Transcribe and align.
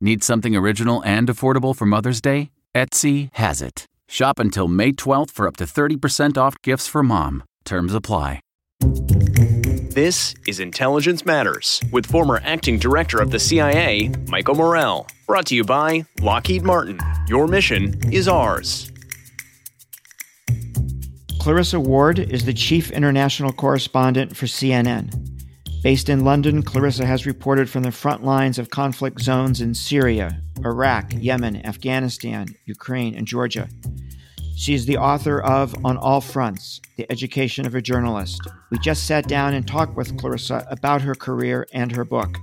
Need 0.00 0.22
something 0.22 0.54
original 0.54 1.02
and 1.04 1.28
affordable 1.28 1.74
for 1.74 1.84
Mother's 1.84 2.20
Day? 2.20 2.50
Etsy 2.72 3.30
has 3.32 3.60
it. 3.60 3.86
Shop 4.06 4.38
until 4.38 4.68
May 4.68 4.92
12th 4.92 5.32
for 5.32 5.48
up 5.48 5.56
to 5.56 5.64
30% 5.64 6.38
off 6.38 6.54
gifts 6.62 6.86
for 6.86 7.02
mom. 7.02 7.42
Terms 7.64 7.92
apply. 7.92 8.40
This 8.80 10.36
is 10.46 10.60
Intelligence 10.60 11.26
Matters 11.26 11.82
with 11.90 12.06
former 12.06 12.40
acting 12.44 12.78
director 12.78 13.20
of 13.20 13.32
the 13.32 13.40
CIA, 13.40 14.12
Michael 14.28 14.54
Morell. 14.54 15.08
Brought 15.26 15.46
to 15.46 15.56
you 15.56 15.64
by 15.64 16.04
Lockheed 16.20 16.62
Martin. 16.62 17.00
Your 17.26 17.48
mission 17.48 17.98
is 18.12 18.28
ours. 18.28 18.92
Clarissa 21.40 21.80
Ward 21.80 22.20
is 22.20 22.44
the 22.44 22.54
chief 22.54 22.92
international 22.92 23.52
correspondent 23.52 24.36
for 24.36 24.46
CNN. 24.46 25.27
Based 25.82 26.08
in 26.08 26.24
London, 26.24 26.62
Clarissa 26.62 27.06
has 27.06 27.24
reported 27.24 27.70
from 27.70 27.84
the 27.84 27.92
front 27.92 28.24
lines 28.24 28.58
of 28.58 28.68
conflict 28.68 29.20
zones 29.20 29.60
in 29.60 29.74
Syria, 29.74 30.42
Iraq, 30.64 31.12
Yemen, 31.12 31.64
Afghanistan, 31.64 32.48
Ukraine, 32.66 33.14
and 33.14 33.26
Georgia. 33.26 33.68
She 34.56 34.74
is 34.74 34.86
the 34.86 34.96
author 34.96 35.40
of 35.40 35.76
On 35.84 35.96
All 35.96 36.20
Fronts 36.20 36.80
The 36.96 37.06
Education 37.12 37.64
of 37.64 37.76
a 37.76 37.80
Journalist. 37.80 38.40
We 38.70 38.78
just 38.80 39.06
sat 39.06 39.28
down 39.28 39.54
and 39.54 39.68
talked 39.68 39.96
with 39.96 40.18
Clarissa 40.18 40.66
about 40.68 41.00
her 41.00 41.14
career 41.14 41.64
and 41.72 41.94
her 41.94 42.04
book. 42.04 42.36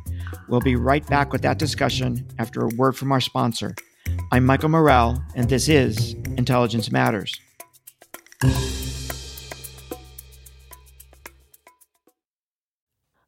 We'll 0.47 0.61
be 0.61 0.77
right 0.77 1.05
back 1.07 1.33
with 1.33 1.41
that 1.41 1.59
discussion 1.59 2.25
after 2.39 2.61
a 2.61 2.75
word 2.77 2.95
from 2.95 3.11
our 3.11 3.21
sponsor. 3.21 3.75
I'm 4.31 4.45
Michael 4.45 4.69
Morell, 4.69 5.21
and 5.35 5.49
this 5.49 5.67
is 5.67 6.13
Intelligence 6.37 6.89
Matters. 6.89 7.37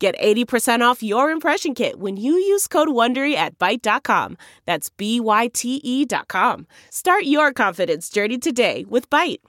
Get 0.00 0.18
80% 0.18 0.80
off 0.80 1.02
your 1.02 1.30
impression 1.30 1.74
kit 1.74 1.98
when 1.98 2.16
you 2.16 2.32
use 2.32 2.66
code 2.66 2.88
WONDERY 2.88 3.34
at 3.34 3.58
Byte.com. 3.58 4.38
That's 4.64 4.88
B-Y-T-E 4.88 6.06
dot 6.06 6.26
com. 6.26 6.66
Start 6.88 7.24
your 7.24 7.52
confidence 7.52 8.08
journey 8.08 8.38
today 8.38 8.86
with 8.88 9.10
Byte. 9.10 9.40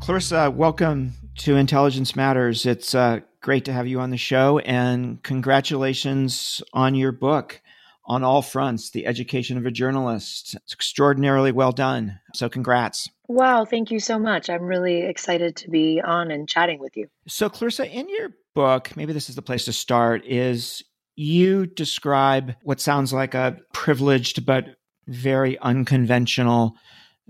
Clarissa, 0.00 0.50
welcome 0.50 1.14
to 1.38 1.56
Intelligence 1.56 2.14
Matters. 2.14 2.66
It's 2.66 2.94
uh, 2.94 3.20
great 3.40 3.64
to 3.64 3.72
have 3.72 3.86
you 3.86 3.98
on 3.98 4.10
the 4.10 4.18
show, 4.18 4.58
and 4.58 5.22
congratulations 5.22 6.62
on 6.74 6.94
your 6.94 7.12
book 7.12 7.62
on 8.08 8.24
all 8.24 8.42
fronts, 8.42 8.90
The 8.90 9.06
Education 9.06 9.58
of 9.58 9.66
a 9.66 9.70
Journalist. 9.70 10.56
It's 10.64 10.72
extraordinarily 10.72 11.52
well 11.52 11.72
done. 11.72 12.18
So, 12.34 12.48
congrats. 12.48 13.08
Wow, 13.28 13.66
thank 13.66 13.90
you 13.90 14.00
so 14.00 14.18
much. 14.18 14.48
I'm 14.48 14.62
really 14.62 15.02
excited 15.02 15.54
to 15.56 15.70
be 15.70 16.00
on 16.00 16.30
and 16.30 16.48
chatting 16.48 16.80
with 16.80 16.96
you. 16.96 17.08
So, 17.26 17.48
Clarissa, 17.50 17.86
in 17.86 18.08
your 18.08 18.30
book, 18.54 18.96
maybe 18.96 19.12
this 19.12 19.28
is 19.28 19.36
the 19.36 19.42
place 19.42 19.66
to 19.66 19.72
start, 19.72 20.24
is 20.24 20.82
you 21.14 21.66
describe 21.66 22.54
what 22.62 22.80
sounds 22.80 23.12
like 23.12 23.34
a 23.34 23.58
privileged 23.72 24.46
but 24.46 24.64
very 25.06 25.58
unconventional 25.58 26.74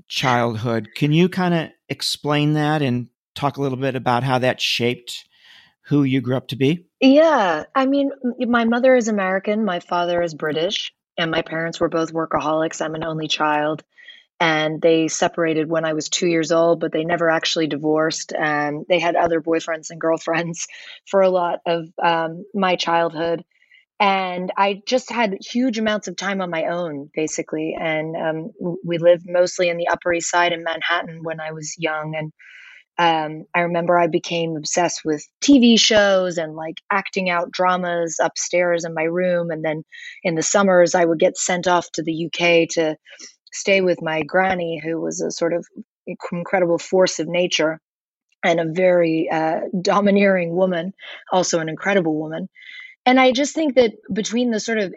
childhood. 0.07 0.91
Can 0.95 1.13
you 1.13 1.29
kind 1.29 1.55
of 1.55 1.71
explain 1.89 2.53
that 2.53 2.83
and 2.83 3.09
talk 3.35 3.57
a 3.57 3.63
little 3.63 3.79
bit 3.79 3.97
about 3.97 4.23
how 4.23 4.39
that 4.39 4.61
shaped 4.61 5.28
who 5.89 6.03
you 6.05 6.21
grew 6.21 6.37
up 6.37 6.49
to 6.49 6.57
be? 6.57 6.87
Yeah, 7.01 7.65
I 7.75 7.87
mean, 7.87 8.11
my 8.41 8.65
mother 8.65 8.95
is 8.97 9.09
American, 9.09 9.65
my 9.65 9.81
father 9.81 10.23
is 10.23 10.35
British, 10.35 10.93
and 11.17 11.31
my 11.31 11.43
parents 11.43 11.81
were 11.81 11.89
both 11.89 12.13
workaholics. 12.13 12.81
I'm 12.81 12.95
an 12.95 13.05
only 13.05 13.29
child 13.29 13.83
and 14.41 14.81
they 14.81 15.09
separated 15.09 15.69
when 15.69 15.85
I 15.85 15.95
was 15.95 16.09
two 16.09 16.29
years 16.29 16.53
old, 16.53 16.79
but 16.81 16.93
they 16.93 17.05
never 17.05 17.29
actually 17.29 17.67
divorced. 17.67 18.33
And 18.33 18.87
they 18.89 19.01
had 19.01 19.17
other 19.17 19.41
boyfriends 19.41 19.91
and 19.91 20.01
girlfriends 20.01 20.67
for 21.07 21.23
a 21.23 21.31
lot 21.31 21.61
of 21.67 21.89
um, 22.03 22.45
my 22.55 22.77
childhood. 22.77 23.45
And 24.01 24.53
I 24.57 24.81
just 24.87 25.11
had 25.11 25.39
huge 25.41 25.77
amounts 25.77 26.07
of 26.07 26.15
time 26.15 26.41
on 26.41 26.51
my 26.51 26.67
own, 26.67 27.11
basically. 27.13 27.77
And 27.79 28.15
um, 28.17 28.77
we 28.85 28.99
lived 28.99 29.25
mostly 29.29 29.69
in 29.69 29.77
the 29.77 29.89
Upper 29.89 30.13
East 30.13 30.31
Side 30.31 30.53
in 30.53 30.63
Manhattan 30.63 31.25
when 31.25 31.41
I 31.41 31.51
was 31.51 31.75
young. 31.77 32.15
And 32.15 32.33
um, 32.99 33.45
I 33.55 33.61
remember 33.61 33.97
I 33.97 34.09
became 34.09 34.57
obsessed 34.57 35.05
with 35.05 35.25
TV 35.41 35.79
shows 35.79 36.37
and 36.37 36.57
like 36.57 36.81
acting 36.91 37.31
out 37.31 37.53
dramas 37.53 38.19
upstairs 38.21 38.85
in 38.85 38.93
my 38.93 39.05
room. 39.05 39.51
And 39.51 39.65
then 39.65 39.85
in 40.25 40.35
the 40.35 40.43
summers, 40.43 40.97
I 40.97 41.05
would 41.05 41.21
get 41.21 41.37
sent 41.37 41.69
off 41.69 41.91
to 41.93 42.03
the 42.03 42.27
UK 42.27 42.69
to 42.71 42.97
stay 43.53 43.83
with 43.83 44.03
my 44.03 44.23
granny, 44.23 44.81
who 44.83 45.01
was 45.01 45.21
a 45.21 45.31
sort 45.31 45.53
of 45.53 45.65
incredible 46.33 46.79
force 46.79 47.21
of 47.21 47.29
nature 47.29 47.81
and 48.45 48.59
a 48.59 48.73
very 48.73 49.29
uh, 49.31 49.61
domineering 49.81 50.55
woman, 50.55 50.93
also 51.31 51.61
an 51.61 51.69
incredible 51.69 52.19
woman. 52.19 52.49
And 53.07 53.21
I 53.21 53.33
just 53.33 53.55
think 53.55 53.77
that 53.77 53.93
between 54.13 54.51
the 54.51 54.61
sort 54.61 54.79
of, 54.79 54.95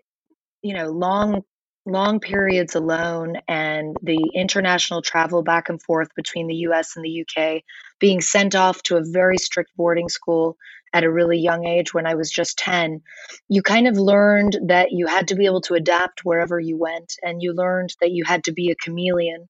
you 0.63 0.73
know, 0.73 0.89
long, 0.89 1.43
long 1.85 2.19
periods 2.19 2.75
alone 2.75 3.37
and 3.47 3.97
the 4.03 4.31
international 4.35 5.01
travel 5.01 5.41
back 5.41 5.69
and 5.69 5.81
forth 5.81 6.09
between 6.15 6.47
the 6.47 6.55
US 6.67 6.95
and 6.95 7.03
the 7.03 7.25
UK, 7.25 7.63
being 7.99 8.21
sent 8.21 8.55
off 8.55 8.83
to 8.83 8.97
a 8.97 9.03
very 9.03 9.37
strict 9.37 9.71
boarding 9.75 10.09
school 10.09 10.57
at 10.93 11.03
a 11.03 11.11
really 11.11 11.39
young 11.39 11.65
age 11.65 11.93
when 11.93 12.05
I 12.05 12.15
was 12.15 12.29
just 12.29 12.57
10, 12.59 13.01
you 13.47 13.61
kind 13.61 13.87
of 13.87 13.97
learned 13.97 14.57
that 14.67 14.91
you 14.91 15.07
had 15.07 15.29
to 15.29 15.35
be 15.35 15.45
able 15.45 15.61
to 15.61 15.75
adapt 15.75 16.25
wherever 16.25 16.59
you 16.59 16.77
went. 16.77 17.13
And 17.21 17.41
you 17.41 17.53
learned 17.53 17.95
that 18.01 18.11
you 18.11 18.23
had 18.25 18.45
to 18.45 18.51
be 18.51 18.71
a 18.71 18.75
chameleon 18.75 19.47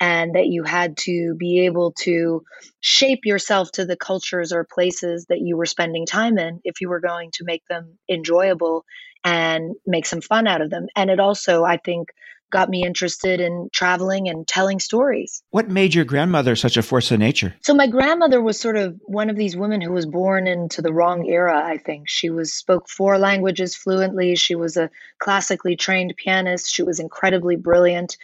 and 0.00 0.34
that 0.34 0.46
you 0.46 0.64
had 0.64 0.96
to 0.98 1.34
be 1.38 1.66
able 1.66 1.92
to 1.92 2.42
shape 2.80 3.20
yourself 3.24 3.70
to 3.72 3.84
the 3.84 3.96
cultures 3.96 4.52
or 4.52 4.66
places 4.70 5.26
that 5.28 5.40
you 5.40 5.56
were 5.56 5.66
spending 5.66 6.06
time 6.06 6.38
in 6.38 6.60
if 6.64 6.80
you 6.80 6.88
were 6.88 7.00
going 7.00 7.30
to 7.34 7.44
make 7.44 7.62
them 7.68 7.98
enjoyable 8.10 8.84
and 9.24 9.74
make 9.86 10.04
some 10.04 10.20
fun 10.20 10.46
out 10.46 10.60
of 10.60 10.70
them. 10.70 10.88
And 10.96 11.08
it 11.08 11.20
also, 11.20 11.64
I 11.64 11.76
think, 11.76 12.08
got 12.52 12.68
me 12.68 12.84
interested 12.84 13.40
in 13.40 13.68
traveling 13.72 14.28
and 14.28 14.46
telling 14.46 14.78
stories. 14.78 15.42
What 15.50 15.68
made 15.68 15.94
your 15.94 16.04
grandmother 16.04 16.54
such 16.54 16.76
a 16.76 16.82
force 16.82 17.10
of 17.10 17.18
nature? 17.18 17.54
So 17.62 17.74
my 17.74 17.88
grandmother 17.88 18.40
was 18.40 18.60
sort 18.60 18.76
of 18.76 19.00
one 19.06 19.30
of 19.30 19.36
these 19.36 19.56
women 19.56 19.80
who 19.80 19.92
was 19.92 20.06
born 20.06 20.46
into 20.46 20.82
the 20.82 20.92
wrong 20.92 21.26
era, 21.26 21.60
I 21.64 21.78
think. 21.78 22.08
She 22.08 22.30
was 22.30 22.52
spoke 22.52 22.88
four 22.88 23.18
languages 23.18 23.74
fluently. 23.74 24.36
She 24.36 24.54
was 24.54 24.76
a 24.76 24.90
classically 25.18 25.74
trained 25.74 26.14
pianist. 26.16 26.72
She 26.72 26.82
was 26.82 27.00
incredibly 27.00 27.56
brilliant. 27.56 28.16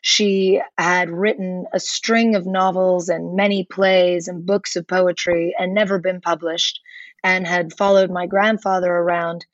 She 0.00 0.60
had 0.78 1.10
written 1.10 1.66
a 1.72 1.80
string 1.80 2.36
of 2.36 2.46
novels 2.46 3.08
and 3.08 3.36
many 3.36 3.64
plays 3.64 4.28
and 4.28 4.46
books 4.46 4.76
of 4.76 4.86
poetry 4.86 5.54
and 5.58 5.74
never 5.74 5.98
been 5.98 6.20
published 6.20 6.80
and 7.24 7.46
had 7.46 7.76
followed 7.76 8.10
my 8.10 8.26
grandfather 8.26 8.90
around 8.92 9.44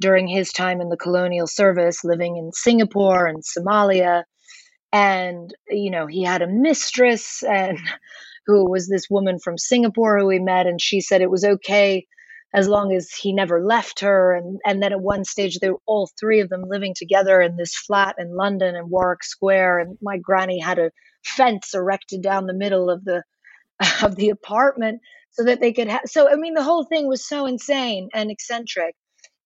during 0.00 0.28
his 0.28 0.52
time 0.52 0.80
in 0.80 0.88
the 0.88 0.96
colonial 0.96 1.46
service, 1.46 2.04
living 2.04 2.36
in 2.36 2.52
Singapore 2.52 3.26
and 3.26 3.42
Somalia. 3.42 4.24
And, 4.92 5.52
you 5.68 5.90
know, 5.90 6.06
he 6.06 6.22
had 6.24 6.42
a 6.42 6.46
mistress 6.46 7.42
and 7.48 7.78
who 8.46 8.70
was 8.70 8.88
this 8.88 9.10
woman 9.10 9.38
from 9.38 9.58
Singapore 9.58 10.18
who 10.18 10.30
he 10.30 10.38
met, 10.38 10.66
and 10.66 10.80
she 10.80 11.00
said 11.00 11.20
it 11.20 11.30
was 11.30 11.44
okay 11.44 12.06
as 12.54 12.66
long 12.66 12.94
as 12.94 13.12
he 13.12 13.34
never 13.34 13.62
left 13.62 14.00
her. 14.00 14.34
And, 14.34 14.58
and 14.64 14.82
then 14.82 14.92
at 14.92 15.00
one 15.00 15.24
stage, 15.24 15.58
they 15.58 15.70
were 15.70 15.82
all 15.86 16.08
three 16.18 16.40
of 16.40 16.48
them 16.48 16.62
living 16.66 16.94
together 16.96 17.42
in 17.42 17.56
this 17.56 17.76
flat 17.76 18.16
in 18.18 18.34
London 18.34 18.74
in 18.74 18.88
Warwick 18.88 19.22
Square. 19.22 19.80
And 19.80 19.98
my 20.00 20.16
granny 20.16 20.58
had 20.58 20.78
a 20.78 20.90
fence 21.22 21.74
erected 21.74 22.22
down 22.22 22.46
the 22.46 22.54
middle 22.54 22.88
of 22.88 23.04
the 23.04 23.22
of 24.02 24.16
the 24.16 24.30
apartment 24.30 25.00
so 25.30 25.44
that 25.44 25.60
they 25.60 25.72
could 25.72 25.88
have. 25.88 26.02
So 26.06 26.30
I 26.30 26.36
mean, 26.36 26.54
the 26.54 26.62
whole 26.62 26.84
thing 26.84 27.06
was 27.06 27.26
so 27.26 27.46
insane 27.46 28.08
and 28.14 28.30
eccentric 28.30 28.94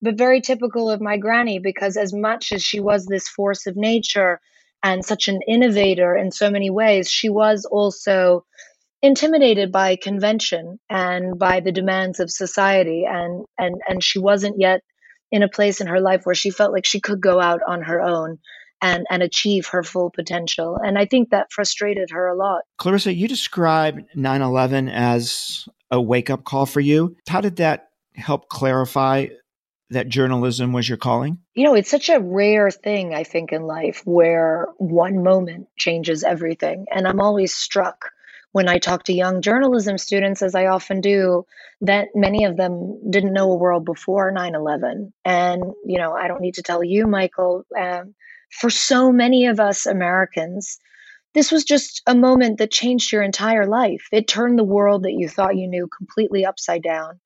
but 0.03 0.19
very 0.19 0.41
typical 0.41 0.91
of 0.91 1.01
my 1.01 1.17
granny 1.17 1.61
because 1.61 1.97
as 1.97 2.13
much 2.13 2.53
as 2.53 2.63
she 2.63 2.81
was 2.81 3.07
this 3.07 3.29
force 3.29 3.67
of 3.67 3.77
nature 3.77 4.41
and 4.83 5.05
such 5.05 5.29
an 5.29 5.41
innovator 5.47 6.17
in 6.17 6.33
so 6.33 6.51
many 6.51 6.69
ways, 6.69 7.09
she 7.09 7.29
was 7.29 7.65
also 7.65 8.45
intimidated 9.01 9.71
by 9.71 9.97
convention 9.97 10.79
and 10.91 11.39
by 11.39 11.61
the 11.61 11.73
demands 11.73 12.21
of 12.21 12.31
society. 12.31 13.05
And 13.09 13.45
and 13.59 13.81
and 13.89 14.03
she 14.03 14.19
wasn't 14.19 14.59
yet 14.59 14.81
in 15.31 15.43
a 15.43 15.49
place 15.49 15.81
in 15.81 15.87
her 15.87 16.01
life 16.01 16.23
where 16.25 16.35
she 16.35 16.51
felt 16.51 16.73
like 16.73 16.85
she 16.85 17.01
could 17.01 17.21
go 17.21 17.41
out 17.41 17.61
on 17.67 17.83
her 17.83 18.03
own 18.03 18.39
and 18.81 19.07
and 19.09 19.23
achieve 19.23 19.69
her 19.69 19.85
full 19.85 20.11
potential. 20.11 20.79
And 20.83 20.99
i 20.99 21.07
think 21.07 21.31
that 21.31 21.53
frustrated 21.53 22.11
her 22.11 22.27
a 22.27 22.37
lot. 22.37 22.63
Clarissa 22.79 23.15
you 23.15 23.29
described 23.29 24.03
9-11 24.17 24.93
as 24.93 25.69
a 25.91 26.01
wake-up 26.01 26.45
call 26.45 26.67
for 26.67 26.81
you. 26.81 27.17
How 27.29 27.41
did 27.41 27.57
that 27.57 27.91
help 28.15 28.49
clarify 28.49 29.27
that 29.93 30.09
journalism 30.09 30.73
was 30.73 30.89
your 30.89 30.99
calling? 30.99 31.39
You 31.55 31.65
know, 31.65 31.75
it's 31.75 31.91
such 31.91 32.09
a 32.09 32.21
rare 32.21 32.71
thing, 32.71 33.15
I 33.15 33.25
think, 33.25 33.53
in 33.53 33.63
life 33.63 34.03
where 34.05 34.69
one 34.79 35.23
moment 35.23 35.69
changes 35.77 36.25
everything. 36.25 36.87
And 36.91 37.07
I'm 37.07 37.21
always 37.21 37.55
struck 37.55 38.11
when 38.53 38.69
I 38.69 38.79
talk 38.79 39.05
to 39.05 39.15
young 39.15 39.41
journalism 39.41 39.97
students, 39.97 40.43
as 40.43 40.55
I 40.55 40.67
often 40.67 41.01
do, 41.01 41.47
that 41.81 42.09
many 42.15 42.45
of 42.45 42.57
them 42.57 43.01
didn't 43.11 43.33
know 43.33 43.51
a 43.51 43.57
world 43.57 43.85
before 43.85 44.31
9 44.31 44.55
11. 44.55 45.13
And, 45.25 45.63
you 45.85 45.99
know, 45.99 46.13
I 46.13 46.29
don't 46.29 46.43
need 46.43 46.55
to 46.55 46.63
tell 46.63 46.85
you, 46.85 47.07
Michael, 47.07 47.65
um, 47.79 48.15
for 48.51 48.69
so 48.69 49.11
many 49.11 49.47
of 49.47 49.59
us 49.59 49.87
Americans, 49.87 50.79
this 51.33 51.51
was 51.51 51.65
just 51.65 52.03
a 52.07 52.15
moment 52.15 52.59
that 52.59 52.71
changed 52.71 53.11
your 53.11 53.23
entire 53.23 53.67
life. 53.67 54.07
It 54.13 54.29
turned 54.29 54.59
the 54.59 54.65
world 54.65 55.05
that 55.05 55.13
you 55.13 55.31
thought 55.31 55.57
you 55.57 55.67
knew 55.67 55.89
completely 55.89 56.45
upside 56.45 56.83
down, 56.83 57.21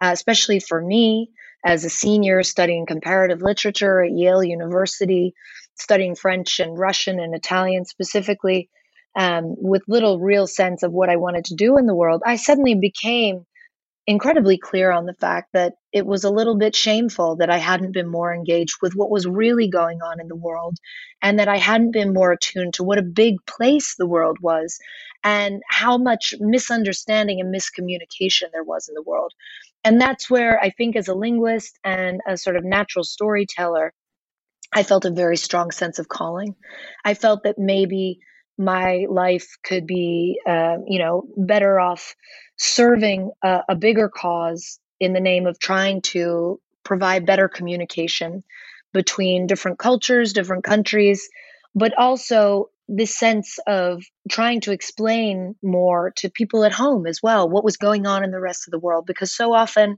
uh, 0.00 0.10
especially 0.12 0.58
for 0.58 0.82
me 0.82 1.30
as 1.64 1.84
a 1.84 1.90
senior 1.90 2.42
studying 2.42 2.86
comparative 2.86 3.42
literature 3.42 4.02
at 4.02 4.12
Yale 4.12 4.42
University, 4.42 5.34
studying 5.74 6.14
French 6.14 6.60
and 6.60 6.78
Russian 6.78 7.20
and 7.20 7.34
Italian 7.34 7.84
specifically, 7.84 8.68
um, 9.16 9.54
with 9.58 9.82
little 9.88 10.18
real 10.18 10.46
sense 10.46 10.82
of 10.82 10.92
what 10.92 11.08
I 11.08 11.16
wanted 11.16 11.44
to 11.46 11.54
do 11.54 11.78
in 11.78 11.86
the 11.86 11.94
world, 11.94 12.22
I 12.24 12.36
suddenly 12.36 12.74
became 12.74 13.46
incredibly 14.06 14.58
clear 14.58 14.90
on 14.90 15.06
the 15.06 15.14
fact 15.14 15.50
that 15.52 15.74
it 15.92 16.06
was 16.06 16.24
a 16.24 16.30
little 16.30 16.56
bit 16.56 16.74
shameful 16.74 17.36
that 17.36 17.50
I 17.50 17.58
hadn't 17.58 17.92
been 17.92 18.08
more 18.08 18.34
engaged 18.34 18.76
with 18.80 18.94
what 18.94 19.10
was 19.10 19.26
really 19.26 19.68
going 19.68 20.00
on 20.00 20.20
in 20.20 20.28
the 20.28 20.36
world 20.36 20.78
and 21.20 21.38
that 21.38 21.48
I 21.48 21.58
hadn't 21.58 21.92
been 21.92 22.14
more 22.14 22.32
attuned 22.32 22.74
to 22.74 22.82
what 22.82 22.98
a 22.98 23.02
big 23.02 23.36
place 23.46 23.94
the 23.96 24.06
world 24.06 24.38
was 24.40 24.78
and 25.22 25.62
how 25.68 25.98
much 25.98 26.34
misunderstanding 26.40 27.40
and 27.40 27.54
miscommunication 27.54 28.50
there 28.52 28.64
was 28.64 28.88
in 28.88 28.94
the 28.94 29.02
world. 29.02 29.32
And 29.84 30.00
that's 30.00 30.30
where 30.30 30.58
I 30.60 30.70
think, 30.70 30.96
as 30.96 31.08
a 31.08 31.14
linguist 31.14 31.78
and 31.84 32.20
a 32.26 32.36
sort 32.36 32.56
of 32.56 32.64
natural 32.64 33.04
storyteller, 33.04 33.92
I 34.72 34.82
felt 34.82 35.04
a 35.04 35.10
very 35.10 35.36
strong 35.36 35.70
sense 35.70 35.98
of 35.98 36.08
calling. 36.08 36.54
I 37.04 37.14
felt 37.14 37.42
that 37.44 37.58
maybe 37.58 38.20
my 38.58 39.06
life 39.10 39.56
could 39.64 39.86
be, 39.86 40.40
uh, 40.46 40.76
you 40.86 40.98
know, 40.98 41.26
better 41.36 41.80
off 41.80 42.14
serving 42.56 43.30
a, 43.42 43.60
a 43.70 43.74
bigger 43.74 44.08
cause 44.08 44.78
in 45.02 45.12
the 45.12 45.20
name 45.20 45.46
of 45.46 45.58
trying 45.58 46.00
to 46.00 46.60
provide 46.84 47.26
better 47.26 47.48
communication 47.48 48.42
between 48.92 49.46
different 49.46 49.78
cultures, 49.78 50.32
different 50.32 50.64
countries, 50.64 51.28
but 51.74 51.92
also 51.98 52.70
this 52.88 53.18
sense 53.18 53.58
of 53.66 54.02
trying 54.30 54.60
to 54.60 54.72
explain 54.72 55.54
more 55.62 56.12
to 56.16 56.30
people 56.30 56.64
at 56.64 56.72
home 56.72 57.06
as 57.06 57.20
well 57.22 57.48
what 57.48 57.64
was 57.64 57.76
going 57.76 58.06
on 58.06 58.22
in 58.22 58.30
the 58.30 58.40
rest 58.40 58.66
of 58.66 58.72
the 58.72 58.78
world 58.78 59.06
because 59.06 59.34
so 59.34 59.54
often 59.54 59.96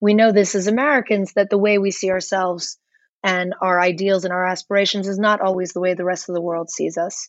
we 0.00 0.14
know 0.14 0.32
this 0.32 0.54
as 0.54 0.66
Americans 0.66 1.32
that 1.34 1.50
the 1.50 1.58
way 1.58 1.78
we 1.78 1.90
see 1.90 2.10
ourselves 2.10 2.78
and 3.22 3.54
our 3.60 3.80
ideals 3.80 4.24
and 4.24 4.32
our 4.32 4.44
aspirations 4.44 5.06
is 5.06 5.18
not 5.18 5.40
always 5.40 5.72
the 5.72 5.80
way 5.80 5.94
the 5.94 6.04
rest 6.04 6.28
of 6.28 6.34
the 6.34 6.40
world 6.40 6.70
sees 6.70 6.96
us. 6.96 7.28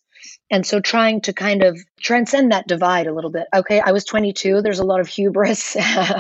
And 0.50 0.66
so 0.66 0.80
trying 0.80 1.22
to 1.22 1.34
kind 1.34 1.64
of 1.64 1.78
transcend 2.00 2.52
that 2.52 2.68
divide 2.68 3.08
a 3.08 3.14
little 3.14 3.30
bit. 3.30 3.48
Okay, 3.54 3.80
I 3.80 3.92
was 3.92 4.06
22, 4.06 4.62
there's 4.62 4.80
a 4.80 4.86
lot 4.86 5.00
of 5.00 5.08
hubris 5.08 5.76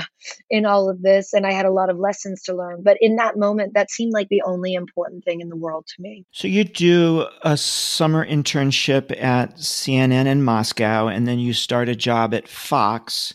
in 0.49 0.65
all 0.65 0.89
of 0.89 1.01
this, 1.01 1.33
and 1.33 1.45
I 1.45 1.53
had 1.53 1.65
a 1.65 1.71
lot 1.71 1.89
of 1.89 1.97
lessons 1.97 2.41
to 2.43 2.55
learn. 2.55 2.81
But 2.83 2.97
in 3.01 3.15
that 3.15 3.37
moment, 3.37 3.73
that 3.73 3.91
seemed 3.91 4.13
like 4.13 4.29
the 4.29 4.41
only 4.45 4.73
important 4.73 5.23
thing 5.23 5.41
in 5.41 5.49
the 5.49 5.55
world 5.55 5.87
to 5.87 6.01
me. 6.01 6.25
So 6.31 6.47
you 6.47 6.63
do 6.63 7.27
a 7.43 7.57
summer 7.57 8.25
internship 8.25 9.15
at 9.21 9.57
CNN 9.57 10.25
in 10.25 10.43
Moscow, 10.43 11.07
and 11.07 11.27
then 11.27 11.39
you 11.39 11.53
start 11.53 11.89
a 11.89 11.95
job 11.95 12.33
at 12.33 12.47
Fox. 12.47 13.33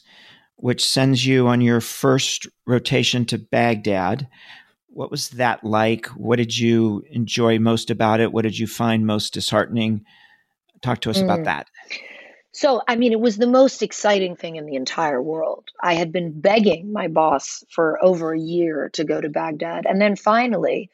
Which 0.61 0.85
sends 0.85 1.25
you 1.25 1.47
on 1.47 1.61
your 1.61 1.81
first 1.81 2.49
rotation 2.67 3.25
to 3.27 3.39
Baghdad, 3.39 4.27
what 4.99 5.13
was 5.13 5.29
that 5.31 5.63
like? 5.63 6.07
What 6.07 6.37
did 6.37 6.59
you 6.59 7.05
enjoy 7.09 7.61
most 7.61 7.89
about 7.89 8.19
it? 8.19 8.33
What 8.33 8.43
did 8.43 8.59
you 8.59 8.67
find 8.67 9.07
most 9.07 9.33
disheartening? 9.33 10.05
Talk 10.83 11.03
to 11.03 11.11
us 11.11 11.19
mm. 11.19 11.23
about 11.23 11.45
that. 11.45 11.69
So, 12.51 12.83
I 12.89 12.97
mean, 12.97 13.13
it 13.13 13.21
was 13.21 13.37
the 13.37 13.47
most 13.47 13.81
exciting 13.81 14.35
thing 14.35 14.57
in 14.57 14.67
the 14.67 14.75
entire 14.75 15.23
world. 15.23 15.69
I 15.81 15.95
had 15.95 16.11
been 16.11 16.41
begging 16.41 16.93
my 16.93 17.07
boss 17.07 17.63
for 17.71 18.05
over 18.05 18.33
a 18.33 18.41
year 18.41 18.91
to 18.95 19.05
go 19.05 19.21
to 19.21 19.29
Baghdad. 19.29 19.87
And 19.87 20.01
then 20.01 20.17
finally, 20.17 20.91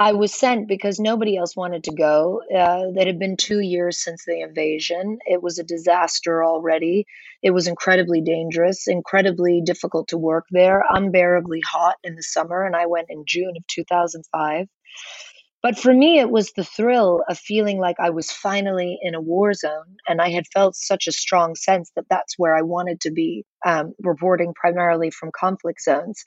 I 0.00 0.12
was 0.14 0.32
sent 0.32 0.66
because 0.66 0.98
nobody 0.98 1.36
else 1.36 1.54
wanted 1.54 1.84
to 1.84 1.94
go. 1.94 2.40
Uh, 2.50 2.84
it 2.96 3.06
had 3.06 3.18
been 3.18 3.36
two 3.36 3.60
years 3.60 4.02
since 4.02 4.24
the 4.24 4.40
invasion. 4.40 5.18
It 5.26 5.42
was 5.42 5.58
a 5.58 5.62
disaster 5.62 6.42
already. 6.42 7.04
It 7.42 7.50
was 7.50 7.66
incredibly 7.66 8.22
dangerous, 8.22 8.88
incredibly 8.88 9.60
difficult 9.62 10.08
to 10.08 10.16
work 10.16 10.46
there, 10.52 10.82
unbearably 10.88 11.60
hot 11.70 11.96
in 12.02 12.14
the 12.14 12.22
summer. 12.22 12.64
And 12.64 12.74
I 12.74 12.86
went 12.86 13.08
in 13.10 13.24
June 13.26 13.52
of 13.58 13.66
2005. 13.66 14.68
But 15.62 15.78
for 15.78 15.92
me, 15.92 16.18
it 16.18 16.30
was 16.30 16.52
the 16.52 16.64
thrill 16.64 17.22
of 17.28 17.38
feeling 17.38 17.78
like 17.78 17.96
I 18.00 18.08
was 18.08 18.30
finally 18.30 18.98
in 19.02 19.14
a 19.14 19.20
war 19.20 19.52
zone. 19.52 19.96
And 20.08 20.22
I 20.22 20.30
had 20.30 20.46
felt 20.46 20.76
such 20.76 21.08
a 21.08 21.12
strong 21.12 21.54
sense 21.54 21.92
that 21.94 22.06
that's 22.08 22.38
where 22.38 22.56
I 22.56 22.62
wanted 22.62 23.02
to 23.02 23.10
be, 23.10 23.44
um, 23.66 23.92
reporting 24.00 24.54
primarily 24.54 25.10
from 25.10 25.30
conflict 25.38 25.82
zones. 25.82 26.24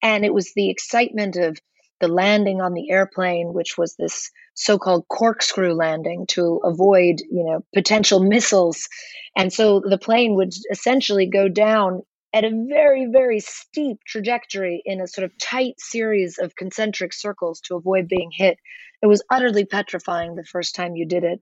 And 0.00 0.24
it 0.24 0.32
was 0.32 0.52
the 0.56 0.70
excitement 0.70 1.36
of 1.36 1.58
the 2.02 2.08
landing 2.08 2.60
on 2.60 2.74
the 2.74 2.90
airplane, 2.90 3.54
which 3.54 3.78
was 3.78 3.94
this 3.94 4.30
so-called 4.54 5.06
corkscrew 5.08 5.72
landing 5.72 6.26
to 6.26 6.60
avoid, 6.64 7.20
you 7.30 7.44
know, 7.44 7.64
potential 7.72 8.20
missiles. 8.20 8.88
And 9.36 9.52
so 9.52 9.80
the 9.80 9.96
plane 9.96 10.34
would 10.34 10.52
essentially 10.70 11.26
go 11.26 11.48
down 11.48 12.02
at 12.34 12.44
a 12.44 12.66
very, 12.68 13.06
very 13.06 13.38
steep 13.38 13.98
trajectory 14.04 14.82
in 14.84 15.00
a 15.00 15.06
sort 15.06 15.24
of 15.24 15.38
tight 15.38 15.74
series 15.78 16.38
of 16.38 16.56
concentric 16.56 17.12
circles 17.12 17.60
to 17.60 17.76
avoid 17.76 18.08
being 18.08 18.30
hit. 18.32 18.58
It 19.00 19.06
was 19.06 19.22
utterly 19.30 19.64
petrifying 19.64 20.34
the 20.34 20.44
first 20.44 20.74
time 20.74 20.96
you 20.96 21.06
did 21.06 21.22
it. 21.22 21.40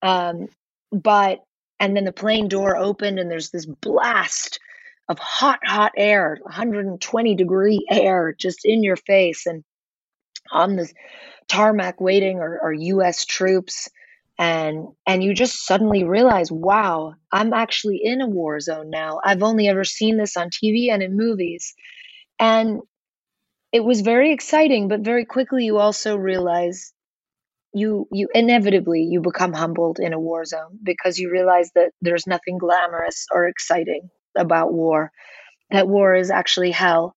Um, 0.00 0.46
but, 0.90 1.40
and 1.80 1.94
then 1.94 2.04
the 2.04 2.12
plane 2.12 2.48
door 2.48 2.78
opened 2.78 3.18
and 3.18 3.30
there's 3.30 3.50
this 3.50 3.66
blast 3.66 4.58
of 5.08 5.18
hot, 5.18 5.60
hot 5.64 5.92
air, 5.96 6.38
120 6.42 7.34
degree 7.34 7.86
air 7.90 8.34
just 8.38 8.64
in 8.64 8.82
your 8.82 8.96
face. 8.96 9.44
And 9.46 9.64
on 10.52 10.76
the 10.76 10.90
tarmac 11.48 12.00
waiting 12.00 12.38
are, 12.40 12.60
are 12.62 12.72
US 12.72 13.24
troops. 13.26 13.88
And 14.38 14.88
and 15.06 15.22
you 15.24 15.34
just 15.34 15.66
suddenly 15.66 16.04
realize 16.04 16.50
wow 16.52 17.14
i'm 17.32 17.52
actually 17.52 18.00
in 18.02 18.20
a 18.20 18.28
war 18.28 18.60
zone 18.60 18.90
now. 18.90 19.20
I've 19.24 19.42
only 19.42 19.68
ever 19.68 19.84
seen 19.84 20.16
this 20.16 20.36
on 20.36 20.50
tv 20.50 20.90
and 20.92 21.02
in 21.02 21.16
movies. 21.16 21.74
And 22.38 22.80
it 23.72 23.84
was 23.84 24.00
very 24.02 24.32
exciting 24.32 24.88
but 24.88 25.00
very 25.00 25.24
quickly 25.26 25.64
you 25.64 25.78
also 25.78 26.16
realize 26.16 26.92
you 27.74 28.08
you 28.12 28.28
inevitably 28.34 29.02
you 29.02 29.20
become 29.20 29.52
humbled 29.52 29.98
in 30.00 30.12
a 30.12 30.20
war 30.20 30.44
zone 30.44 30.78
because 30.82 31.18
you 31.18 31.30
realize 31.30 31.70
that 31.74 31.92
there's 32.02 32.26
nothing 32.26 32.58
glamorous 32.58 33.26
or 33.32 33.46
exciting 33.48 34.08
about 34.36 34.72
war 34.72 35.12
that 35.70 35.88
war 35.88 36.14
is 36.14 36.30
actually 36.30 36.70
hell 36.72 37.14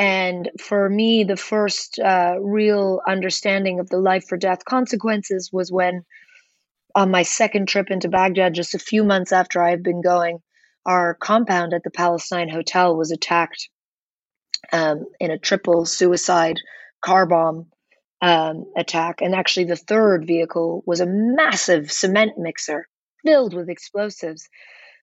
and 0.00 0.50
for 0.58 0.88
me 0.88 1.22
the 1.24 1.36
first 1.36 1.98
uh, 1.98 2.34
real 2.40 3.00
understanding 3.06 3.78
of 3.78 3.88
the 3.90 3.98
life 3.98 4.32
or 4.32 4.36
death 4.36 4.64
consequences 4.64 5.50
was 5.52 5.70
when 5.70 6.04
on 6.94 7.10
my 7.10 7.22
second 7.22 7.68
trip 7.68 7.90
into 7.90 8.08
baghdad 8.08 8.54
just 8.54 8.74
a 8.74 8.78
few 8.78 9.04
months 9.04 9.32
after 9.32 9.62
i 9.62 9.70
had 9.70 9.82
been 9.82 10.02
going 10.02 10.38
our 10.86 11.14
compound 11.14 11.72
at 11.72 11.84
the 11.84 11.90
palestine 11.90 12.48
hotel 12.48 12.96
was 12.96 13.12
attacked 13.12 13.68
um, 14.72 15.04
in 15.18 15.30
a 15.30 15.38
triple 15.38 15.84
suicide 15.84 16.58
car 17.02 17.26
bomb 17.26 17.66
um, 18.22 18.64
attack. 18.76 19.20
And 19.20 19.34
actually, 19.34 19.66
the 19.66 19.76
third 19.76 20.26
vehicle 20.26 20.82
was 20.86 21.00
a 21.00 21.06
massive 21.06 21.90
cement 21.90 22.32
mixer 22.38 22.86
filled 23.24 23.54
with 23.54 23.68
explosives 23.68 24.48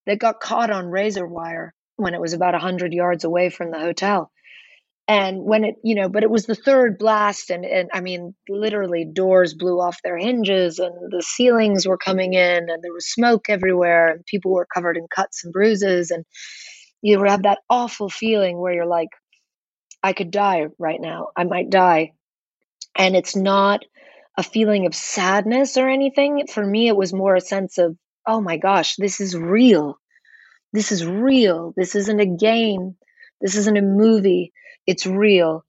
that 0.06 0.20
got 0.20 0.40
caught 0.40 0.70
on 0.70 0.88
razor 0.88 1.26
wire 1.26 1.74
when 1.96 2.14
it 2.14 2.22
was 2.22 2.34
about 2.34 2.54
100 2.54 2.94
yards 2.94 3.24
away 3.24 3.50
from 3.50 3.72
the 3.72 3.80
hotel. 3.80 4.32
And 5.08 5.44
when 5.44 5.66
it, 5.66 5.76
you 5.84 5.96
know, 5.96 6.10
but 6.10 6.24
it 6.24 6.32
was 6.32 6.46
the 6.46 6.56
third 6.56 6.98
blast, 7.00 7.50
and, 7.52 7.66
and 7.66 7.90
I 7.94 8.02
mean, 8.02 8.36
literally 8.50 9.06
doors 9.06 9.54
blew 9.56 9.80
off 9.82 10.00
their 10.04 10.18
hinges, 10.18 10.80
and 10.80 10.94
the 11.12 11.24
ceilings 11.24 11.88
were 11.88 11.98
coming 11.98 12.34
in, 12.34 12.70
and 12.70 12.84
there 12.84 12.94
was 12.94 13.12
smoke 13.12 13.50
everywhere, 13.50 14.10
and 14.10 14.26
people 14.26 14.54
were 14.54 14.68
covered 14.74 14.98
in 14.98 15.08
cuts 15.14 15.44
and 15.46 15.54
bruises. 15.54 16.12
And 16.12 16.26
you 17.02 17.24
have 17.26 17.44
that 17.44 17.60
awful 17.70 18.10
feeling 18.10 18.60
where 18.60 18.74
you're 18.74 18.86
like, 18.88 19.10
I 20.04 20.14
could 20.14 20.32
die 20.32 20.68
right 20.80 21.02
now. 21.02 21.30
I 21.38 21.46
might 21.46 21.70
die 21.72 22.06
and 22.98 23.18
it's 23.18 23.36
not 23.38 23.86
a 24.38 24.44
feeling 24.44 24.88
of 24.88 24.96
sadness 24.96 25.78
or 25.78 25.90
anything. 25.90 26.48
For 26.48 26.66
me, 26.66 26.90
it 26.90 26.98
was 26.98 27.14
more 27.14 27.36
a 27.36 27.42
sense 27.42 27.80
of, 27.80 27.98
oh 28.28 28.42
my 28.42 28.58
gosh, 28.58 28.98
this 28.98 29.22
is 29.22 29.38
real. 29.38 30.00
This 30.74 30.92
is 30.92 31.06
real. 31.06 31.74
This 31.78 31.96
isn't 31.96 32.20
a 32.22 32.26
game. 32.26 32.96
This 33.42 33.56
isn't 33.56 33.78
a 33.78 33.82
movie. 33.82 34.54
It's 34.88 35.06
real. 35.06 35.64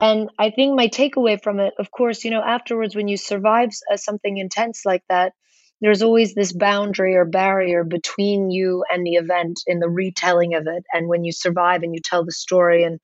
And 0.00 0.30
I 0.38 0.50
think 0.50 0.76
my 0.76 0.88
takeaway 0.88 1.42
from 1.42 1.60
it, 1.60 1.74
of 1.78 1.90
course, 1.90 2.24
you 2.24 2.30
know, 2.30 2.42
afterwards, 2.42 2.96
when 2.96 3.08
you 3.08 3.16
survive 3.16 3.70
uh, 3.90 3.96
something 3.96 4.36
intense 4.36 4.82
like 4.84 5.02
that, 5.08 5.32
there's 5.80 6.02
always 6.02 6.34
this 6.34 6.52
boundary 6.52 7.16
or 7.16 7.24
barrier 7.24 7.84
between 7.84 8.50
you 8.50 8.84
and 8.90 9.06
the 9.06 9.14
event 9.14 9.60
in 9.66 9.78
the 9.78 9.88
retelling 9.88 10.54
of 10.54 10.66
it. 10.66 10.84
And 10.92 11.08
when 11.08 11.24
you 11.24 11.32
survive 11.32 11.82
and 11.82 11.94
you 11.94 12.00
tell 12.02 12.24
the 12.24 12.32
story 12.32 12.84
and 12.84 12.98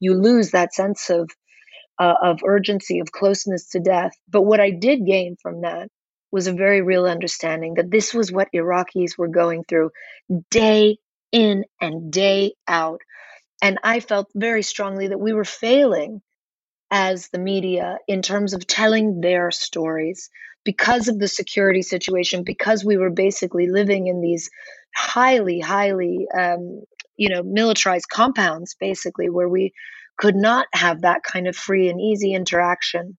you 0.00 0.14
lose 0.14 0.50
that 0.52 0.74
sense 0.74 1.10
of 1.10 1.30
uh, 1.98 2.14
of 2.22 2.40
urgency, 2.46 3.00
of 3.00 3.12
closeness 3.12 3.68
to 3.70 3.80
death. 3.80 4.12
But 4.28 4.42
what 4.42 4.60
I 4.60 4.70
did 4.70 5.06
gain 5.06 5.36
from 5.40 5.62
that 5.62 5.88
was 6.32 6.46
a 6.46 6.52
very 6.52 6.82
real 6.82 7.04
understanding 7.06 7.74
that 7.74 7.90
this 7.90 8.14
was 8.14 8.32
what 8.32 8.48
Iraqis 8.54 9.18
were 9.18 9.28
going 9.28 9.64
through 9.64 9.90
day 10.50 10.98
in 11.30 11.64
and 11.80 12.12
day 12.12 12.54
out. 12.66 13.00
And 13.62 13.78
I 13.84 14.00
felt 14.00 14.28
very 14.34 14.62
strongly 14.62 15.08
that 15.08 15.20
we 15.20 15.32
were 15.32 15.44
failing 15.44 16.20
as 16.90 17.28
the 17.28 17.38
media 17.38 17.98
in 18.08 18.20
terms 18.20 18.52
of 18.52 18.66
telling 18.66 19.20
their 19.20 19.50
stories 19.50 20.28
because 20.64 21.08
of 21.08 21.18
the 21.18 21.28
security 21.28 21.82
situation, 21.82 22.42
because 22.44 22.84
we 22.84 22.96
were 22.96 23.10
basically 23.10 23.68
living 23.68 24.08
in 24.08 24.20
these 24.20 24.50
highly, 24.94 25.60
highly, 25.60 26.26
um, 26.36 26.82
you 27.16 27.28
know, 27.28 27.42
militarized 27.42 28.08
compounds, 28.08 28.76
basically, 28.78 29.30
where 29.30 29.48
we 29.48 29.72
could 30.18 30.36
not 30.36 30.66
have 30.72 31.02
that 31.02 31.22
kind 31.22 31.46
of 31.48 31.56
free 31.56 31.88
and 31.88 32.00
easy 32.00 32.34
interaction. 32.34 33.16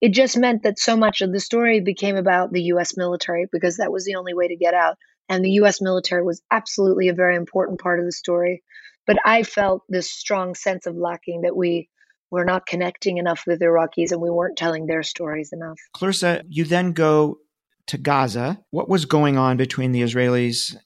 It 0.00 0.10
just 0.10 0.36
meant 0.36 0.62
that 0.64 0.78
so 0.78 0.96
much 0.96 1.22
of 1.22 1.32
the 1.32 1.40
story 1.40 1.80
became 1.80 2.16
about 2.16 2.52
the 2.52 2.62
US 2.74 2.96
military 2.96 3.46
because 3.50 3.78
that 3.78 3.90
was 3.92 4.04
the 4.04 4.16
only 4.16 4.34
way 4.34 4.48
to 4.48 4.56
get 4.56 4.74
out. 4.74 4.96
And 5.28 5.44
the 5.44 5.58
US 5.62 5.80
military 5.80 6.22
was 6.22 6.42
absolutely 6.50 7.08
a 7.08 7.14
very 7.14 7.36
important 7.36 7.80
part 7.80 7.98
of 7.98 8.04
the 8.04 8.12
story. 8.12 8.62
But 9.08 9.16
I 9.24 9.42
felt 9.42 9.84
this 9.88 10.12
strong 10.12 10.54
sense 10.54 10.84
of 10.84 10.94
lacking 10.94 11.40
that 11.40 11.56
we 11.56 11.88
were 12.30 12.44
not 12.44 12.66
connecting 12.66 13.16
enough 13.16 13.44
with 13.46 13.58
Iraqis 13.60 14.12
and 14.12 14.20
we 14.20 14.28
weren't 14.28 14.58
telling 14.58 14.86
their 14.86 15.02
stories 15.02 15.50
enough. 15.50 15.78
Clarissa, 15.94 16.44
you 16.46 16.64
then 16.64 16.92
go 16.92 17.38
to 17.86 17.96
Gaza. 17.96 18.62
What 18.70 18.90
was 18.90 19.06
going 19.06 19.38
on 19.38 19.56
between 19.56 19.92
the 19.92 20.02
Israelis 20.02 20.76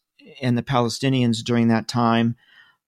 and 0.41 0.57
the 0.57 0.63
Palestinians 0.63 1.43
during 1.43 1.67
that 1.69 1.89
time? 1.89 2.37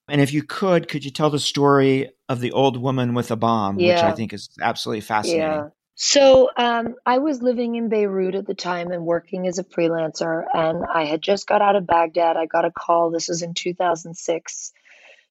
And 0.08 0.20
if 0.20 0.32
you 0.32 0.44
could, 0.44 0.86
could 0.86 1.04
you 1.04 1.10
tell 1.10 1.30
the 1.30 1.40
story 1.40 2.12
of 2.28 2.38
the 2.38 2.52
old 2.52 2.80
woman 2.80 3.12
with 3.12 3.32
a 3.32 3.36
bomb, 3.36 3.80
yeah. 3.80 3.94
which 3.94 4.04
I 4.04 4.12
think 4.12 4.32
is 4.32 4.50
absolutely 4.60 5.00
fascinating? 5.00 5.40
Yeah. 5.40 5.68
So 5.96 6.48
um, 6.56 6.94
I 7.04 7.18
was 7.18 7.42
living 7.42 7.74
in 7.74 7.88
Beirut 7.88 8.36
at 8.36 8.46
the 8.46 8.54
time 8.54 8.92
and 8.92 9.04
working 9.04 9.48
as 9.48 9.58
a 9.58 9.64
freelancer, 9.64 10.44
and 10.54 10.84
I 10.92 11.06
had 11.06 11.22
just 11.22 11.48
got 11.48 11.60
out 11.60 11.74
of 11.74 11.88
Baghdad. 11.88 12.36
I 12.36 12.46
got 12.46 12.64
a 12.64 12.70
call. 12.70 13.10
This 13.10 13.28
was 13.28 13.42
in 13.42 13.54
2006 13.54 14.72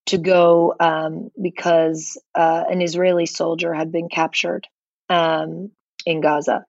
to 0.08 0.20
go 0.20 0.76
um, 0.80 1.30
because 1.42 2.20
uh, 2.36 2.66
an 2.70 2.82
Israeli 2.82 3.26
soldier 3.28 3.74
had 3.74 3.92
been 3.92 4.10
captured 4.10 4.68
um, 5.10 5.72
in 6.06 6.22
Gaza. 6.22 6.66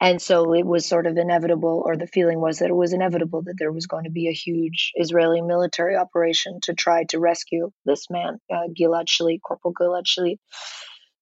And 0.00 0.22
so 0.22 0.54
it 0.54 0.66
was 0.66 0.86
sort 0.86 1.08
of 1.08 1.18
inevitable, 1.18 1.82
or 1.86 1.96
the 1.96 2.06
feeling 2.08 2.40
was 2.40 2.60
that 2.60 2.70
it 2.70 2.76
was 2.76 2.94
inevitable 2.94 3.42
that 3.44 3.56
there 3.58 3.72
was 3.72 3.88
going 3.88 4.04
to 4.04 4.10
be 4.12 4.28
a 4.28 4.32
huge 4.34 4.92
Israeli 4.96 5.42
military 5.42 5.96
operation 5.96 6.60
to 6.64 6.74
try 6.74 7.04
to 7.06 7.20
rescue 7.20 7.72
this 7.86 8.10
man, 8.10 8.40
uh, 8.52 8.68
Gilad 8.78 9.06
Shalit, 9.08 9.40
Corporal 9.42 9.74
Gilad 9.74 10.04
Shalit. 10.06 10.38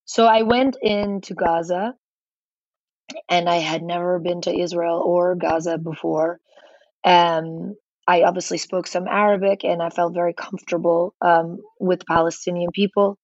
So 0.06 0.26
I 0.26 0.42
went 0.42 0.76
into 0.82 1.34
Gaza, 1.34 1.94
and 3.30 3.48
I 3.48 3.56
had 3.58 3.82
never 3.82 4.20
been 4.20 4.42
to 4.42 4.58
Israel 4.58 5.02
or 5.04 5.36
Gaza 5.36 5.78
before. 5.78 6.40
Um, 7.04 7.76
I 8.08 8.22
obviously 8.22 8.56
spoke 8.56 8.86
some 8.86 9.06
Arabic, 9.06 9.64
and 9.64 9.82
I 9.82 9.90
felt 9.90 10.14
very 10.14 10.32
comfortable 10.32 11.14
um, 11.20 11.58
with 11.78 12.06
Palestinian 12.06 12.70
people. 12.72 13.18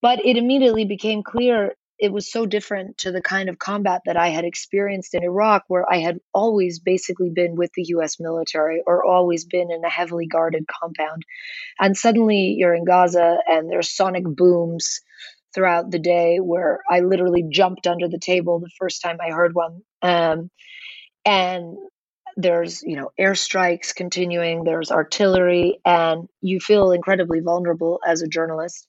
But 0.00 0.24
it 0.24 0.38
immediately 0.38 0.86
became 0.86 1.22
clear 1.22 1.74
it 1.98 2.12
was 2.12 2.32
so 2.32 2.46
different 2.46 2.98
to 2.98 3.12
the 3.12 3.20
kind 3.20 3.48
of 3.48 3.58
combat 3.58 4.00
that 4.06 4.16
I 4.16 4.30
had 4.30 4.44
experienced 4.44 5.14
in 5.14 5.22
Iraq, 5.22 5.64
where 5.68 5.84
I 5.88 5.98
had 5.98 6.18
always 6.34 6.80
basically 6.80 7.30
been 7.30 7.54
with 7.56 7.70
the 7.74 7.84
US 7.94 8.18
military 8.18 8.82
or 8.86 9.04
always 9.04 9.44
been 9.44 9.70
in 9.70 9.84
a 9.84 9.90
heavily 9.90 10.26
guarded 10.26 10.64
compound. 10.66 11.24
And 11.78 11.96
suddenly 11.96 12.56
you're 12.58 12.74
in 12.74 12.84
Gaza 12.84 13.38
and 13.46 13.70
there's 13.70 13.94
sonic 13.94 14.24
booms 14.24 15.00
throughout 15.54 15.90
the 15.90 15.98
day 15.98 16.38
where 16.38 16.80
I 16.90 17.00
literally 17.00 17.44
jumped 17.48 17.86
under 17.86 18.08
the 18.08 18.18
table 18.18 18.58
the 18.58 18.70
first 18.78 19.02
time 19.02 19.18
I 19.20 19.30
heard 19.30 19.54
one. 19.54 19.82
Um, 20.00 20.50
and 21.24 21.76
there's 22.36 22.82
you 22.82 22.96
know 22.96 23.10
airstrikes 23.18 23.94
continuing 23.94 24.64
there's 24.64 24.90
artillery 24.90 25.78
and 25.84 26.28
you 26.40 26.60
feel 26.60 26.92
incredibly 26.92 27.40
vulnerable 27.40 28.00
as 28.06 28.22
a 28.22 28.28
journalist 28.28 28.86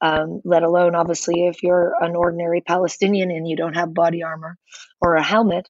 um, 0.00 0.40
let 0.44 0.62
alone 0.62 0.94
obviously 0.94 1.46
if 1.46 1.62
you're 1.62 1.94
an 2.00 2.16
ordinary 2.16 2.60
Palestinian 2.60 3.30
and 3.30 3.48
you 3.48 3.56
don't 3.56 3.74
have 3.74 3.94
body 3.94 4.22
armor 4.22 4.58
or 5.00 5.16
a 5.16 5.22
helmet. 5.22 5.68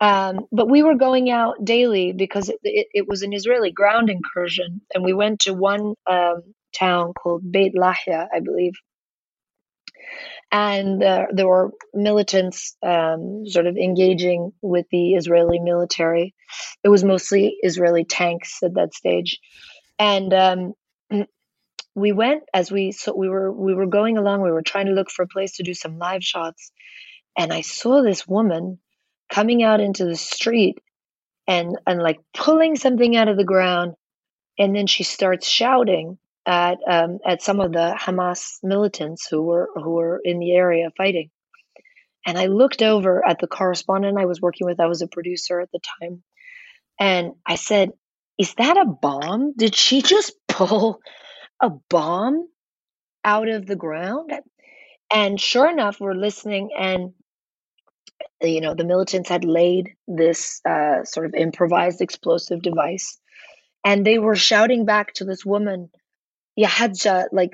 Um, 0.00 0.40
but 0.50 0.68
we 0.68 0.82
were 0.82 0.96
going 0.96 1.30
out 1.30 1.64
daily 1.64 2.12
because 2.12 2.48
it, 2.48 2.58
it, 2.62 2.88
it, 2.92 3.08
was 3.08 3.22
an 3.22 3.32
Israeli 3.32 3.70
ground 3.70 4.10
incursion, 4.10 4.82
and 4.92 5.04
we 5.04 5.12
went 5.12 5.40
to 5.42 5.54
one 5.54 5.94
um, 6.06 6.42
town 6.76 7.12
called 7.14 7.50
Beit 7.50 7.74
Lahia, 7.74 8.26
I 8.34 8.40
believe. 8.40 8.72
And 10.52 11.02
uh, 11.02 11.26
there 11.32 11.48
were 11.48 11.72
militants 11.92 12.76
um, 12.82 13.44
sort 13.46 13.66
of 13.66 13.76
engaging 13.76 14.52
with 14.62 14.86
the 14.90 15.14
Israeli 15.14 15.58
military. 15.58 16.34
It 16.84 16.88
was 16.88 17.02
mostly 17.02 17.56
Israeli 17.62 18.04
tanks 18.04 18.62
at 18.62 18.74
that 18.74 18.94
stage. 18.94 19.40
And 19.98 20.32
um, 20.32 20.74
we 21.94 22.12
went 22.12 22.42
as 22.52 22.70
we 22.70 22.92
so 22.92 23.14
we 23.14 23.28
were 23.28 23.52
we 23.52 23.74
were 23.74 23.86
going 23.86 24.18
along 24.18 24.42
we 24.42 24.50
were 24.50 24.62
trying 24.62 24.86
to 24.86 24.92
look 24.92 25.10
for 25.10 25.22
a 25.22 25.28
place 25.28 25.56
to 25.56 25.62
do 25.62 25.74
some 25.74 25.98
live 25.98 26.22
shots 26.22 26.72
and 27.36 27.52
i 27.52 27.60
saw 27.60 28.02
this 28.02 28.26
woman 28.26 28.78
coming 29.30 29.62
out 29.62 29.80
into 29.80 30.04
the 30.04 30.16
street 30.16 30.78
and 31.46 31.76
and 31.86 32.02
like 32.02 32.18
pulling 32.34 32.76
something 32.76 33.16
out 33.16 33.28
of 33.28 33.36
the 33.36 33.44
ground 33.44 33.94
and 34.58 34.74
then 34.74 34.86
she 34.86 35.02
starts 35.02 35.46
shouting 35.46 36.18
at 36.46 36.78
um, 36.88 37.18
at 37.24 37.42
some 37.42 37.60
of 37.60 37.72
the 37.72 37.96
hamas 37.98 38.58
militants 38.62 39.26
who 39.28 39.42
were 39.42 39.70
who 39.74 39.90
were 39.90 40.20
in 40.24 40.38
the 40.38 40.52
area 40.52 40.90
fighting 40.96 41.30
and 42.26 42.38
i 42.38 42.46
looked 42.46 42.82
over 42.82 43.26
at 43.26 43.38
the 43.38 43.46
correspondent 43.46 44.18
i 44.18 44.26
was 44.26 44.40
working 44.40 44.66
with 44.66 44.80
i 44.80 44.86
was 44.86 45.02
a 45.02 45.08
producer 45.08 45.60
at 45.60 45.70
the 45.72 45.80
time 46.00 46.22
and 47.00 47.32
i 47.46 47.54
said 47.54 47.90
is 48.38 48.54
that 48.54 48.76
a 48.76 48.84
bomb 48.84 49.54
did 49.56 49.74
she 49.74 50.02
just 50.02 50.34
pull 50.48 51.00
a 51.60 51.70
bomb 51.88 52.48
out 53.24 53.48
of 53.48 53.66
the 53.66 53.76
ground. 53.76 54.32
And 55.12 55.40
sure 55.40 55.68
enough, 55.68 56.00
we're 56.00 56.14
listening, 56.14 56.70
and 56.78 57.12
you 58.42 58.60
know 58.60 58.74
the 58.74 58.84
militants 58.84 59.28
had 59.28 59.44
laid 59.44 59.90
this 60.06 60.60
uh, 60.68 61.04
sort 61.04 61.26
of 61.26 61.34
improvised 61.34 62.00
explosive 62.00 62.62
device, 62.62 63.18
and 63.84 64.04
they 64.04 64.18
were 64.18 64.36
shouting 64.36 64.84
back 64.84 65.14
to 65.14 65.24
this 65.24 65.44
woman, 65.44 65.90
"Yahadja," 66.58 67.26
like 67.32 67.52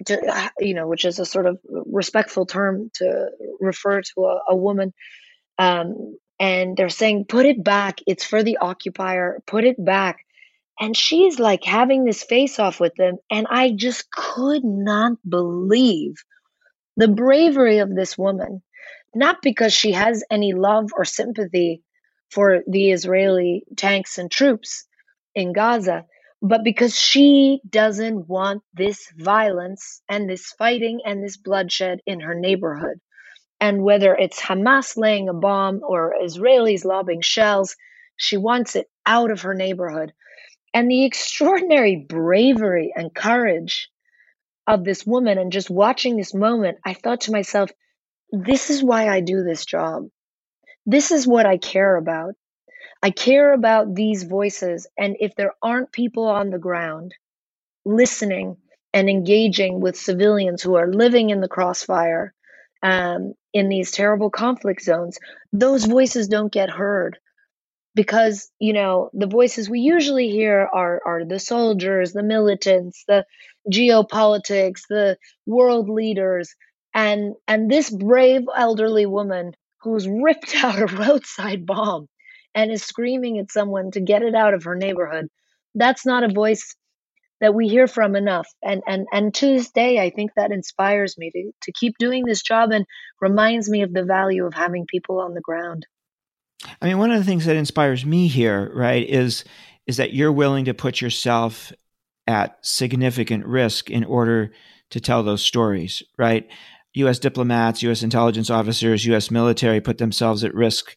you 0.58 0.74
know, 0.74 0.86
which 0.86 1.04
is 1.04 1.18
a 1.18 1.26
sort 1.26 1.46
of 1.46 1.58
respectful 1.86 2.46
term 2.46 2.90
to 2.94 3.28
refer 3.60 4.02
to 4.02 4.24
a, 4.26 4.40
a 4.50 4.56
woman. 4.56 4.92
Um, 5.58 6.16
and 6.40 6.74
they're 6.74 6.88
saying, 6.88 7.26
put 7.26 7.44
it 7.44 7.62
back. 7.62 8.00
It's 8.06 8.24
for 8.24 8.42
the 8.42 8.56
occupier. 8.56 9.42
Put 9.46 9.64
it 9.64 9.82
back. 9.82 10.24
And 10.80 10.96
she's 10.96 11.38
like 11.38 11.62
having 11.64 12.04
this 12.04 12.22
face 12.22 12.58
off 12.58 12.80
with 12.80 12.94
them. 12.94 13.18
And 13.30 13.46
I 13.50 13.72
just 13.72 14.10
could 14.10 14.64
not 14.64 15.18
believe 15.28 16.14
the 16.96 17.08
bravery 17.08 17.78
of 17.78 17.94
this 17.94 18.16
woman, 18.16 18.62
not 19.14 19.42
because 19.42 19.74
she 19.74 19.92
has 19.92 20.24
any 20.30 20.54
love 20.54 20.90
or 20.96 21.04
sympathy 21.04 21.82
for 22.30 22.62
the 22.66 22.90
Israeli 22.90 23.64
tanks 23.76 24.16
and 24.16 24.30
troops 24.30 24.86
in 25.34 25.52
Gaza, 25.52 26.06
but 26.42 26.64
because 26.64 26.98
she 26.98 27.60
doesn't 27.68 28.28
want 28.28 28.62
this 28.74 29.08
violence 29.16 30.02
and 30.08 30.28
this 30.28 30.46
fighting 30.58 31.00
and 31.04 31.22
this 31.22 31.36
bloodshed 31.36 32.00
in 32.06 32.20
her 32.20 32.34
neighborhood. 32.34 32.98
And 33.60 33.82
whether 33.82 34.14
it's 34.14 34.40
Hamas 34.40 34.96
laying 34.96 35.28
a 35.28 35.34
bomb 35.34 35.80
or 35.86 36.14
Israelis 36.22 36.84
lobbing 36.84 37.20
shells, 37.20 37.76
she 38.16 38.38
wants 38.38 38.74
it 38.74 38.86
out 39.04 39.30
of 39.30 39.42
her 39.42 39.54
neighborhood. 39.54 40.12
And 40.72 40.90
the 40.90 41.04
extraordinary 41.04 42.06
bravery 42.08 42.92
and 42.96 43.14
courage 43.14 43.90
of 44.66 44.84
this 44.84 45.04
woman, 45.04 45.36
and 45.36 45.52
just 45.52 45.68
watching 45.68 46.16
this 46.16 46.32
moment, 46.32 46.78
I 46.84 46.94
thought 46.94 47.22
to 47.22 47.32
myself, 47.32 47.70
this 48.30 48.70
is 48.70 48.82
why 48.82 49.08
I 49.08 49.20
do 49.20 49.42
this 49.42 49.66
job. 49.66 50.04
This 50.86 51.10
is 51.10 51.26
what 51.26 51.44
I 51.44 51.58
care 51.58 51.96
about. 51.96 52.34
I 53.02 53.10
care 53.10 53.52
about 53.52 53.94
these 53.94 54.24
voices. 54.24 54.86
And 54.98 55.16
if 55.20 55.34
there 55.34 55.54
aren't 55.62 55.92
people 55.92 56.26
on 56.26 56.50
the 56.50 56.58
ground 56.58 57.14
listening 57.84 58.56
and 58.92 59.08
engaging 59.08 59.80
with 59.80 59.96
civilians 59.96 60.62
who 60.62 60.74
are 60.74 60.92
living 60.92 61.30
in 61.30 61.40
the 61.40 61.48
crossfire 61.48 62.34
um, 62.82 63.34
in 63.54 63.68
these 63.68 63.90
terrible 63.90 64.30
conflict 64.30 64.82
zones, 64.82 65.18
those 65.52 65.84
voices 65.84 66.28
don't 66.28 66.52
get 66.52 66.70
heard 66.70 67.18
because 67.94 68.50
you 68.58 68.72
know 68.72 69.10
the 69.12 69.26
voices 69.26 69.68
we 69.68 69.80
usually 69.80 70.30
hear 70.30 70.68
are 70.72 71.02
are 71.04 71.24
the 71.24 71.40
soldiers 71.40 72.12
the 72.12 72.22
militants 72.22 73.04
the 73.08 73.24
geopolitics 73.70 74.82
the 74.88 75.16
world 75.46 75.88
leaders 75.88 76.54
and 76.94 77.34
and 77.48 77.70
this 77.70 77.90
brave 77.90 78.42
elderly 78.56 79.06
woman 79.06 79.52
who's 79.82 80.08
ripped 80.08 80.54
out 80.64 80.78
a 80.78 80.86
roadside 80.86 81.66
bomb 81.66 82.08
and 82.54 82.70
is 82.70 82.82
screaming 82.82 83.38
at 83.38 83.50
someone 83.50 83.90
to 83.92 84.00
get 84.00 84.22
it 84.22 84.34
out 84.34 84.54
of 84.54 84.64
her 84.64 84.74
neighborhood. 84.74 85.28
That's 85.74 86.04
not 86.04 86.24
a 86.24 86.32
voice 86.32 86.74
that 87.40 87.54
we 87.54 87.68
hear 87.68 87.86
from 87.86 88.16
enough. 88.16 88.48
And 88.62 88.82
and 88.86 89.06
and 89.12 89.34
to 89.34 89.46
this 89.46 89.70
day, 89.70 89.98
I 89.98 90.10
think 90.10 90.32
that 90.36 90.52
inspires 90.52 91.16
me 91.16 91.30
to, 91.30 91.52
to 91.62 91.72
keep 91.72 91.96
doing 91.98 92.24
this 92.24 92.42
job 92.42 92.70
and 92.70 92.86
reminds 93.20 93.68
me 93.68 93.82
of 93.82 93.92
the 93.92 94.04
value 94.04 94.46
of 94.46 94.54
having 94.54 94.86
people 94.86 95.20
on 95.20 95.34
the 95.34 95.40
ground. 95.40 95.86
I 96.80 96.86
mean, 96.86 96.98
one 96.98 97.10
of 97.10 97.18
the 97.18 97.24
things 97.24 97.46
that 97.46 97.56
inspires 97.56 98.04
me 98.04 98.28
here, 98.28 98.70
right, 98.74 99.08
is 99.08 99.44
is 99.86 99.96
that 99.96 100.12
you're 100.12 100.32
willing 100.32 100.66
to 100.66 100.74
put 100.74 101.00
yourself 101.00 101.72
at 102.26 102.58
significant 102.62 103.46
risk 103.46 103.90
in 103.90 104.04
order 104.04 104.52
to 104.90 105.00
tell 105.00 105.22
those 105.22 105.42
stories, 105.42 106.02
right? 106.18 106.48
US 106.94 107.18
diplomats, 107.18 107.82
US 107.82 108.02
intelligence 108.02 108.50
officers, 108.50 109.06
US 109.06 109.30
military 109.30 109.80
put 109.80 109.98
themselves 109.98 110.44
at 110.44 110.54
risk 110.54 110.96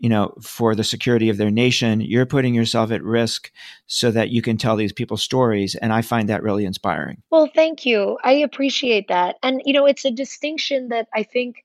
you 0.00 0.08
know, 0.08 0.34
for 0.40 0.74
the 0.74 0.82
security 0.82 1.28
of 1.28 1.36
their 1.36 1.50
nation. 1.50 2.00
You're 2.00 2.26
putting 2.26 2.54
yourself 2.54 2.90
at 2.90 3.02
risk 3.04 3.52
so 3.86 4.10
that 4.10 4.30
you 4.30 4.40
can 4.40 4.56
tell 4.56 4.74
these 4.74 4.94
people 4.94 5.18
stories. 5.18 5.74
And 5.74 5.92
I 5.92 6.00
find 6.00 6.28
that 6.28 6.42
really 6.42 6.64
inspiring. 6.64 7.22
Well, 7.30 7.50
thank 7.54 7.84
you. 7.84 8.18
I 8.24 8.32
appreciate 8.32 9.08
that. 9.08 9.36
And, 9.42 9.60
you 9.66 9.74
know, 9.74 9.84
it's 9.86 10.06
a 10.06 10.10
distinction 10.10 10.88
that 10.88 11.06
I 11.14 11.22
think, 11.22 11.64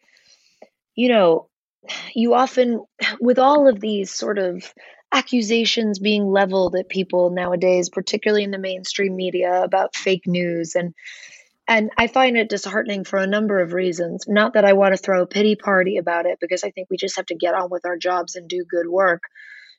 you 0.95 1.07
know, 1.07 1.47
you 2.13 2.33
often, 2.33 2.83
with 3.21 3.39
all 3.39 3.69
of 3.69 3.79
these 3.79 4.11
sort 4.11 4.37
of 4.37 4.73
accusations 5.13 5.97
being 5.97 6.25
leveled 6.25 6.75
at 6.75 6.89
people 6.89 7.29
nowadays, 7.29 7.89
particularly 7.89 8.43
in 8.43 8.51
the 8.51 8.57
mainstream 8.57 9.15
media 9.15 9.63
about 9.63 9.95
fake 9.95 10.27
news 10.27 10.75
and 10.75 10.93
and 11.67 11.91
I 11.98 12.07
find 12.07 12.38
it 12.38 12.50
disheartening 12.50 13.03
for 13.03 13.17
a 13.17 13.27
number 13.27 13.60
of 13.60 13.74
reasons. 13.74 14.25
Not 14.27 14.53
that 14.53 14.65
I 14.65 14.74
want 14.74 14.93
to 14.93 15.01
throw 15.01 15.24
a 15.24 15.27
pity 15.27 15.55
party 15.55 15.98
about 15.98 16.25
it, 16.25 16.38
because 16.39 16.63
I 16.63 16.72
think 16.72 16.89
we 16.89 16.98
just 16.98 17.15
have 17.17 17.25
to 17.27 17.36
get 17.36 17.55
on 17.55 17.69
with 17.69 17.86
our 17.86 17.98
jobs 17.98 18.36
and 18.36 18.48
do 18.48 18.65
good 18.69 18.88
work. 18.88 19.24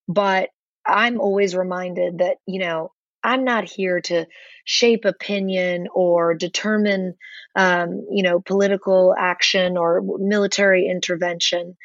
But 0.08 0.50
I'm 0.86 1.20
always 1.20 1.56
reminded 1.56 2.18
that, 2.18 2.38
you 2.46 2.60
know, 2.60 2.92
I'm 3.22 3.44
not 3.44 3.68
here 3.68 4.00
to 4.02 4.26
shape 4.64 5.04
opinion 5.04 5.88
or 5.92 6.34
determine, 6.34 7.14
um, 7.56 8.06
you 8.10 8.22
know, 8.22 8.40
political 8.40 9.14
action 9.18 9.76
or 9.76 10.02
military 10.18 10.88
intervention. 10.88 11.76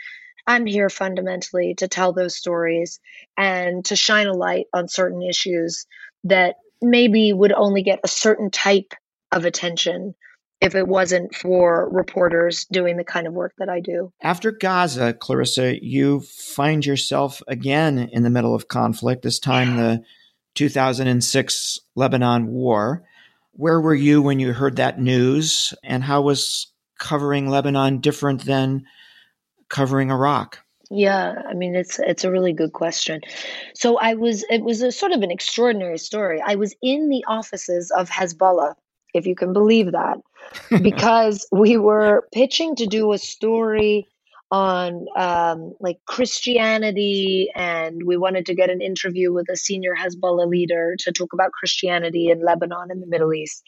I'm 0.46 0.66
here 0.66 0.90
fundamentally 0.90 1.76
to 1.76 1.88
tell 1.88 2.14
those 2.14 2.36
stories 2.36 3.00
and 3.38 3.84
to 3.86 3.96
shine 3.96 4.28
a 4.28 4.34
light 4.34 4.66
on 4.74 4.88
certain 4.88 5.22
issues 5.24 5.86
that 6.26 6.56
maybe 6.82 7.34
would 7.34 7.54
only 7.54 7.84
get 7.84 8.02
a 8.04 8.08
certain 8.08 8.52
type 8.52 8.94
of 9.32 9.46
attention 9.46 10.16
if 10.62 10.76
it 10.76 10.88
wasn't 10.88 11.34
for 11.34 11.90
reporters 11.90 12.66
doing 12.66 12.96
the 12.96 13.04
kind 13.04 13.26
of 13.26 13.34
work 13.34 13.54
that 13.58 13.68
I 13.68 13.80
do. 13.80 14.14
After 14.22 14.52
Gaza, 14.52 15.14
Clarissa, 15.14 15.84
you 15.84 16.22
find 16.22 16.86
yourself 16.86 17.42
again 17.48 17.98
in 17.98 18.22
the 18.22 18.30
middle 18.30 18.54
of 18.54 18.68
conflict, 18.68 19.24
this 19.24 19.40
time 19.40 19.78
the 19.78 20.04
2006 20.54 21.80
Lebanon 21.96 22.48
war. 22.48 23.04
Where 23.54 23.82
were 23.82 23.96
you 23.96 24.22
when 24.22 24.40
you 24.40 24.54
heard 24.54 24.76
that 24.78 25.00
news, 25.00 25.74
and 25.84 26.04
how 26.04 26.22
was 26.22 26.72
covering 27.00 27.50
Lebanon 27.50 28.00
different 28.00 28.46
than 28.46 28.86
covering 29.68 30.12
Iraq? 30.12 30.60
Yeah, 30.90 31.42
I 31.50 31.54
mean 31.54 31.76
it's 31.76 32.00
it's 32.00 32.24
a 32.24 32.32
really 32.32 32.54
good 32.54 32.74
question. 32.74 33.22
So 33.74 33.98
I 33.98 34.14
was 34.14 34.46
it 34.50 34.62
was 34.62 34.82
a 34.82 34.92
sort 34.92 35.12
of 35.14 35.22
an 35.22 35.32
extraordinary 35.32 35.98
story. 35.98 36.42
I 36.46 36.56
was 36.56 36.76
in 36.82 37.10
the 37.10 37.24
offices 37.28 37.92
of 37.92 38.10
Hezbollah 38.10 38.76
if 39.14 39.26
you 39.26 39.36
can 39.36 39.54
believe 39.54 39.92
that, 39.92 40.18
because 40.82 41.48
we 41.52 41.78
were 41.78 42.28
pitching 42.34 42.76
to 42.78 42.88
do 42.88 43.14
a 43.14 43.18
story 43.18 44.08
on 44.52 45.06
um, 45.16 45.74
like 45.80 46.00
Christianity, 46.06 47.50
and 47.56 48.02
we 48.06 48.18
wanted 48.18 48.48
to 48.48 48.56
get 48.56 48.70
an 48.70 48.82
interview 48.82 49.32
with 49.32 49.48
a 49.50 49.56
senior 49.56 49.96
Hezbollah 49.96 50.48
leader 50.48 50.96
to 51.00 51.12
talk 51.14 51.32
about 51.34 51.54
Christianity 51.54 52.30
in 52.30 52.44
Lebanon 52.44 52.92
and 52.92 53.02
the 53.02 53.08
Middle 53.08 53.34
East. 53.34 53.64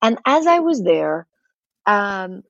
And 0.00 0.18
as 0.24 0.46
I 0.46 0.60
was 0.60 0.82
there, 0.82 1.26
um, 1.84 2.42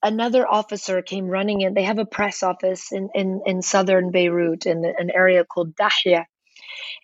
another 0.00 0.46
officer 0.46 1.02
came 1.02 1.26
running 1.26 1.62
in. 1.62 1.74
They 1.74 1.82
have 1.82 1.98
a 1.98 2.06
press 2.06 2.44
office 2.44 2.92
in, 2.92 3.08
in, 3.14 3.42
in 3.46 3.62
southern 3.62 4.12
Beirut 4.12 4.66
in 4.66 4.84
an 4.84 5.10
area 5.10 5.44
called 5.44 5.74
Dahya. 5.74 6.26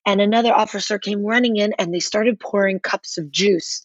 And 0.06 0.20
another 0.20 0.52
officer 0.52 0.98
came 0.98 1.24
running 1.24 1.56
in 1.56 1.74
and 1.78 1.92
they 1.92 2.00
started 2.00 2.38
pouring 2.38 2.78
cups 2.78 3.18
of 3.18 3.30
juice 3.30 3.84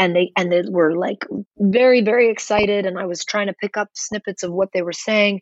and 0.00 0.16
they 0.16 0.32
and 0.36 0.50
they 0.50 0.64
were 0.68 0.96
like 0.96 1.26
very 1.58 2.02
very 2.02 2.30
excited 2.30 2.86
and 2.86 2.98
i 2.98 3.06
was 3.06 3.24
trying 3.24 3.48
to 3.48 3.54
pick 3.54 3.76
up 3.76 3.90
snippets 3.94 4.42
of 4.42 4.52
what 4.52 4.70
they 4.74 4.82
were 4.82 4.94
saying 4.94 5.40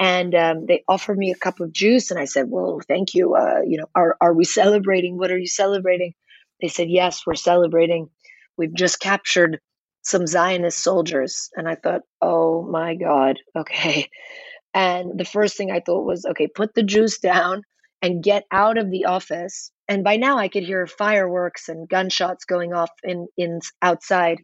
and 0.00 0.34
um, 0.34 0.66
they 0.66 0.82
offered 0.88 1.18
me 1.18 1.30
a 1.30 1.36
cup 1.36 1.60
of 1.60 1.72
juice 1.72 2.10
and 2.10 2.18
i 2.18 2.24
said 2.24 2.46
well 2.48 2.80
thank 2.88 3.14
you 3.14 3.36
uh, 3.36 3.60
you 3.66 3.78
know 3.78 3.86
are, 3.94 4.16
are 4.20 4.34
we 4.34 4.44
celebrating? 4.60 5.18
What 5.18 5.30
are 5.30 5.38
you 5.38 5.48
celebrating? 5.48 6.14
They 6.60 6.68
said 6.68 6.90
yes 6.90 7.22
we're 7.26 7.34
celebrating. 7.36 8.08
We've 8.58 8.74
just 8.74 9.00
captured 9.00 9.60
some 10.02 10.26
zionist 10.26 10.78
soldiers. 10.82 11.50
And 11.56 11.68
i 11.68 11.76
thought 11.76 12.02
oh 12.20 12.62
my 12.62 12.96
god 12.96 13.38
okay. 13.56 14.08
And 14.74 15.18
the 15.18 15.24
first 15.26 15.56
thing 15.56 15.70
i 15.70 15.80
thought 15.80 16.06
was 16.06 16.26
okay 16.26 16.48
put 16.48 16.74
the 16.74 16.82
juice 16.82 17.18
down 17.18 17.62
and 18.02 18.22
get 18.22 18.44
out 18.50 18.78
of 18.78 18.90
the 18.90 19.06
office 19.06 19.70
and 19.88 20.04
by 20.04 20.16
now 20.16 20.38
I 20.38 20.48
could 20.48 20.62
hear 20.64 20.86
fireworks 20.86 21.68
and 21.68 21.88
gunshots 21.88 22.44
going 22.44 22.72
off 22.72 22.90
in 23.02 23.28
in 23.36 23.60
outside 23.80 24.38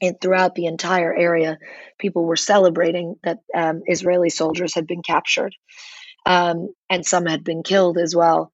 and 0.00 0.20
throughout 0.20 0.54
the 0.54 0.66
entire 0.66 1.14
area. 1.14 1.58
People 1.98 2.24
were 2.24 2.36
celebrating 2.36 3.16
that 3.22 3.38
um, 3.54 3.82
Israeli 3.86 4.30
soldiers 4.30 4.74
had 4.74 4.86
been 4.86 5.02
captured, 5.02 5.54
um, 6.26 6.68
and 6.88 7.04
some 7.04 7.26
had 7.26 7.44
been 7.44 7.62
killed 7.62 7.98
as 7.98 8.14
well. 8.14 8.52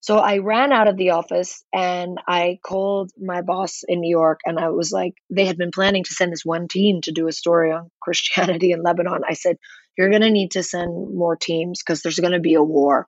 So 0.00 0.16
I 0.16 0.38
ran 0.38 0.72
out 0.72 0.88
of 0.88 0.96
the 0.96 1.10
office 1.10 1.62
and 1.74 2.18
I 2.26 2.58
called 2.64 3.10
my 3.20 3.42
boss 3.42 3.82
in 3.86 4.00
New 4.00 4.08
York 4.08 4.40
and 4.46 4.58
I 4.58 4.70
was 4.70 4.90
like, 4.90 5.12
they 5.28 5.44
had 5.44 5.58
been 5.58 5.72
planning 5.72 6.04
to 6.04 6.14
send 6.14 6.32
this 6.32 6.44
one 6.44 6.68
team 6.68 7.02
to 7.02 7.12
do 7.12 7.28
a 7.28 7.32
story 7.32 7.70
on 7.70 7.90
Christianity 8.02 8.72
in 8.72 8.82
Lebanon. 8.82 9.22
I 9.28 9.34
said, 9.34 9.56
you're 9.98 10.08
going 10.08 10.22
to 10.22 10.30
need 10.30 10.52
to 10.52 10.62
send 10.62 11.14
more 11.14 11.36
teams 11.36 11.82
because 11.82 12.00
there's 12.00 12.18
going 12.18 12.32
to 12.32 12.40
be 12.40 12.54
a 12.54 12.62
war. 12.62 13.06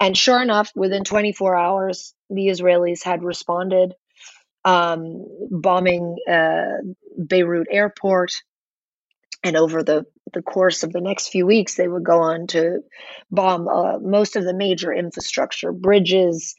And 0.00 0.16
sure 0.16 0.40
enough, 0.40 0.70
within 0.76 1.04
24 1.04 1.56
hours, 1.56 2.14
the 2.30 2.48
Israelis 2.48 3.02
had 3.04 3.22
responded, 3.22 3.94
um, 4.64 5.26
bombing 5.50 6.16
uh, 6.28 6.78
Beirut 7.26 7.66
airport. 7.70 8.32
And 9.42 9.56
over 9.56 9.82
the, 9.82 10.04
the 10.32 10.42
course 10.42 10.82
of 10.82 10.92
the 10.92 11.00
next 11.00 11.28
few 11.28 11.46
weeks, 11.46 11.74
they 11.74 11.88
would 11.88 12.04
go 12.04 12.20
on 12.20 12.46
to 12.48 12.80
bomb 13.30 13.68
uh, 13.68 13.98
most 13.98 14.36
of 14.36 14.44
the 14.44 14.54
major 14.54 14.92
infrastructure, 14.92 15.72
bridges, 15.72 16.54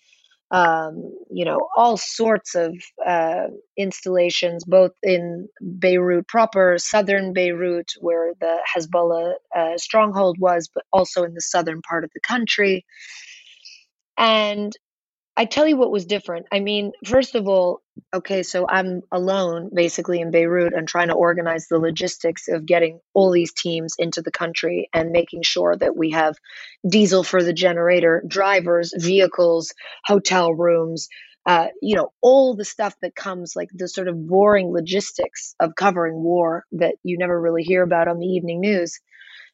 um, 0.51 1.13
you 1.29 1.45
know, 1.45 1.67
all 1.77 1.95
sorts 1.97 2.55
of 2.55 2.75
uh, 3.05 3.47
installations, 3.77 4.63
both 4.63 4.91
in 5.03 5.47
Beirut 5.79 6.27
proper, 6.27 6.77
southern 6.77 7.33
Beirut, 7.33 7.91
where 7.99 8.33
the 8.39 8.57
Hezbollah 8.75 9.33
uh, 9.55 9.77
stronghold 9.77 10.37
was, 10.39 10.69
but 10.73 10.83
also 10.91 11.23
in 11.23 11.33
the 11.35 11.41
southern 11.41 11.81
part 11.81 12.03
of 12.03 12.09
the 12.13 12.21
country. 12.21 12.85
And 14.19 14.75
I 15.37 15.45
tell 15.45 15.65
you 15.65 15.77
what 15.77 15.89
was 15.89 16.05
different. 16.05 16.47
I 16.51 16.59
mean, 16.59 16.91
first 17.05 17.33
of 17.33 17.47
all, 17.47 17.81
okay, 18.13 18.43
so 18.43 18.67
I'm 18.67 19.01
alone 19.09 19.69
basically 19.73 20.19
in 20.19 20.31
Beirut 20.31 20.73
and 20.73 20.85
trying 20.85 21.07
to 21.07 21.13
organize 21.13 21.67
the 21.67 21.79
logistics 21.79 22.49
of 22.49 22.65
getting 22.65 22.99
all 23.13 23.31
these 23.31 23.53
teams 23.53 23.95
into 23.97 24.21
the 24.21 24.31
country 24.31 24.89
and 24.93 25.11
making 25.11 25.43
sure 25.43 25.77
that 25.77 25.95
we 25.95 26.11
have 26.11 26.35
diesel 26.87 27.23
for 27.23 27.41
the 27.41 27.53
generator, 27.53 28.21
drivers, 28.27 28.93
vehicles, 28.97 29.73
hotel 30.03 30.53
rooms, 30.53 31.07
uh, 31.45 31.67
you 31.81 31.95
know, 31.95 32.11
all 32.21 32.53
the 32.57 32.65
stuff 32.65 32.93
that 33.01 33.15
comes 33.15 33.53
like 33.55 33.69
the 33.73 33.87
sort 33.87 34.09
of 34.09 34.27
boring 34.27 34.73
logistics 34.73 35.55
of 35.61 35.73
covering 35.73 36.21
war 36.21 36.65
that 36.73 36.95
you 37.03 37.17
never 37.17 37.39
really 37.39 37.63
hear 37.63 37.81
about 37.81 38.09
on 38.09 38.19
the 38.19 38.27
evening 38.27 38.59
news. 38.59 38.99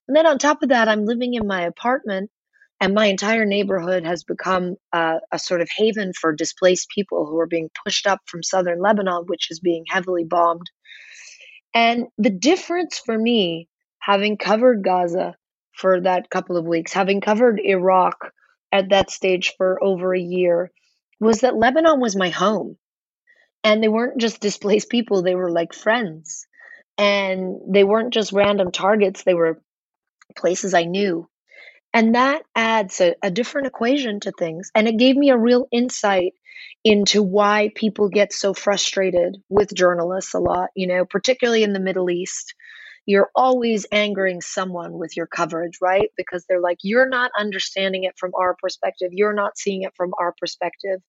And 0.07 0.17
then 0.17 0.25
on 0.25 0.39
top 0.39 0.63
of 0.63 0.69
that, 0.69 0.87
I'm 0.87 1.05
living 1.05 1.35
in 1.35 1.45
my 1.45 1.61
apartment 1.61 2.31
and 2.81 2.93
my 2.93 3.05
entire 3.05 3.45
neighborhood 3.45 4.05
has 4.05 4.23
become 4.23 4.75
a 4.91 5.19
sort 5.37 5.61
of 5.61 5.69
haven 5.75 6.11
for 6.13 6.33
displaced 6.33 6.89
people 6.89 7.25
who 7.25 7.39
are 7.39 7.47
being 7.47 7.69
pushed 7.85 8.05
up 8.05 8.19
from 8.25 8.43
southern 8.43 8.81
Lebanon, 8.81 9.23
which 9.27 9.49
is 9.49 9.59
being 9.59 9.85
heavily 9.87 10.25
bombed. 10.25 10.69
And 11.73 12.05
the 12.17 12.29
difference 12.29 12.99
for 12.99 13.17
me, 13.17 13.69
having 13.99 14.37
covered 14.37 14.83
Gaza 14.83 15.35
for 15.73 16.01
that 16.01 16.29
couple 16.29 16.57
of 16.57 16.65
weeks, 16.65 16.93
having 16.93 17.21
covered 17.21 17.59
Iraq 17.59 18.31
at 18.71 18.89
that 18.89 19.09
stage 19.09 19.53
for 19.57 19.81
over 19.83 20.13
a 20.13 20.19
year, 20.19 20.71
was 21.19 21.41
that 21.41 21.55
Lebanon 21.55 21.99
was 21.99 22.15
my 22.15 22.29
home. 22.29 22.77
And 23.63 23.81
they 23.81 23.87
weren't 23.87 24.19
just 24.19 24.41
displaced 24.41 24.89
people, 24.89 25.21
they 25.21 25.35
were 25.35 25.51
like 25.51 25.73
friends. 25.73 26.45
And 26.97 27.57
they 27.69 27.83
weren't 27.83 28.13
just 28.13 28.31
random 28.31 28.71
targets, 28.71 29.23
they 29.23 29.33
were 29.33 29.61
places 30.35 30.73
I 30.73 30.83
knew 30.83 31.29
and 31.95 32.13
that 32.15 32.43
adds 32.53 32.99
a, 32.99 33.15
a 33.23 33.31
different 33.31 33.67
equation 33.67 34.19
to 34.19 34.33
things. 34.33 34.69
And 34.75 34.85
it 34.85 34.97
gave 34.97 35.15
me 35.15 35.29
a 35.29 35.37
real 35.37 35.65
insight 35.71 36.33
into 36.83 37.23
why 37.23 37.71
people 37.73 38.09
get 38.09 38.33
so 38.33 38.53
frustrated 38.53 39.37
with 39.47 39.73
journalists 39.73 40.33
a 40.33 40.39
lot, 40.39 40.71
you 40.75 40.87
know, 40.87 41.05
particularly 41.05 41.63
in 41.63 41.71
the 41.71 41.79
Middle 41.79 42.09
East. 42.09 42.53
You're 43.05 43.29
always 43.33 43.85
angering 43.93 44.41
someone 44.41 44.91
with 44.99 45.15
your 45.15 45.25
coverage, 45.25 45.77
right? 45.81 46.09
Because 46.17 46.45
they're 46.49 46.59
like, 46.59 46.79
you're 46.83 47.07
not 47.07 47.31
understanding 47.39 48.03
it 48.03 48.15
from 48.17 48.31
our 48.37 48.57
perspective. 48.61 49.11
You're 49.13 49.33
not 49.33 49.57
seeing 49.57 49.83
it 49.83 49.93
from 49.95 50.11
our 50.19 50.35
perspective. 50.37 50.99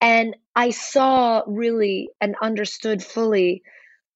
And 0.00 0.34
I 0.56 0.70
saw 0.70 1.44
really 1.46 2.10
and 2.20 2.34
understood 2.42 3.00
fully 3.04 3.62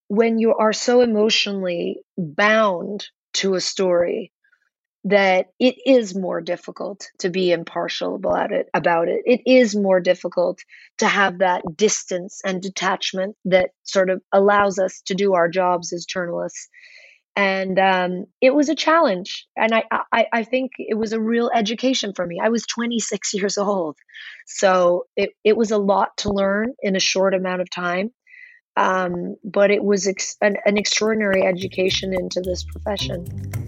when 0.09 0.39
you 0.39 0.55
are 0.55 0.73
so 0.73 1.03
emotionally 1.03 2.01
bound 2.19 3.07
to 3.35 3.55
a 3.55 3.61
story 3.61 4.33
that 5.05 5.49
it 5.61 5.77
is 5.85 6.15
more 6.15 6.41
difficult 6.41 7.09
to 7.19 7.29
be 7.29 7.53
impartial 7.53 8.15
about 8.15 8.53
it 8.53 8.69
about 8.73 9.09
it. 9.09 9.23
It 9.27 9.43
is 9.47 9.77
more 9.77 10.01
difficult 10.01 10.61
to 10.99 11.07
have 11.07 11.39
that 11.39 11.63
distance 11.77 12.41
and 12.45 12.63
detachment 12.63 13.37
that 13.45 13.71
sort 13.83 14.09
of 14.09 14.23
allows 14.33 14.79
us 14.79 15.03
to 15.07 15.15
do 15.15 15.35
our 15.35 15.49
jobs 15.49 15.93
as 15.93 16.07
journalists. 16.07 16.69
And 17.37 17.79
um, 17.79 18.27
it 18.41 18.55
was 18.55 18.69
a 18.69 18.77
challenge. 18.77 19.47
And 19.57 19.75
I, 19.75 19.85
I, 20.13 20.27
I 20.33 20.45
think 20.45 20.73
it 20.79 20.97
was 20.97 21.13
a 21.13 21.21
real 21.21 21.51
education 21.53 22.13
for 22.15 22.25
me. 22.25 22.39
I 22.41 22.49
was 22.49 22.65
26 22.65 23.35
years 23.35 23.59
old. 23.59 23.97
So 24.47 25.07
it, 25.17 25.31
it 25.43 25.57
was 25.57 25.73
a 25.73 25.79
lot 25.79 26.17
to 26.19 26.31
learn 26.31 26.75
in 26.81 26.95
a 26.95 27.01
short 27.01 27.35
amount 27.35 27.61
of 27.61 27.69
time. 27.71 28.13
Um, 28.77 29.37
but 29.45 29.71
it 29.71 29.85
was 29.85 30.07
ex- 30.07 30.37
an, 30.41 30.57
an 30.65 30.77
extraordinary 30.79 31.43
education 31.43 32.15
into 32.15 32.41
this 32.41 32.65
profession 32.65 33.64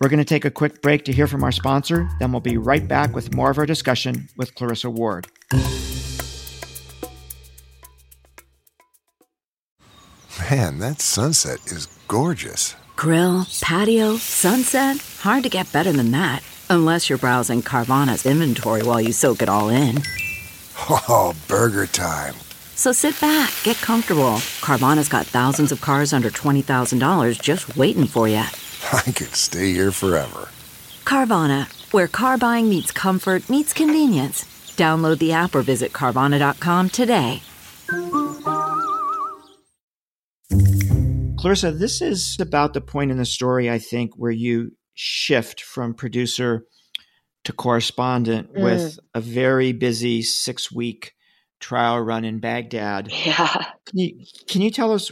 we're 0.00 0.08
going 0.08 0.18
to 0.18 0.24
take 0.24 0.44
a 0.44 0.50
quick 0.50 0.82
break 0.82 1.04
to 1.04 1.12
hear 1.12 1.26
from 1.26 1.42
our 1.44 1.52
sponsor, 1.52 2.08
then 2.18 2.32
we'll 2.32 2.40
be 2.40 2.56
right 2.56 2.86
back 2.86 3.14
with 3.14 3.34
more 3.34 3.50
of 3.50 3.58
our 3.58 3.66
discussion 3.66 4.28
with 4.36 4.54
Clarissa 4.54 4.90
Ward. 4.90 5.26
Man, 10.50 10.78
that 10.78 11.00
sunset 11.00 11.60
is 11.66 11.86
gorgeous. 12.08 12.76
Grill, 12.94 13.46
patio, 13.60 14.16
sunset. 14.16 14.98
Hard 15.20 15.42
to 15.44 15.48
get 15.48 15.72
better 15.72 15.92
than 15.92 16.10
that. 16.12 16.42
Unless 16.68 17.08
you're 17.08 17.18
browsing 17.18 17.62
Carvana's 17.62 18.26
inventory 18.26 18.82
while 18.82 19.00
you 19.00 19.12
soak 19.12 19.42
it 19.42 19.48
all 19.48 19.68
in. 19.70 20.02
Oh, 20.88 21.34
burger 21.48 21.86
time. 21.86 22.34
So 22.74 22.92
sit 22.92 23.18
back, 23.20 23.50
get 23.64 23.76
comfortable. 23.78 24.38
Carvana's 24.60 25.08
got 25.08 25.26
thousands 25.26 25.72
of 25.72 25.80
cars 25.80 26.12
under 26.12 26.28
$20,000 26.28 27.40
just 27.40 27.76
waiting 27.76 28.06
for 28.06 28.28
you. 28.28 28.44
I 28.92 29.10
could 29.12 29.34
stay 29.34 29.72
here 29.72 29.90
forever. 29.90 30.48
Carvana, 31.04 31.66
where 31.92 32.06
car 32.06 32.38
buying 32.38 32.68
meets 32.68 32.92
comfort, 32.92 33.48
meets 33.50 33.72
convenience. 33.72 34.44
Download 34.76 35.18
the 35.18 35.32
app 35.32 35.54
or 35.54 35.62
visit 35.62 35.92
Carvana.com 35.92 36.90
today. 36.90 37.42
Clarissa, 41.36 41.72
this 41.72 42.00
is 42.00 42.38
about 42.40 42.74
the 42.74 42.80
point 42.80 43.10
in 43.10 43.18
the 43.18 43.24
story, 43.24 43.70
I 43.70 43.78
think, 43.78 44.12
where 44.16 44.30
you 44.30 44.72
shift 44.94 45.62
from 45.62 45.94
producer 45.94 46.64
to 47.44 47.52
correspondent 47.52 48.54
mm. 48.54 48.62
with 48.62 48.98
a 49.14 49.20
very 49.20 49.72
busy 49.72 50.22
six 50.22 50.70
week 50.70 51.12
trial 51.60 52.00
run 52.00 52.24
in 52.24 52.38
Baghdad. 52.38 53.10
Yeah. 53.10 53.64
Can 53.86 53.98
you, 53.98 54.24
can 54.48 54.60
you 54.62 54.70
tell 54.70 54.92
us 54.92 55.10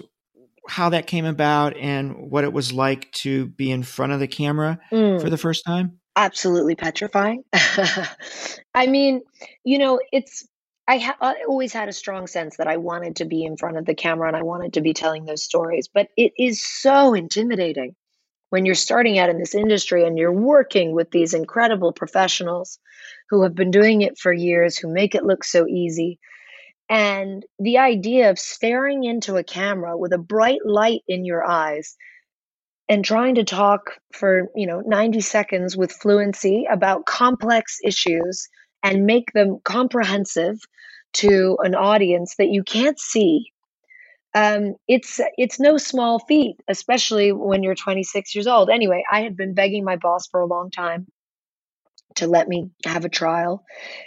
how 0.68 0.90
that 0.90 1.07
came 1.07 1.24
about 1.24 1.77
and 1.77 2.31
what 2.31 2.44
it 2.44 2.53
was 2.53 2.72
like 2.72 3.11
to 3.12 3.46
be 3.46 3.70
in 3.70 3.83
front 3.83 4.12
of 4.12 4.20
the 4.20 4.29
camera 4.29 4.79
mm. 4.90 5.20
for 5.20 5.31
the 5.31 5.38
first 5.38 5.64
time? 5.64 5.98
Absolutely 6.16 6.77
petrifying. 6.77 7.44
I 8.74 8.87
mean, 8.87 9.22
you 9.64 9.79
know, 9.79 10.00
it's 10.12 10.46
I, 10.87 10.98
ha- 10.98 11.16
I 11.20 11.44
always 11.48 11.72
had 11.72 11.88
a 11.88 11.92
strong 11.92 12.27
sense 12.27 12.59
that 12.59 12.66
I 12.66 12.77
wanted 12.77 13.16
to 13.16 13.24
be 13.24 13.44
in 13.44 13.57
front 13.57 13.79
of 13.79 13.87
the 13.87 13.94
camera 13.94 14.29
and 14.29 14.37
I 14.37 14.42
wanted 14.42 14.74
to 14.74 14.83
be 14.83 14.92
telling 14.92 15.24
those 15.24 15.42
stories, 15.42 15.88
but 15.88 16.09
it 16.16 16.33
is 16.38 16.62
so 16.62 17.14
intimidating 17.14 17.96
when 18.50 18.66
you're 18.66 18.74
starting 18.74 19.18
out 19.18 19.31
in 19.31 19.38
this 19.38 19.55
industry 19.55 20.07
and 20.07 20.18
you're 20.18 20.33
working 20.33 20.92
with 20.92 21.11
these 21.11 21.35
incredible 21.35 21.92
professionals 21.92 22.79
who 23.31 23.42
have 23.42 23.55
been 23.55 23.70
doing 23.70 24.03
it 24.03 24.18
for 24.18 24.33
years, 24.33 24.77
who 24.77 24.92
make 24.92 25.14
it 25.14 25.24
look 25.24 25.42
so 25.42 25.66
easy. 25.66 26.20
And 26.88 27.44
the 27.59 27.79
idea 27.79 28.31
of 28.31 28.38
staring 28.38 29.05
into 29.05 29.37
a 29.37 29.44
camera 29.44 29.97
with 29.97 30.12
a 30.12 30.18
bright 30.18 30.61
light 30.64 31.01
in 31.09 31.25
your 31.25 31.44
eyes 31.44 31.97
and 32.88 33.05
trying 33.05 33.37
to 33.37 33.44
talk 33.44 33.99
for, 34.12 34.49
you 34.55 34.66
know, 34.66 34.83
90 34.85 35.20
seconds 35.20 35.77
with 35.77 35.92
fluency 35.92 36.66
about 36.70 37.07
complex 37.07 37.79
issues 37.83 38.49
and 38.83 39.07
make 39.07 39.33
them 39.33 39.59
comprehensive 39.64 40.59
to 41.14 41.57
an 41.62 41.75
audience 41.75 42.35
that 42.37 42.51
you 42.51 42.62
can't 42.62 43.01
see. 43.01 43.51
Um, 44.35 44.75
it's 44.88 45.20
it's 45.38 45.61
no 45.61 45.79
small 45.79 46.18
feat, 46.18 46.57
especially 46.68 47.33
when 47.33 47.62
you're 47.62 47.77
26 47.77 48.35
years 48.35 48.49
old. 48.49 48.68
Anyway, 48.68 49.05
I 49.11 49.23
had 49.23 49.37
been 49.37 49.55
begging 49.55 49.85
my 49.85 49.97
boss 49.97 50.27
for 50.27 50.40
a 50.40 50.47
long 50.47 50.70
time 50.70 51.07
to 52.16 52.27
let 52.27 52.49
me 52.49 52.70
have 52.85 53.05
a 53.05 53.09
trial. 53.09 53.64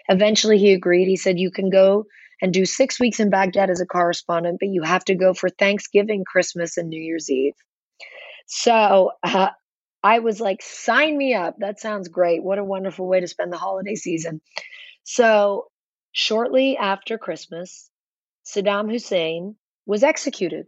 Eventually, 0.10 0.58
he 0.58 0.74
agreed. 0.74 1.08
He 1.08 1.16
said, 1.16 1.40
"You 1.40 1.50
can 1.50 1.70
go 1.70 2.06
and 2.42 2.54
do 2.54 2.66
six 2.66 3.00
weeks 3.00 3.20
in 3.20 3.30
Baghdad 3.30 3.70
as 3.70 3.82
a 3.82 3.86
correspondent, 3.86 4.60
but 4.60 4.70
you 4.70 4.84
have 4.84 5.04
to 5.06 5.16
go 5.16 5.34
for 5.34 5.50
Thanksgiving, 5.50 6.24
Christmas, 6.26 6.78
and 6.78 6.90
New 6.90 7.02
Year's 7.02 7.30
Eve. 7.30 7.54
So 8.46 9.12
uh, 9.24 9.50
I 10.04 10.20
was 10.20 10.40
like, 10.40 10.62
sign 10.62 11.18
me 11.18 11.34
up. 11.34 11.56
That 11.60 11.80
sounds 11.80 12.08
great. 12.08 12.44
What 12.44 12.60
a 12.60 12.64
wonderful 12.64 13.08
way 13.08 13.20
to 13.20 13.28
spend 13.28 13.52
the 13.52 13.58
holiday 13.58 13.96
season. 13.96 14.42
So 15.04 15.66
shortly 16.12 16.78
after 16.78 17.18
Christmas, 17.18 17.90
Saddam 18.46 18.92
Hussein 18.92 19.56
was 19.86 20.04
executed. 20.04 20.68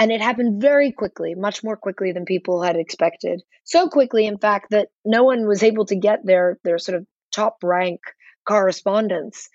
And 0.00 0.12
it 0.12 0.20
happened 0.20 0.60
very 0.60 0.92
quickly, 0.92 1.34
much 1.34 1.64
more 1.64 1.76
quickly 1.76 2.12
than 2.12 2.24
people 2.24 2.62
had 2.62 2.76
expected. 2.76 3.42
So 3.64 3.88
quickly, 3.88 4.26
in 4.26 4.38
fact, 4.38 4.70
that 4.70 4.88
no 5.04 5.24
one 5.24 5.46
was 5.46 5.62
able 5.62 5.86
to 5.86 5.96
get 5.96 6.24
their, 6.24 6.58
their 6.62 6.78
sort 6.78 6.98
of 6.98 7.06
top 7.32 7.56
rank 7.62 8.00
correspondents 8.46 9.48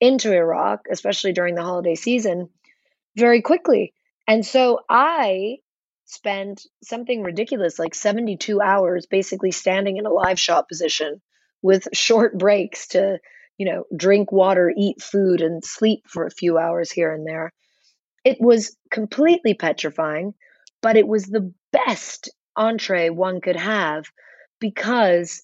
into 0.00 0.32
Iraq, 0.32 0.86
especially 0.90 1.32
during 1.32 1.54
the 1.54 1.62
holiday 1.62 1.94
season, 1.94 2.48
very 3.16 3.42
quickly. 3.42 3.92
And 4.26 4.44
so 4.44 4.80
I 4.88 5.58
spent 6.04 6.66
something 6.82 7.22
ridiculous 7.22 7.78
like 7.78 7.94
72 7.94 8.60
hours 8.60 9.06
basically 9.06 9.52
standing 9.52 9.96
in 9.96 10.06
a 10.06 10.10
live 10.10 10.40
shot 10.40 10.68
position 10.68 11.20
with 11.62 11.86
short 11.92 12.36
breaks 12.36 12.88
to, 12.88 13.18
you 13.58 13.66
know, 13.66 13.84
drink 13.94 14.32
water, 14.32 14.72
eat 14.76 15.00
food, 15.00 15.40
and 15.40 15.64
sleep 15.64 16.04
for 16.08 16.26
a 16.26 16.30
few 16.30 16.58
hours 16.58 16.90
here 16.90 17.12
and 17.12 17.26
there. 17.26 17.52
It 18.24 18.38
was 18.40 18.76
completely 18.90 19.54
petrifying, 19.54 20.34
but 20.82 20.96
it 20.96 21.06
was 21.06 21.24
the 21.24 21.52
best 21.72 22.30
entree 22.56 23.10
one 23.10 23.40
could 23.40 23.56
have 23.56 24.06
because 24.58 25.42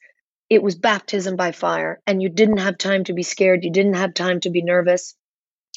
it 0.48 0.62
was 0.62 0.76
baptism 0.76 1.36
by 1.36 1.52
fire, 1.52 2.00
and 2.06 2.22
you 2.22 2.28
didn't 2.28 2.58
have 2.58 2.78
time 2.78 3.04
to 3.04 3.12
be 3.12 3.22
scared. 3.22 3.64
You 3.64 3.72
didn't 3.72 3.94
have 3.94 4.14
time 4.14 4.40
to 4.40 4.50
be 4.50 4.62
nervous. 4.62 5.14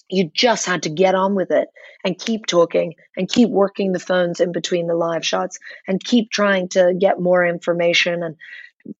You 0.09 0.29
just 0.33 0.65
had 0.65 0.83
to 0.83 0.89
get 0.89 1.15
on 1.15 1.35
with 1.35 1.51
it 1.51 1.67
and 2.03 2.17
keep 2.17 2.45
talking 2.45 2.95
and 3.15 3.29
keep 3.29 3.49
working 3.49 3.91
the 3.91 3.99
phones 3.99 4.39
in 4.39 4.51
between 4.51 4.87
the 4.87 4.95
live 4.95 5.25
shots 5.25 5.59
and 5.87 6.03
keep 6.03 6.31
trying 6.31 6.69
to 6.69 6.95
get 6.99 7.19
more 7.19 7.45
information 7.45 8.23
and 8.23 8.35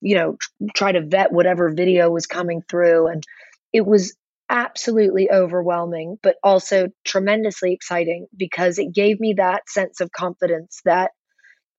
you 0.01 0.15
know 0.15 0.38
try 0.75 0.91
to 0.91 1.05
vet 1.05 1.32
whatever 1.32 1.71
video 1.71 2.12
was 2.12 2.27
coming 2.27 2.62
through 2.69 3.08
and 3.08 3.23
it 3.73 3.86
was 3.86 4.15
absolutely 4.49 5.29
overwhelming, 5.32 6.17
but 6.23 6.36
also 6.43 6.88
tremendously 7.05 7.73
exciting 7.73 8.27
because 8.36 8.79
it 8.79 8.93
gave 8.93 9.19
me 9.19 9.36
that 9.38 9.69
sense 9.69 10.01
of 10.01 10.12
confidence 10.12 10.82
that 10.86 11.12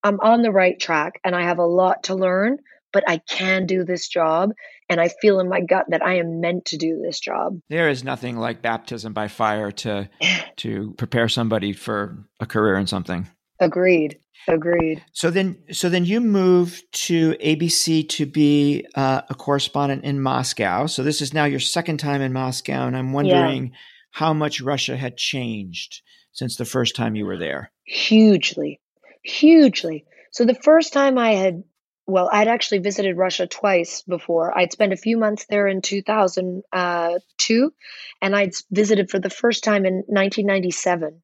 I'm 0.02 0.20
on 0.20 0.42
the 0.42 0.52
right 0.52 0.78
track 0.78 1.20
and 1.24 1.34
I 1.34 1.42
have 1.42 1.58
a 1.58 1.66
lot 1.66 2.04
to 2.04 2.14
learn, 2.14 2.58
but 2.92 3.04
I 3.08 3.18
can 3.18 3.66
do 3.66 3.84
this 3.84 4.08
job. 4.08 4.50
And 4.88 5.00
I 5.00 5.08
feel 5.20 5.38
in 5.40 5.48
my 5.48 5.60
gut 5.60 5.86
that 5.88 6.02
I 6.02 6.14
am 6.18 6.40
meant 6.40 6.64
to 6.66 6.76
do 6.76 7.00
this 7.02 7.20
job. 7.20 7.60
There 7.68 7.88
is 7.88 8.02
nothing 8.02 8.36
like 8.36 8.62
baptism 8.62 9.12
by 9.12 9.28
fire 9.28 9.70
to 9.72 10.08
to 10.56 10.94
prepare 10.98 11.28
somebody 11.28 11.72
for 11.72 12.24
a 12.40 12.46
career 12.46 12.76
in 12.76 12.86
something. 12.86 13.28
Agreed. 13.60 14.18
Agreed. 14.48 15.04
So 15.12 15.30
then, 15.30 15.58
so 15.70 15.88
then 15.88 16.04
you 16.06 16.20
moved 16.20 16.82
to 17.06 17.32
ABC 17.34 18.08
to 18.10 18.26
be 18.26 18.86
uh, 18.94 19.22
a 19.28 19.34
correspondent 19.34 20.04
in 20.04 20.20
Moscow. 20.20 20.86
So 20.86 21.02
this 21.02 21.20
is 21.20 21.34
now 21.34 21.44
your 21.44 21.60
second 21.60 21.98
time 21.98 22.22
in 22.22 22.32
Moscow, 22.32 22.86
and 22.86 22.96
I'm 22.96 23.12
wondering 23.12 23.66
yeah. 23.66 23.78
how 24.12 24.32
much 24.32 24.60
Russia 24.60 24.96
had 24.96 25.16
changed 25.16 26.00
since 26.32 26.56
the 26.56 26.64
first 26.64 26.96
time 26.96 27.16
you 27.16 27.26
were 27.26 27.36
there. 27.36 27.70
Hugely, 27.84 28.80
hugely. 29.22 30.06
So 30.32 30.44
the 30.44 30.54
first 30.54 30.92
time 30.92 31.18
I 31.18 31.32
had, 31.32 31.62
well, 32.10 32.28
I'd 32.32 32.48
actually 32.48 32.78
visited 32.78 33.16
Russia 33.16 33.46
twice 33.46 34.02
before. 34.02 34.56
I'd 34.56 34.72
spent 34.72 34.92
a 34.92 34.96
few 34.96 35.16
months 35.16 35.46
there 35.48 35.66
in 35.66 35.80
2002, 35.80 36.62
uh, 36.72 37.68
and 38.22 38.36
I'd 38.36 38.52
visited 38.70 39.10
for 39.10 39.18
the 39.18 39.30
first 39.30 39.64
time 39.64 39.86
in 39.86 40.04
1997 40.06 41.22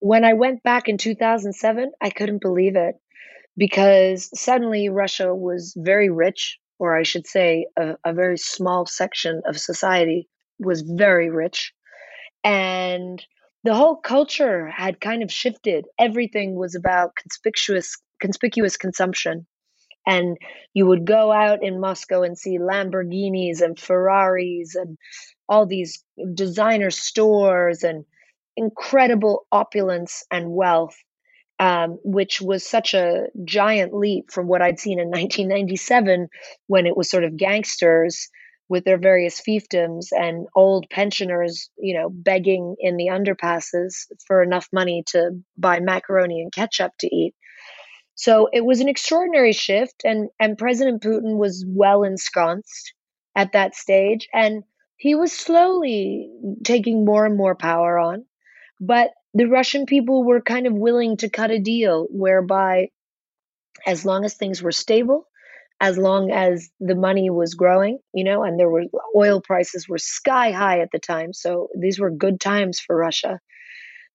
when 0.00 0.24
I 0.24 0.32
went 0.32 0.62
back 0.62 0.88
in 0.88 0.98
2007, 0.98 1.92
I 2.00 2.10
couldn't 2.10 2.40
believe 2.40 2.74
it 2.74 2.96
because 3.56 4.30
suddenly 4.38 4.88
Russia 4.88 5.34
was 5.34 5.74
very 5.76 6.08
rich, 6.08 6.58
or 6.78 6.96
I 6.96 7.02
should 7.02 7.26
say, 7.26 7.66
a, 7.78 7.96
a 8.04 8.12
very 8.12 8.38
small 8.38 8.86
section 8.86 9.42
of 9.46 9.58
society 9.58 10.28
was 10.58 10.80
very 10.80 11.30
rich. 11.30 11.72
And 12.42 13.22
the 13.62 13.74
whole 13.74 13.96
culture 13.96 14.68
had 14.68 15.00
kind 15.00 15.22
of 15.22 15.30
shifted. 15.30 15.84
Everything 15.98 16.54
was 16.54 16.74
about 16.74 17.14
conspicuous 17.16 17.96
conspicuous 18.20 18.76
consumption. 18.76 19.46
And 20.10 20.36
you 20.74 20.86
would 20.86 21.06
go 21.06 21.30
out 21.30 21.62
in 21.62 21.80
Moscow 21.80 22.22
and 22.22 22.36
see 22.36 22.58
Lamborghinis 22.58 23.60
and 23.60 23.78
Ferraris 23.78 24.74
and 24.74 24.98
all 25.48 25.66
these 25.66 26.04
designer 26.34 26.90
stores 26.90 27.84
and 27.84 28.04
incredible 28.56 29.46
opulence 29.52 30.24
and 30.32 30.50
wealth, 30.50 30.96
um, 31.60 31.98
which 32.02 32.40
was 32.40 32.66
such 32.66 32.92
a 32.92 33.26
giant 33.44 33.94
leap 33.94 34.32
from 34.32 34.48
what 34.48 34.62
I'd 34.62 34.80
seen 34.80 34.98
in 34.98 35.10
1997 35.10 36.26
when 36.66 36.86
it 36.86 36.96
was 36.96 37.08
sort 37.08 37.22
of 37.22 37.36
gangsters 37.36 38.28
with 38.68 38.84
their 38.84 38.98
various 38.98 39.40
fiefdoms 39.40 40.06
and 40.10 40.48
old 40.56 40.86
pensioners, 40.90 41.70
you 41.78 41.94
know, 41.94 42.08
begging 42.10 42.74
in 42.80 42.96
the 42.96 43.10
underpasses 43.12 44.06
for 44.26 44.42
enough 44.42 44.66
money 44.72 45.04
to 45.06 45.30
buy 45.56 45.78
macaroni 45.78 46.40
and 46.40 46.52
ketchup 46.52 46.92
to 46.98 47.06
eat. 47.14 47.34
So 48.20 48.50
it 48.52 48.66
was 48.66 48.80
an 48.80 48.88
extraordinary 48.90 49.54
shift, 49.54 50.02
and 50.04 50.28
and 50.38 50.58
President 50.58 51.02
Putin 51.02 51.38
was 51.38 51.64
well 51.66 52.02
ensconced 52.04 52.92
at 53.34 53.52
that 53.52 53.74
stage, 53.74 54.28
and 54.34 54.62
he 54.96 55.14
was 55.14 55.32
slowly 55.32 56.30
taking 56.62 57.06
more 57.06 57.24
and 57.24 57.34
more 57.34 57.54
power 57.54 57.98
on. 57.98 58.26
But 58.78 59.12
the 59.32 59.46
Russian 59.46 59.86
people 59.86 60.22
were 60.22 60.42
kind 60.42 60.66
of 60.66 60.74
willing 60.74 61.16
to 61.18 61.30
cut 61.30 61.50
a 61.50 61.58
deal 61.58 62.08
whereby, 62.10 62.88
as 63.86 64.04
long 64.04 64.26
as 64.26 64.34
things 64.34 64.62
were 64.62 64.72
stable, 64.72 65.26
as 65.80 65.96
long 65.96 66.30
as 66.30 66.68
the 66.78 66.94
money 66.94 67.30
was 67.30 67.54
growing, 67.54 68.00
you 68.12 68.24
know, 68.24 68.42
and 68.42 68.58
there 68.58 68.68
were 68.68 68.84
oil 69.16 69.40
prices 69.40 69.88
were 69.88 69.96
sky 69.96 70.50
high 70.50 70.80
at 70.80 70.90
the 70.92 70.98
time, 70.98 71.32
so 71.32 71.68
these 71.74 71.98
were 71.98 72.10
good 72.10 72.38
times 72.38 72.80
for 72.80 72.94
Russia. 72.94 73.40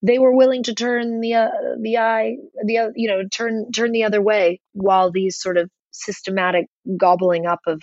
They 0.06 0.20
were 0.20 0.36
willing 0.36 0.64
to 0.64 0.76
turn 0.76 1.20
the 1.22 1.34
uh, 1.36 1.50
the 1.82 1.98
eye 1.98 2.36
the 2.64 2.78
uh, 2.78 2.90
you 2.96 3.10
know 3.10 3.24
turn 3.32 3.72
turn 3.72 3.92
the 3.92 4.04
other 4.04 4.22
way 4.22 4.62
while 4.74 5.12
these 5.12 5.40
sort 5.40 5.58
of 5.58 5.70
systematic 5.92 6.68
gobbling 6.98 7.46
up 7.46 7.62
of 7.66 7.82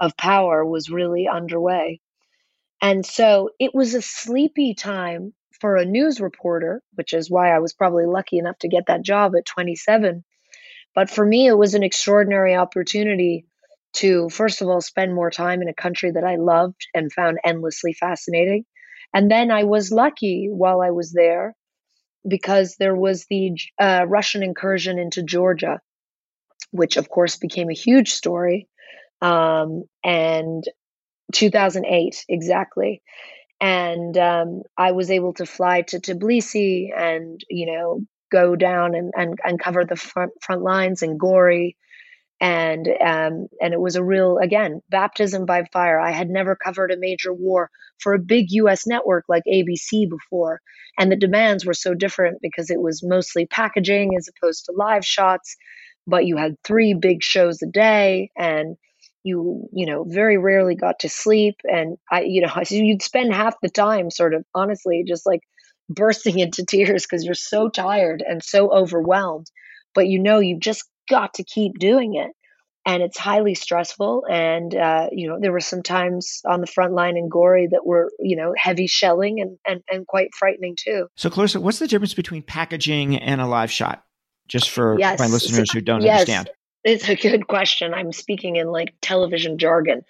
of 0.00 0.16
power 0.16 0.64
was 0.64 0.90
really 0.90 1.28
underway. 1.32 2.00
And 2.82 3.06
so 3.06 3.50
it 3.60 3.72
was 3.74 3.94
a 3.94 4.02
sleepy 4.02 4.74
time 4.74 5.32
for 5.60 5.76
a 5.76 5.84
news 5.84 6.20
reporter, 6.20 6.82
which 6.94 7.12
is 7.12 7.30
why 7.30 7.54
I 7.54 7.60
was 7.60 7.72
probably 7.72 8.06
lucky 8.06 8.38
enough 8.38 8.58
to 8.60 8.68
get 8.68 8.86
that 8.88 9.02
job 9.02 9.36
at 9.36 9.46
27. 9.46 10.24
But 10.94 11.08
for 11.08 11.24
me, 11.24 11.46
it 11.46 11.56
was 11.56 11.74
an 11.74 11.84
extraordinary 11.84 12.56
opportunity 12.56 13.46
to, 13.94 14.28
first 14.28 14.60
of 14.60 14.68
all, 14.68 14.80
spend 14.80 15.14
more 15.14 15.30
time 15.30 15.62
in 15.62 15.68
a 15.68 15.74
country 15.74 16.10
that 16.10 16.24
I 16.24 16.36
loved 16.36 16.88
and 16.94 17.12
found 17.12 17.38
endlessly 17.44 17.92
fascinating. 17.92 18.64
And 19.14 19.30
then 19.30 19.50
I 19.50 19.64
was 19.64 19.92
lucky 19.92 20.48
while 20.50 20.80
I 20.80 20.90
was 20.90 21.12
there 21.12 21.54
because 22.26 22.76
there 22.78 22.94
was 22.94 23.26
the 23.28 23.52
uh, 23.78 24.06
Russian 24.08 24.42
incursion 24.42 24.98
into 24.98 25.22
Georgia, 25.22 25.80
which 26.70 26.96
of 26.96 27.08
course 27.08 27.36
became 27.36 27.70
a 27.70 27.74
huge 27.74 28.12
story. 28.12 28.68
Um, 29.20 29.84
and 30.04 30.64
2008, 31.32 32.24
exactly 32.28 33.02
and 33.62 34.18
um, 34.18 34.62
I 34.76 34.90
was 34.90 35.10
able 35.10 35.34
to 35.34 35.46
fly 35.46 35.82
to 35.82 36.00
Tbilisi 36.00 36.90
and 36.94 37.40
you 37.48 37.66
know 37.72 38.00
go 38.30 38.56
down 38.56 38.94
and, 38.94 39.12
and, 39.16 39.38
and 39.44 39.60
cover 39.60 39.84
the 39.84 39.96
front 39.96 40.32
front 40.42 40.62
lines 40.62 41.02
in 41.02 41.16
Gori, 41.16 41.76
and 42.42 42.88
um, 43.00 43.46
and 43.60 43.72
it 43.72 43.80
was 43.80 43.94
a 43.94 44.02
real 44.02 44.38
again 44.38 44.82
baptism 44.90 45.46
by 45.46 45.64
fire. 45.72 46.00
I 46.00 46.10
had 46.10 46.28
never 46.28 46.56
covered 46.56 46.90
a 46.90 46.98
major 46.98 47.32
war 47.32 47.70
for 48.00 48.14
a 48.14 48.18
big 48.18 48.46
U.S. 48.50 48.84
network 48.84 49.24
like 49.28 49.44
ABC 49.50 50.10
before, 50.10 50.60
and 50.98 51.10
the 51.10 51.16
demands 51.16 51.64
were 51.64 51.72
so 51.72 51.94
different 51.94 52.38
because 52.42 52.68
it 52.68 52.82
was 52.82 53.00
mostly 53.04 53.46
packaging 53.46 54.16
as 54.18 54.28
opposed 54.28 54.64
to 54.64 54.72
live 54.76 55.06
shots, 55.06 55.56
but 56.04 56.26
you 56.26 56.36
had 56.36 56.56
three 56.64 56.94
big 56.94 57.22
shows 57.22 57.62
a 57.62 57.66
day 57.68 58.32
and 58.36 58.76
you 59.22 59.68
you 59.72 59.86
know 59.86 60.04
very 60.08 60.36
rarely 60.36 60.74
got 60.74 60.98
to 60.98 61.08
sleep 61.08 61.54
and 61.62 61.96
i 62.10 62.22
you 62.22 62.42
know 62.42 62.50
you'd 62.70 63.02
spend 63.02 63.32
half 63.32 63.54
the 63.62 63.68
time 63.68 64.10
sort 64.10 64.34
of 64.34 64.44
honestly 64.52 65.04
just 65.06 65.24
like 65.26 65.42
bursting 65.88 66.38
into 66.40 66.64
tears 66.66 67.06
because 67.08 67.24
you're 67.24 67.34
so 67.34 67.68
tired 67.68 68.20
and 68.26 68.42
so 68.42 68.68
overwhelmed 68.72 69.46
but 69.94 70.08
you 70.08 70.18
know 70.18 70.40
you've 70.40 70.58
just 70.58 70.84
got 71.12 71.34
to 71.34 71.44
keep 71.44 71.78
doing 71.78 72.14
it 72.14 72.32
and 72.84 73.02
it's 73.02 73.18
highly 73.18 73.54
stressful 73.54 74.24
and 74.28 74.74
uh, 74.74 75.08
you 75.12 75.28
know 75.28 75.38
there 75.40 75.52
were 75.52 75.60
some 75.60 75.82
times 75.82 76.40
on 76.44 76.60
the 76.60 76.66
front 76.66 76.94
line 76.94 77.16
in 77.16 77.28
Gori 77.28 77.68
that 77.70 77.86
were 77.86 78.10
you 78.18 78.36
know 78.36 78.52
heavy 78.56 78.86
shelling 78.86 79.40
and, 79.40 79.58
and 79.66 79.82
and 79.90 80.06
quite 80.06 80.30
frightening 80.34 80.76
too 80.76 81.06
so 81.16 81.30
clarissa 81.30 81.60
what's 81.60 81.78
the 81.78 81.88
difference 81.88 82.14
between 82.14 82.42
packaging 82.42 83.16
and 83.16 83.40
a 83.40 83.46
live 83.46 83.70
shot 83.70 84.04
just 84.48 84.70
for 84.70 84.96
yes. 84.98 85.18
my 85.18 85.26
listeners 85.26 85.70
who 85.70 85.80
don't 85.80 86.02
yes. 86.02 86.20
understand 86.20 86.50
it's 86.84 87.08
a 87.08 87.14
good 87.14 87.46
question. 87.46 87.94
I'm 87.94 88.12
speaking 88.12 88.56
in 88.56 88.66
like 88.68 88.94
television 89.00 89.58
jargon. 89.58 90.02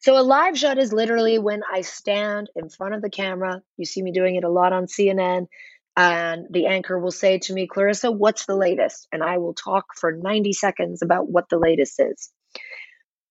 So, 0.00 0.18
a 0.18 0.22
live 0.22 0.58
shot 0.58 0.78
is 0.78 0.92
literally 0.92 1.38
when 1.38 1.62
I 1.72 1.80
stand 1.80 2.50
in 2.54 2.68
front 2.68 2.94
of 2.94 3.02
the 3.02 3.10
camera. 3.10 3.62
You 3.76 3.86
see 3.86 4.02
me 4.02 4.12
doing 4.12 4.36
it 4.36 4.44
a 4.44 4.50
lot 4.50 4.72
on 4.72 4.86
CNN. 4.86 5.46
And 5.98 6.46
the 6.48 6.66
anchor 6.66 6.96
will 6.96 7.10
say 7.10 7.38
to 7.38 7.52
me, 7.52 7.66
Clarissa, 7.66 8.12
what's 8.12 8.46
the 8.46 8.54
latest? 8.54 9.08
And 9.10 9.20
I 9.20 9.38
will 9.38 9.52
talk 9.52 9.96
for 9.96 10.12
90 10.12 10.52
seconds 10.52 11.02
about 11.02 11.28
what 11.28 11.48
the 11.48 11.58
latest 11.58 11.98
is. 11.98 12.30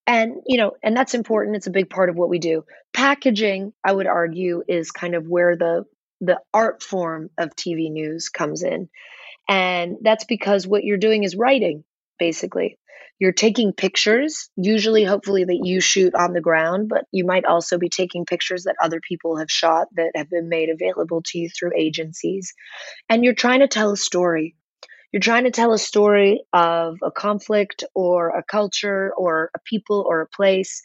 And, 0.06 0.42
you 0.46 0.58
know, 0.58 0.74
and 0.84 0.96
that's 0.96 1.14
important. 1.14 1.56
It's 1.56 1.68
a 1.68 1.72
big 1.72 1.90
part 1.90 2.10
of 2.10 2.18
what 2.18 2.28
we 2.28 2.40
do. 2.40 2.66
Packaging, 2.94 3.72
I 3.86 3.94
would 3.94 4.06
argue, 4.06 4.64
is 4.68 4.92
kind 4.92 5.16
of 5.16 5.30
where 5.30 5.56
the 5.56 5.86
the 6.20 6.42
art 6.54 6.84
form 6.84 7.30
of 7.38 7.56
TV 7.56 7.90
news 7.90 8.28
comes 8.28 8.64
in. 8.64 8.90
And 9.48 9.98
that's 10.02 10.26
because 10.26 10.68
what 10.68 10.84
you're 10.84 10.98
doing 10.98 11.24
is 11.24 11.38
writing, 11.38 11.86
basically 12.20 12.80
you're 13.20 13.32
taking 13.32 13.74
pictures, 13.74 14.50
usually, 14.56 15.04
hopefully, 15.04 15.44
that 15.44 15.62
you 15.64 15.82
shoot 15.82 16.14
on 16.14 16.34
the 16.34 16.42
ground, 16.42 16.88
but 16.88 17.06
you 17.12 17.26
might 17.26 17.46
also 17.46 17.80
be 17.80 17.90
taking 17.90 18.26
pictures 18.26 18.66
that 18.66 18.76
other 18.82 19.00
people 19.00 19.38
have 19.38 19.50
shot 19.50 19.88
that 19.96 20.12
have 20.16 20.30
been 20.30 20.50
made 20.50 20.70
available 20.70 21.24
to 21.26 21.40
you 21.40 21.50
through 21.50 21.72
agencies. 21.76 22.54
And 23.10 23.24
you're 23.24 23.34
trying 23.34 23.62
to 23.62 23.68
tell 23.68 23.92
a 23.92 23.98
story. 23.98 24.56
You're 25.12 25.22
trying 25.22 25.46
to 25.46 25.52
tell 25.52 25.74
a 25.74 25.80
story 25.80 26.44
of 26.54 26.98
a 27.02 27.10
conflict 27.10 27.84
or 27.96 28.30
a 28.30 28.44
culture 28.44 29.12
or 29.18 29.50
a 29.56 29.60
people 29.66 30.06
or 30.08 30.22
a 30.22 30.28
place. 30.28 30.84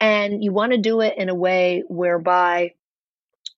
And 0.00 0.42
you 0.42 0.52
want 0.52 0.72
to 0.72 0.78
do 0.78 1.00
it 1.02 1.18
in 1.18 1.28
a 1.28 1.34
way 1.34 1.82
whereby 1.88 2.70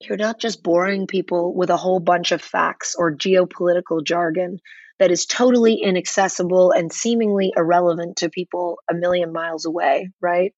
you're 0.01 0.17
not 0.17 0.41
just 0.41 0.65
boring 0.65 1.07
people 1.07 1.55
with 1.55 1.71
a 1.71 1.77
whole 1.77 2.01
bunch 2.01 2.33
of 2.33 2.43
facts 2.43 2.97
or 2.99 3.15
geopolitical 3.15 4.03
jargon 4.03 4.59
that 4.99 5.11
is 5.11 5.27
totally 5.27 5.75
inaccessible 5.75 6.73
and 6.73 6.93
seemingly 6.93 7.53
irrelevant 7.57 8.19
to 8.19 8.31
people 8.31 8.79
a 8.91 8.95
million 8.95 9.33
miles 9.33 9.65
away, 9.65 10.11
right? 10.21 10.55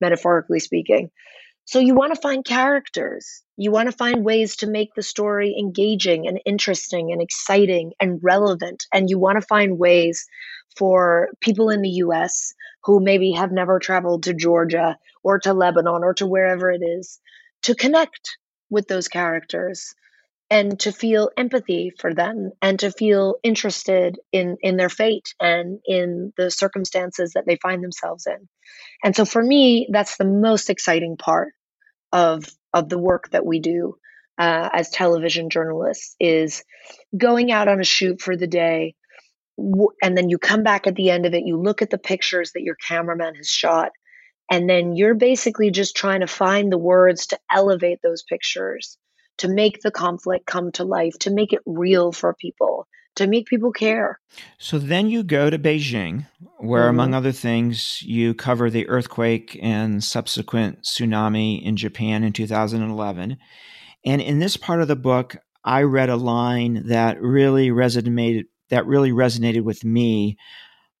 Metaphorically 0.00 0.60
speaking. 0.60 1.10
So 1.66 1.78
you 1.78 1.94
want 1.94 2.14
to 2.14 2.20
find 2.20 2.44
characters. 2.44 3.42
You 3.56 3.70
want 3.70 3.90
to 3.90 3.96
find 3.96 4.24
ways 4.24 4.56
to 4.56 4.66
make 4.66 4.94
the 4.94 5.02
story 5.02 5.56
engaging 5.58 6.26
and 6.26 6.40
interesting 6.44 7.10
and 7.10 7.22
exciting 7.22 7.92
and 8.00 8.20
relevant. 8.22 8.84
And 8.92 9.08
you 9.08 9.18
want 9.18 9.40
to 9.40 9.46
find 9.46 9.78
ways 9.78 10.26
for 10.76 11.30
people 11.40 11.70
in 11.70 11.80
the 11.80 12.02
US 12.04 12.52
who 12.84 13.00
maybe 13.00 13.32
have 13.32 13.52
never 13.52 13.78
traveled 13.78 14.24
to 14.24 14.34
Georgia 14.34 14.98
or 15.22 15.38
to 15.40 15.54
Lebanon 15.54 16.04
or 16.04 16.14
to 16.14 16.26
wherever 16.26 16.70
it 16.70 16.82
is 16.82 17.18
to 17.62 17.74
connect 17.74 18.36
with 18.68 18.86
those 18.88 19.08
characters 19.08 19.94
and 20.50 20.78
to 20.80 20.92
feel 20.92 21.30
empathy 21.36 21.92
for 21.98 22.14
them 22.14 22.50
and 22.60 22.78
to 22.80 22.90
feel 22.90 23.36
interested 23.42 24.18
in 24.32 24.56
in 24.60 24.76
their 24.76 24.88
fate 24.88 25.34
and 25.40 25.80
in 25.86 26.32
the 26.36 26.50
circumstances 26.50 27.32
that 27.34 27.44
they 27.46 27.56
find 27.56 27.82
themselves 27.82 28.26
in. 28.26 28.48
And 29.02 29.16
so 29.16 29.24
for 29.24 29.42
me 29.42 29.88
that's 29.90 30.16
the 30.16 30.24
most 30.24 30.70
exciting 30.70 31.16
part 31.16 31.52
of 32.12 32.44
of 32.72 32.88
the 32.88 32.98
work 32.98 33.30
that 33.30 33.46
we 33.46 33.60
do 33.60 33.96
uh, 34.38 34.68
as 34.72 34.90
television 34.90 35.48
journalists 35.50 36.16
is 36.18 36.64
going 37.16 37.52
out 37.52 37.68
on 37.68 37.80
a 37.80 37.84
shoot 37.84 38.20
for 38.20 38.36
the 38.36 38.46
day 38.46 38.94
and 39.56 40.16
then 40.16 40.28
you 40.28 40.38
come 40.38 40.64
back 40.64 40.86
at 40.86 40.96
the 40.96 41.10
end 41.10 41.26
of 41.26 41.34
it 41.34 41.46
you 41.46 41.56
look 41.56 41.80
at 41.80 41.90
the 41.90 41.98
pictures 41.98 42.52
that 42.52 42.62
your 42.62 42.74
cameraman 42.74 43.36
has 43.36 43.48
shot 43.48 43.92
and 44.50 44.68
then 44.68 44.96
you're 44.96 45.14
basically 45.14 45.70
just 45.70 45.96
trying 45.96 46.20
to 46.20 46.26
find 46.26 46.70
the 46.72 46.78
words 46.78 47.28
to 47.28 47.38
elevate 47.50 48.00
those 48.02 48.24
pictures 48.24 48.98
to 49.38 49.48
make 49.48 49.82
the 49.82 49.90
conflict 49.90 50.46
come 50.46 50.72
to 50.72 50.84
life 50.84 51.18
to 51.18 51.30
make 51.30 51.52
it 51.52 51.60
real 51.66 52.12
for 52.12 52.34
people 52.34 52.86
to 53.16 53.26
make 53.26 53.46
people 53.46 53.72
care 53.72 54.18
so 54.58 54.78
then 54.78 55.08
you 55.08 55.22
go 55.22 55.50
to 55.50 55.58
beijing 55.58 56.26
where 56.58 56.82
mm-hmm. 56.82 56.90
among 56.90 57.14
other 57.14 57.32
things 57.32 58.02
you 58.02 58.34
cover 58.34 58.70
the 58.70 58.88
earthquake 58.88 59.58
and 59.62 60.02
subsequent 60.02 60.82
tsunami 60.82 61.62
in 61.62 61.76
japan 61.76 62.24
in 62.24 62.32
2011 62.32 63.36
and 64.04 64.20
in 64.20 64.38
this 64.38 64.56
part 64.56 64.80
of 64.80 64.88
the 64.88 64.96
book 64.96 65.36
i 65.64 65.82
read 65.82 66.08
a 66.08 66.16
line 66.16 66.88
that 66.88 67.20
really 67.20 67.70
resonated 67.70 68.44
that 68.70 68.86
really 68.86 69.10
resonated 69.10 69.62
with 69.62 69.84
me 69.84 70.36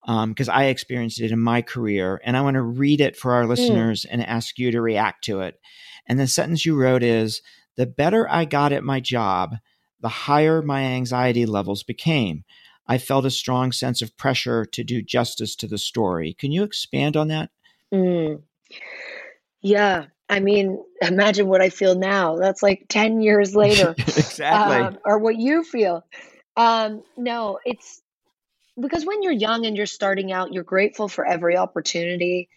because 0.04 0.48
um, 0.48 0.54
I 0.54 0.66
experienced 0.66 1.20
it 1.20 1.32
in 1.32 1.40
my 1.40 1.62
career. 1.62 2.20
And 2.24 2.36
I 2.36 2.42
want 2.42 2.54
to 2.54 2.62
read 2.62 3.00
it 3.00 3.16
for 3.16 3.32
our 3.32 3.44
hmm. 3.44 3.50
listeners 3.50 4.02
mm. 4.02 4.12
and 4.12 4.26
ask 4.26 4.58
you 4.58 4.70
to 4.70 4.80
react 4.80 5.24
to 5.24 5.40
it. 5.40 5.58
And 6.06 6.20
the 6.20 6.26
sentence 6.26 6.66
you 6.66 6.76
wrote 6.76 7.02
is 7.02 7.40
The 7.76 7.86
better 7.86 8.28
I 8.30 8.44
got 8.44 8.72
at 8.72 8.84
my 8.84 9.00
job, 9.00 9.56
the 10.00 10.08
higher 10.08 10.62
my 10.62 10.82
anxiety 10.82 11.46
levels 11.46 11.82
became. 11.82 12.44
I 12.86 12.98
felt 12.98 13.24
a 13.24 13.30
strong 13.30 13.72
sense 13.72 14.02
of 14.02 14.16
pressure 14.16 14.64
to 14.66 14.84
do 14.84 15.02
justice 15.02 15.56
to 15.56 15.66
the 15.66 15.78
story. 15.78 16.34
Can 16.38 16.52
you 16.52 16.62
expand 16.62 17.16
on 17.16 17.28
that? 17.28 17.50
Mm. 17.92 18.42
Yeah. 19.62 20.06
I 20.28 20.40
mean, 20.40 20.82
imagine 21.00 21.48
what 21.48 21.62
I 21.62 21.70
feel 21.70 21.94
now. 21.94 22.36
That's 22.36 22.62
like 22.62 22.86
10 22.88 23.20
years 23.20 23.54
later. 23.56 23.94
exactly. 23.96 24.76
Um, 24.76 24.98
or 25.04 25.18
what 25.18 25.36
you 25.36 25.64
feel. 25.64 26.04
Um, 26.56 27.02
no, 27.16 27.58
it's 27.64 28.02
because 28.80 29.04
when 29.04 29.22
you're 29.22 29.32
young 29.32 29.66
and 29.66 29.76
you're 29.76 29.86
starting 29.86 30.32
out, 30.32 30.52
you're 30.52 30.64
grateful 30.64 31.08
for 31.08 31.26
every 31.26 31.56
opportunity, 31.56 32.48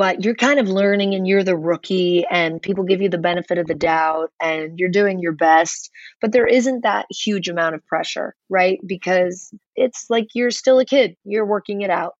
but 0.00 0.24
you're 0.24 0.34
kind 0.34 0.58
of 0.58 0.66
learning 0.66 1.14
and 1.14 1.28
you're 1.28 1.44
the 1.44 1.54
rookie 1.54 2.24
and 2.30 2.62
people 2.62 2.84
give 2.84 3.02
you 3.02 3.10
the 3.10 3.18
benefit 3.18 3.58
of 3.58 3.66
the 3.66 3.74
doubt 3.74 4.32
and 4.40 4.78
you're 4.78 4.88
doing 4.88 5.18
your 5.18 5.32
best, 5.32 5.90
but 6.22 6.32
there 6.32 6.46
isn't 6.46 6.84
that 6.84 7.04
huge 7.10 7.50
amount 7.50 7.74
of 7.74 7.86
pressure, 7.86 8.34
right? 8.48 8.78
Because 8.86 9.52
it's 9.76 10.06
like 10.08 10.28
you're 10.32 10.52
still 10.52 10.78
a 10.78 10.86
kid, 10.86 11.18
you're 11.24 11.44
working 11.44 11.82
it 11.82 11.90
out. 11.90 12.14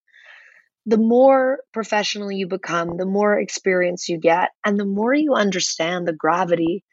The 0.85 0.99
more 0.99 1.61
professional 1.73 2.31
you 2.31 2.45
become, 2.45 2.97
the 2.97 3.07
more 3.07 3.39
experience 3.39 4.07
you 4.07 4.19
get, 4.19 4.49
and 4.63 4.79
the 4.79 4.85
more 4.85 5.15
you 5.15 5.33
understand 5.33 6.07
the 6.07 6.13
gravity 6.13 6.83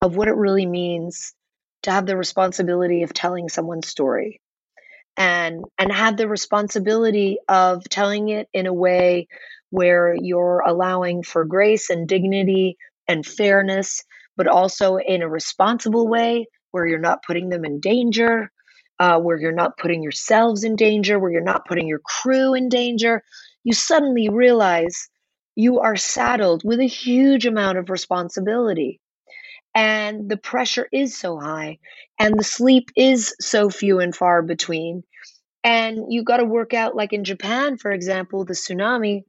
of 0.00 0.14
what 0.14 0.28
it 0.28 0.36
really 0.36 0.66
means 0.66 1.34
to 1.82 1.90
have 1.90 2.06
the 2.06 2.16
responsibility 2.16 3.02
of 3.02 3.12
telling 3.12 3.48
someone's 3.48 3.88
story 3.88 4.40
and 5.16 5.64
and 5.78 5.90
have 5.90 6.16
the 6.16 6.28
responsibility 6.28 7.38
of 7.48 7.82
telling 7.88 8.28
it 8.28 8.48
in 8.52 8.66
a 8.66 8.72
way 8.72 9.26
where 9.70 10.14
you're 10.20 10.62
allowing 10.66 11.22
for 11.22 11.44
grace 11.44 11.90
and 11.90 12.08
dignity 12.08 12.76
and 13.08 13.26
fairness 13.26 14.02
but 14.36 14.46
also 14.46 14.96
in 14.96 15.22
a 15.22 15.28
responsible 15.28 16.08
way 16.08 16.46
where 16.70 16.86
you're 16.86 16.98
not 16.98 17.22
putting 17.26 17.48
them 17.48 17.64
in 17.64 17.80
danger 17.80 18.50
uh, 18.98 19.18
where 19.18 19.38
you're 19.38 19.52
not 19.52 19.76
putting 19.76 20.02
yourselves 20.02 20.64
in 20.64 20.76
danger 20.76 21.18
where 21.18 21.30
you're 21.30 21.40
not 21.42 21.66
putting 21.66 21.86
your 21.86 22.00
crew 22.00 22.54
in 22.54 22.68
danger. 22.68 23.22
You 23.64 23.74
suddenly 23.74 24.28
realize 24.28 25.08
you 25.54 25.80
are 25.80 25.96
saddled 25.96 26.62
with 26.64 26.80
a 26.80 26.86
huge 26.86 27.46
amount 27.46 27.78
of 27.78 27.90
responsibility. 27.90 29.00
And 29.74 30.28
the 30.30 30.38
pressure 30.38 30.88
is 30.90 31.18
so 31.18 31.38
high 31.38 31.78
and 32.18 32.38
the 32.38 32.44
sleep 32.44 32.90
is 32.96 33.34
so 33.40 33.68
few 33.68 34.00
and 34.00 34.14
far 34.14 34.42
between. 34.42 35.02
And 35.62 36.06
you've 36.08 36.24
got 36.24 36.38
to 36.38 36.44
work 36.44 36.72
out 36.72 36.94
like 36.94 37.12
in 37.12 37.24
japan 37.24 37.76
for 37.76 37.90
example 37.90 38.44
the 38.44 38.54
tsunami 38.54 39.24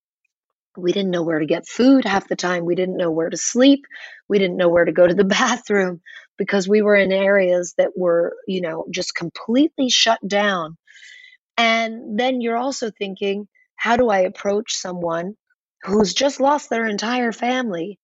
we 0.78 0.92
didn't 0.92 1.12
know 1.12 1.24
where 1.24 1.40
to 1.40 1.46
get 1.46 1.68
food 1.68 2.06
half 2.06 2.28
the 2.28 2.36
time. 2.36 2.66
We 2.66 2.76
didn't 2.76 2.98
know 2.98 3.12
where 3.12 3.30
to 3.30 3.38
sleep. 3.38 3.86
We 4.30 4.40
didn't 4.40 4.58
know 4.58 4.70
where 4.70 4.86
to 4.86 4.92
go 4.92 5.08
to 5.08 5.14
the 5.14 5.24
bathroom 5.40 6.02
because 6.38 6.68
we 6.68 6.82
were 6.82 6.96
in 6.96 7.12
areas 7.12 7.74
that 7.78 7.98
were 7.98 8.36
you 8.48 8.62
know 8.62 8.86
just 8.92 9.16
completely 9.16 9.90
shut 9.90 10.20
down. 10.28 10.78
And 11.58 12.20
then 12.20 12.42
you're 12.42 12.58
also 12.58 12.92
thinking 12.92 13.48
how 13.78 13.96
do 13.96 14.10
i 14.10 14.20
approach 14.20 14.74
someone 14.74 15.36
who's 15.84 16.14
just 16.14 16.40
lost 16.40 16.70
their 16.70 16.86
entire 16.86 17.32
family 17.32 18.00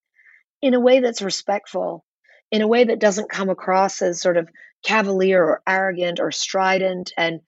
in 0.62 0.74
a 0.74 0.80
way 0.80 1.00
that's 1.00 1.22
respectful 1.22 2.06
in 2.52 2.62
a 2.62 2.68
way 2.68 2.84
that 2.84 3.00
doesn't 3.00 3.32
come 3.32 3.50
across 3.50 4.02
as 4.02 4.22
sort 4.22 4.38
of 4.38 4.48
cavalier 4.86 5.44
or 5.44 5.62
arrogant 5.68 6.20
or 6.20 6.32
strident 6.32 7.12
and 7.18 7.42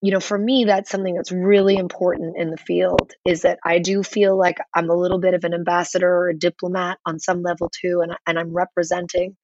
you 0.00 0.12
know 0.12 0.20
for 0.20 0.38
me 0.38 0.64
that's 0.64 0.90
something 0.90 1.14
that's 1.14 1.32
really 1.32 1.76
important 1.76 2.36
in 2.36 2.50
the 2.50 2.56
field 2.56 3.12
is 3.24 3.42
that 3.42 3.58
i 3.64 3.78
do 3.78 4.02
feel 4.02 4.36
like 4.36 4.58
i'm 4.74 4.90
a 4.90 4.96
little 4.96 5.18
bit 5.18 5.34
of 5.34 5.44
an 5.44 5.54
ambassador 5.54 6.08
or 6.08 6.28
a 6.28 6.38
diplomat 6.38 6.98
on 7.04 7.18
some 7.18 7.42
level 7.42 7.70
too 7.70 8.00
and, 8.02 8.12
and 8.26 8.38
i'm 8.38 8.52
representing 8.52 9.36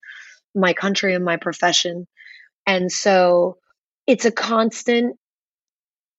my 0.55 0.73
country 0.73 1.13
and 1.13 1.23
my 1.23 1.37
profession. 1.37 2.07
And 2.65 2.91
so 2.91 3.57
it's 4.07 4.25
a 4.25 4.31
constant 4.31 5.17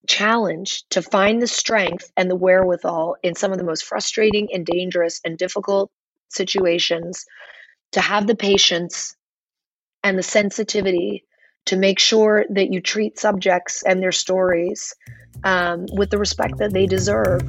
challenge 0.07 0.85
to 0.90 1.03
find 1.03 1.42
the 1.42 1.49
strength 1.49 2.12
and 2.16 2.31
the 2.31 2.37
wherewithal 2.37 3.16
in 3.25 3.35
some 3.35 3.51
of 3.51 3.59
the 3.59 3.64
most 3.64 3.85
frustrating 3.85 4.49
and 4.53 4.64
dangerous 4.64 5.20
and 5.25 5.37
difficult 5.37 5.90
situations 6.29 7.25
to 7.92 8.01
have 8.01 8.27
the 8.27 8.37
patience 8.37 9.16
and 10.05 10.16
the 10.16 10.22
sensitivity 10.22 11.25
to 11.66 11.76
make 11.76 11.98
sure 11.98 12.44
that 12.50 12.72
you 12.72 12.81
treat 12.81 13.18
subjects 13.18 13.83
and 13.83 14.02
their 14.02 14.12
stories 14.12 14.94
um, 15.44 15.87
with 15.92 16.11
the 16.11 16.18
respect 16.18 16.59
that 16.59 16.72
they 16.72 16.87
deserve. 16.87 17.42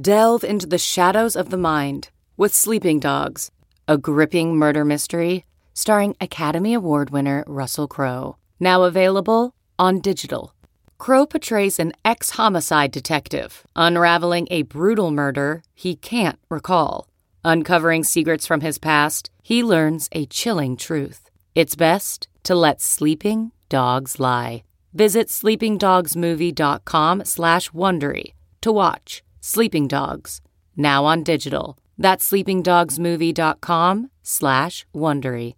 Delve 0.00 0.42
into 0.44 0.66
the 0.66 0.78
shadows 0.78 1.36
of 1.36 1.50
the 1.50 1.56
mind 1.56 2.10
with 2.36 2.54
Sleeping 2.54 2.98
Dogs, 2.98 3.50
a 3.86 3.98
gripping 3.98 4.56
murder 4.56 4.84
mystery 4.84 5.44
starring 5.74 6.16
Academy 6.20 6.74
Award 6.74 7.10
winner 7.10 7.44
Russell 7.46 7.88
Crowe. 7.88 8.36
Now 8.58 8.82
available 8.84 9.54
on 9.78 10.00
digital. 10.00 10.54
Crowe 10.98 11.26
portrays 11.26 11.78
an 11.78 11.92
ex 12.04 12.30
homicide 12.30 12.92
detective 12.92 13.66
unraveling 13.74 14.46
a 14.50 14.62
brutal 14.62 15.10
murder 15.10 15.62
he 15.74 15.96
can't 15.96 16.38
recall. 16.48 17.06
Uncovering 17.44 18.04
secrets 18.04 18.46
from 18.46 18.60
his 18.60 18.78
past, 18.78 19.28
he 19.42 19.64
learns 19.64 20.08
a 20.12 20.26
chilling 20.26 20.76
truth. 20.76 21.28
It's 21.54 21.74
best 21.74 22.28
to 22.44 22.54
let 22.54 22.80
sleeping 22.80 23.50
dogs 23.68 24.20
lie. 24.20 24.62
Visit 24.94 25.28
sleepingdogsmovie.com 25.28 27.24
slash 27.24 27.70
Wondery 27.70 28.34
to 28.60 28.70
watch 28.70 29.22
Sleeping 29.40 29.88
Dogs, 29.88 30.40
now 30.76 31.04
on 31.04 31.24
digital. 31.24 31.78
That's 31.98 32.30
sleepingdogsmovie.com 32.30 34.10
slash 34.22 34.86
Wondery. 34.94 35.54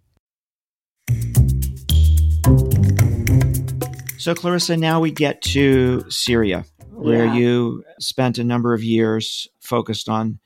So, 4.17 4.33
Clarissa, 4.33 4.75
now 4.77 4.99
we 5.01 5.11
get 5.11 5.43
to 5.43 6.09
Syria, 6.09 6.65
where 6.89 7.25
yeah. 7.25 7.35
you 7.35 7.83
spent 7.99 8.39
a 8.39 8.43
number 8.43 8.73
of 8.73 8.83
years 8.83 9.47
focused 9.59 10.09
on 10.09 10.39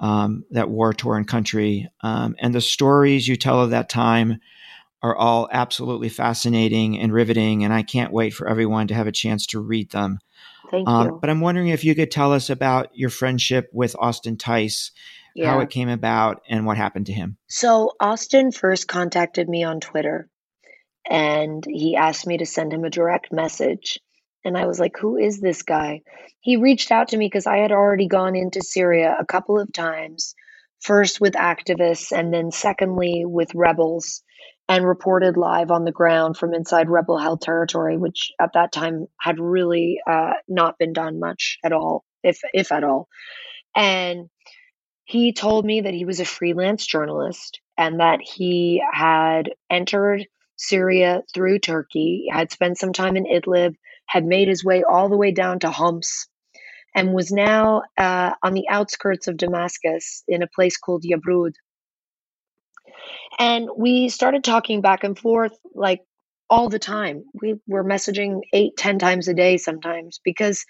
um, 0.00 0.44
that 0.50 0.68
war 0.68 0.92
torn 0.92 1.24
country. 1.24 1.88
Um, 2.00 2.34
and 2.38 2.54
the 2.54 2.60
stories 2.60 3.28
you 3.28 3.36
tell 3.36 3.62
of 3.62 3.70
that 3.70 3.88
time 3.88 4.40
are 5.02 5.16
all 5.16 5.48
absolutely 5.52 6.08
fascinating 6.08 6.98
and 6.98 7.12
riveting. 7.12 7.64
And 7.64 7.72
I 7.72 7.82
can't 7.82 8.12
wait 8.12 8.30
for 8.30 8.48
everyone 8.48 8.88
to 8.88 8.94
have 8.94 9.06
a 9.06 9.12
chance 9.12 9.46
to 9.48 9.60
read 9.60 9.90
them. 9.90 10.18
Thank 10.70 10.88
um, 10.88 11.06
you. 11.06 11.18
But 11.20 11.30
I'm 11.30 11.40
wondering 11.40 11.68
if 11.68 11.84
you 11.84 11.94
could 11.94 12.10
tell 12.10 12.32
us 12.32 12.50
about 12.50 12.90
your 12.94 13.10
friendship 13.10 13.70
with 13.72 13.96
Austin 13.98 14.36
Tice, 14.36 14.90
yeah. 15.34 15.50
how 15.50 15.60
it 15.60 15.70
came 15.70 15.88
about, 15.88 16.42
and 16.48 16.66
what 16.66 16.76
happened 16.76 17.06
to 17.06 17.12
him. 17.12 17.36
So, 17.48 17.92
Austin 18.00 18.52
first 18.52 18.88
contacted 18.88 19.48
me 19.48 19.64
on 19.64 19.80
Twitter 19.80 20.28
and 21.08 21.64
he 21.66 21.96
asked 21.96 22.26
me 22.26 22.38
to 22.38 22.46
send 22.46 22.72
him 22.72 22.84
a 22.84 22.90
direct 22.90 23.32
message. 23.32 23.98
And 24.44 24.56
I 24.56 24.66
was 24.66 24.80
like, 24.80 24.96
who 24.98 25.16
is 25.16 25.40
this 25.40 25.62
guy? 25.62 26.02
He 26.40 26.56
reached 26.56 26.90
out 26.90 27.08
to 27.08 27.16
me 27.16 27.26
because 27.26 27.46
I 27.46 27.58
had 27.58 27.72
already 27.72 28.08
gone 28.08 28.36
into 28.36 28.62
Syria 28.62 29.16
a 29.18 29.26
couple 29.26 29.58
of 29.58 29.72
times, 29.72 30.34
first 30.80 31.20
with 31.20 31.34
activists, 31.34 32.10
and 32.16 32.32
then 32.32 32.50
secondly 32.50 33.24
with 33.26 33.54
rebels, 33.54 34.22
and 34.68 34.86
reported 34.86 35.36
live 35.36 35.72
on 35.72 35.84
the 35.84 35.90
ground 35.90 36.36
from 36.36 36.54
inside 36.54 36.88
rebel 36.88 37.18
held 37.18 37.42
territory, 37.42 37.98
which 37.98 38.30
at 38.40 38.52
that 38.54 38.70
time 38.70 39.06
had 39.20 39.40
really 39.40 40.00
uh, 40.08 40.34
not 40.46 40.78
been 40.78 40.92
done 40.92 41.18
much 41.18 41.58
at 41.64 41.72
all, 41.72 42.04
if, 42.22 42.40
if 42.52 42.70
at 42.70 42.84
all. 42.84 43.08
And 43.74 44.30
he 45.04 45.32
told 45.32 45.64
me 45.64 45.80
that 45.80 45.94
he 45.94 46.04
was 46.04 46.20
a 46.20 46.24
freelance 46.24 46.86
journalist 46.86 47.60
and 47.76 47.98
that 47.98 48.20
he 48.20 48.80
had 48.92 49.50
entered 49.68 50.26
Syria 50.56 51.22
through 51.34 51.58
Turkey, 51.58 52.28
had 52.30 52.52
spent 52.52 52.78
some 52.78 52.92
time 52.92 53.16
in 53.16 53.24
Idlib, 53.24 53.74
had 54.10 54.24
made 54.24 54.48
his 54.48 54.64
way 54.64 54.82
all 54.82 55.08
the 55.08 55.16
way 55.16 55.30
down 55.30 55.60
to 55.60 55.70
Homs, 55.70 56.26
and 56.94 57.14
was 57.14 57.30
now 57.30 57.82
uh, 57.96 58.32
on 58.42 58.54
the 58.54 58.68
outskirts 58.68 59.28
of 59.28 59.36
Damascus 59.36 60.24
in 60.26 60.42
a 60.42 60.48
place 60.48 60.76
called 60.76 61.04
Yabrud. 61.04 61.52
And 63.38 63.68
we 63.76 64.08
started 64.08 64.42
talking 64.42 64.80
back 64.80 65.04
and 65.04 65.16
forth 65.16 65.56
like 65.74 66.00
all 66.48 66.68
the 66.68 66.80
time. 66.80 67.22
We 67.40 67.60
were 67.68 67.84
messaging 67.84 68.40
eight, 68.52 68.76
ten 68.76 68.98
times 68.98 69.28
a 69.28 69.34
day 69.34 69.56
sometimes 69.56 70.20
because 70.24 70.64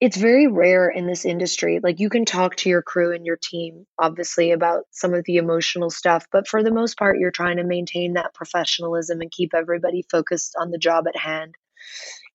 it's 0.00 0.16
very 0.16 0.46
rare 0.46 0.88
in 0.88 1.06
this 1.06 1.24
industry. 1.24 1.80
Like 1.82 1.98
you 1.98 2.08
can 2.08 2.24
talk 2.24 2.54
to 2.56 2.70
your 2.70 2.80
crew 2.80 3.12
and 3.12 3.26
your 3.26 3.38
team, 3.42 3.86
obviously, 3.98 4.52
about 4.52 4.84
some 4.92 5.12
of 5.12 5.24
the 5.24 5.36
emotional 5.36 5.90
stuff, 5.90 6.26
but 6.30 6.46
for 6.46 6.62
the 6.62 6.72
most 6.72 6.96
part, 6.96 7.18
you're 7.18 7.32
trying 7.32 7.56
to 7.56 7.64
maintain 7.64 8.14
that 8.14 8.32
professionalism 8.32 9.20
and 9.20 9.30
keep 9.32 9.52
everybody 9.52 10.04
focused 10.08 10.54
on 10.58 10.70
the 10.70 10.78
job 10.78 11.06
at 11.08 11.16
hand. 11.16 11.56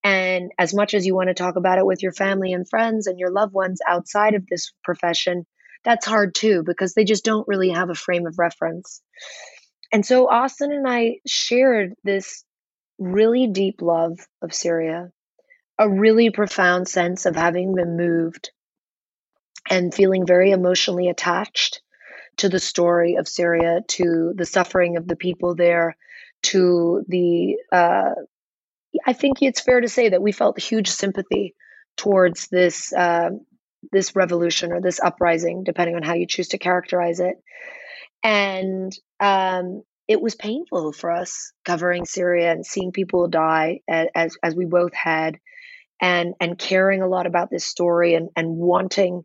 And 0.03 0.51
as 0.59 0.73
much 0.73 0.93
as 0.93 1.05
you 1.05 1.15
want 1.15 1.29
to 1.29 1.33
talk 1.33 1.55
about 1.55 1.79
it 1.79 1.85
with 1.85 2.03
your 2.03 2.11
family 2.11 2.53
and 2.53 2.69
friends 2.69 3.07
and 3.07 3.19
your 3.19 3.31
loved 3.31 3.53
ones 3.53 3.79
outside 3.87 4.35
of 4.35 4.45
this 4.47 4.71
profession, 4.83 5.45
that's 5.83 6.05
hard 6.05 6.35
too 6.35 6.63
because 6.63 6.93
they 6.93 7.03
just 7.03 7.25
don't 7.25 7.47
really 7.47 7.69
have 7.69 7.89
a 7.89 7.95
frame 7.95 8.27
of 8.27 8.37
reference. 8.37 9.01
And 9.91 10.05
so 10.05 10.29
Austin 10.29 10.71
and 10.71 10.87
I 10.87 11.17
shared 11.25 11.93
this 12.03 12.43
really 12.99 13.47
deep 13.47 13.81
love 13.81 14.19
of 14.41 14.53
Syria 14.53 15.11
a 15.77 15.89
really 15.89 16.29
profound 16.29 16.87
sense 16.87 17.25
of 17.25 17.35
having 17.35 17.75
been 17.75 17.97
moved 17.97 18.51
and 19.69 19.93
feeling 19.93 20.25
very 20.25 20.51
emotionally 20.51 21.09
attached 21.09 21.81
to 22.37 22.49
the 22.49 22.59
story 22.59 23.15
of 23.15 23.27
Syria, 23.27 23.81
to 23.87 24.33
the 24.35 24.45
suffering 24.45 24.97
of 24.97 25.07
the 25.07 25.15
people 25.15 25.55
there, 25.55 25.95
to 26.43 27.03
the. 27.07 27.57
Uh, 27.71 28.13
I 29.05 29.13
think 29.13 29.41
it's 29.41 29.61
fair 29.61 29.81
to 29.81 29.87
say 29.87 30.09
that 30.09 30.21
we 30.21 30.31
felt 30.31 30.59
huge 30.59 30.89
sympathy 30.89 31.55
towards 31.97 32.47
this 32.47 32.93
uh, 32.93 33.31
this 33.91 34.15
revolution 34.15 34.71
or 34.71 34.81
this 34.81 34.99
uprising, 34.99 35.63
depending 35.63 35.95
on 35.95 36.03
how 36.03 36.13
you 36.13 36.27
choose 36.27 36.49
to 36.49 36.57
characterize 36.57 37.19
it. 37.19 37.35
And 38.23 38.91
um, 39.19 39.83
it 40.07 40.21
was 40.21 40.35
painful 40.35 40.93
for 40.93 41.11
us 41.11 41.51
covering 41.63 42.05
Syria 42.05 42.51
and 42.51 42.65
seeing 42.65 42.91
people 42.91 43.27
die 43.27 43.81
as 43.87 44.37
as 44.43 44.55
we 44.55 44.65
both 44.65 44.93
had 44.93 45.39
and 46.01 46.33
and 46.39 46.57
caring 46.57 47.01
a 47.01 47.07
lot 47.07 47.25
about 47.25 47.49
this 47.49 47.65
story 47.65 48.15
and 48.15 48.29
and 48.35 48.49
wanting 48.49 49.23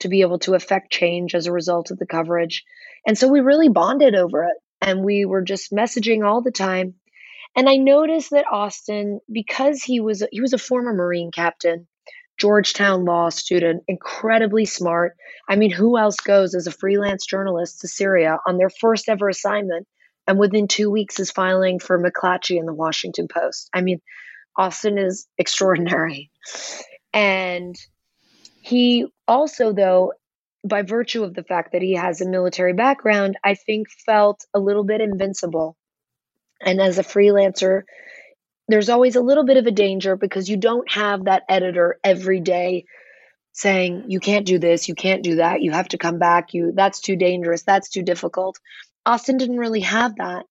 to 0.00 0.08
be 0.08 0.20
able 0.20 0.38
to 0.40 0.54
affect 0.54 0.92
change 0.92 1.34
as 1.34 1.46
a 1.46 1.52
result 1.52 1.90
of 1.90 1.98
the 1.98 2.06
coverage. 2.06 2.64
And 3.06 3.16
so 3.16 3.28
we 3.28 3.40
really 3.40 3.68
bonded 3.68 4.14
over 4.14 4.44
it 4.44 4.56
and 4.80 5.04
we 5.04 5.24
were 5.24 5.42
just 5.42 5.72
messaging 5.72 6.26
all 6.26 6.42
the 6.42 6.50
time. 6.50 6.94
And 7.56 7.68
I 7.70 7.76
noticed 7.76 8.30
that 8.30 8.44
Austin 8.50 9.20
because 9.32 9.82
he 9.82 9.98
was 9.98 10.22
he 10.30 10.42
was 10.42 10.52
a 10.52 10.58
former 10.58 10.92
Marine 10.92 11.30
captain, 11.30 11.88
Georgetown 12.38 13.06
law 13.06 13.30
student, 13.30 13.82
incredibly 13.88 14.66
smart. 14.66 15.16
I 15.48 15.56
mean, 15.56 15.70
who 15.70 15.96
else 15.96 16.16
goes 16.16 16.54
as 16.54 16.66
a 16.66 16.70
freelance 16.72 17.24
journalist 17.24 17.80
to 17.80 17.88
Syria 17.88 18.38
on 18.46 18.58
their 18.58 18.68
first 18.68 19.08
ever 19.08 19.30
assignment 19.30 19.88
and 20.26 20.38
within 20.38 20.68
2 20.68 20.90
weeks 20.90 21.18
is 21.18 21.30
filing 21.30 21.78
for 21.78 21.98
McClatchy 21.98 22.58
in 22.58 22.66
the 22.66 22.74
Washington 22.74 23.26
Post? 23.26 23.70
I 23.72 23.80
mean, 23.80 24.02
Austin 24.54 24.98
is 24.98 25.26
extraordinary. 25.38 26.30
And 27.14 27.74
he 28.60 29.06
also, 29.26 29.72
though, 29.72 30.12
by 30.62 30.82
virtue 30.82 31.24
of 31.24 31.32
the 31.32 31.44
fact 31.44 31.72
that 31.72 31.80
he 31.80 31.94
has 31.94 32.20
a 32.20 32.28
military 32.28 32.74
background, 32.74 33.38
I 33.42 33.54
think 33.54 33.88
felt 34.04 34.44
a 34.52 34.58
little 34.58 34.84
bit 34.84 35.00
invincible. 35.00 35.76
And 36.60 36.80
as 36.80 36.98
a 36.98 37.04
freelancer, 37.04 37.82
there's 38.68 38.88
always 38.88 39.16
a 39.16 39.20
little 39.20 39.44
bit 39.44 39.56
of 39.56 39.66
a 39.66 39.70
danger 39.70 40.16
because 40.16 40.48
you 40.48 40.56
don't 40.56 40.90
have 40.90 41.24
that 41.24 41.44
editor 41.48 41.98
every 42.02 42.40
day 42.40 42.84
saying 43.52 44.04
you 44.08 44.20
can't 44.20 44.46
do 44.46 44.58
this, 44.58 44.88
you 44.88 44.94
can't 44.94 45.22
do 45.22 45.36
that, 45.36 45.62
you 45.62 45.70
have 45.70 45.88
to 45.88 45.98
come 45.98 46.18
back, 46.18 46.52
you 46.52 46.72
that's 46.74 47.00
too 47.00 47.16
dangerous, 47.16 47.62
that's 47.62 47.88
too 47.88 48.02
difficult. 48.02 48.58
Austin 49.06 49.38
didn't 49.38 49.58
really 49.58 49.80
have 49.80 50.16
that. 50.16 50.44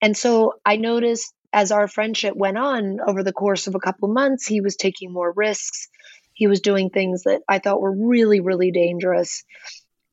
And 0.00 0.16
so 0.16 0.54
I 0.64 0.76
noticed 0.76 1.32
as 1.52 1.72
our 1.72 1.88
friendship 1.88 2.34
went 2.36 2.58
on 2.58 2.98
over 3.06 3.22
the 3.22 3.32
course 3.32 3.66
of 3.66 3.74
a 3.74 3.80
couple 3.80 4.08
months, 4.08 4.46
he 4.46 4.60
was 4.60 4.76
taking 4.76 5.12
more 5.12 5.32
risks. 5.32 5.88
He 6.32 6.46
was 6.46 6.60
doing 6.60 6.90
things 6.90 7.24
that 7.24 7.42
I 7.48 7.58
thought 7.58 7.80
were 7.80 7.92
really, 7.92 8.40
really 8.40 8.70
dangerous. 8.70 9.42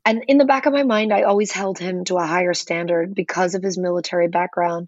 And 0.05 0.23
in 0.27 0.37
the 0.37 0.45
back 0.45 0.65
of 0.65 0.73
my 0.73 0.83
mind, 0.83 1.13
I 1.13 1.23
always 1.23 1.51
held 1.51 1.79
him 1.79 2.05
to 2.05 2.17
a 2.17 2.25
higher 2.25 2.53
standard 2.53 3.13
because 3.13 3.55
of 3.55 3.63
his 3.63 3.77
military 3.77 4.27
background 4.27 4.87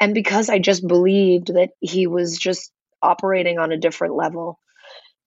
and 0.00 0.14
because 0.14 0.48
I 0.48 0.58
just 0.58 0.86
believed 0.86 1.48
that 1.54 1.70
he 1.80 2.06
was 2.06 2.38
just 2.38 2.72
operating 3.02 3.58
on 3.58 3.72
a 3.72 3.78
different 3.78 4.14
level. 4.14 4.58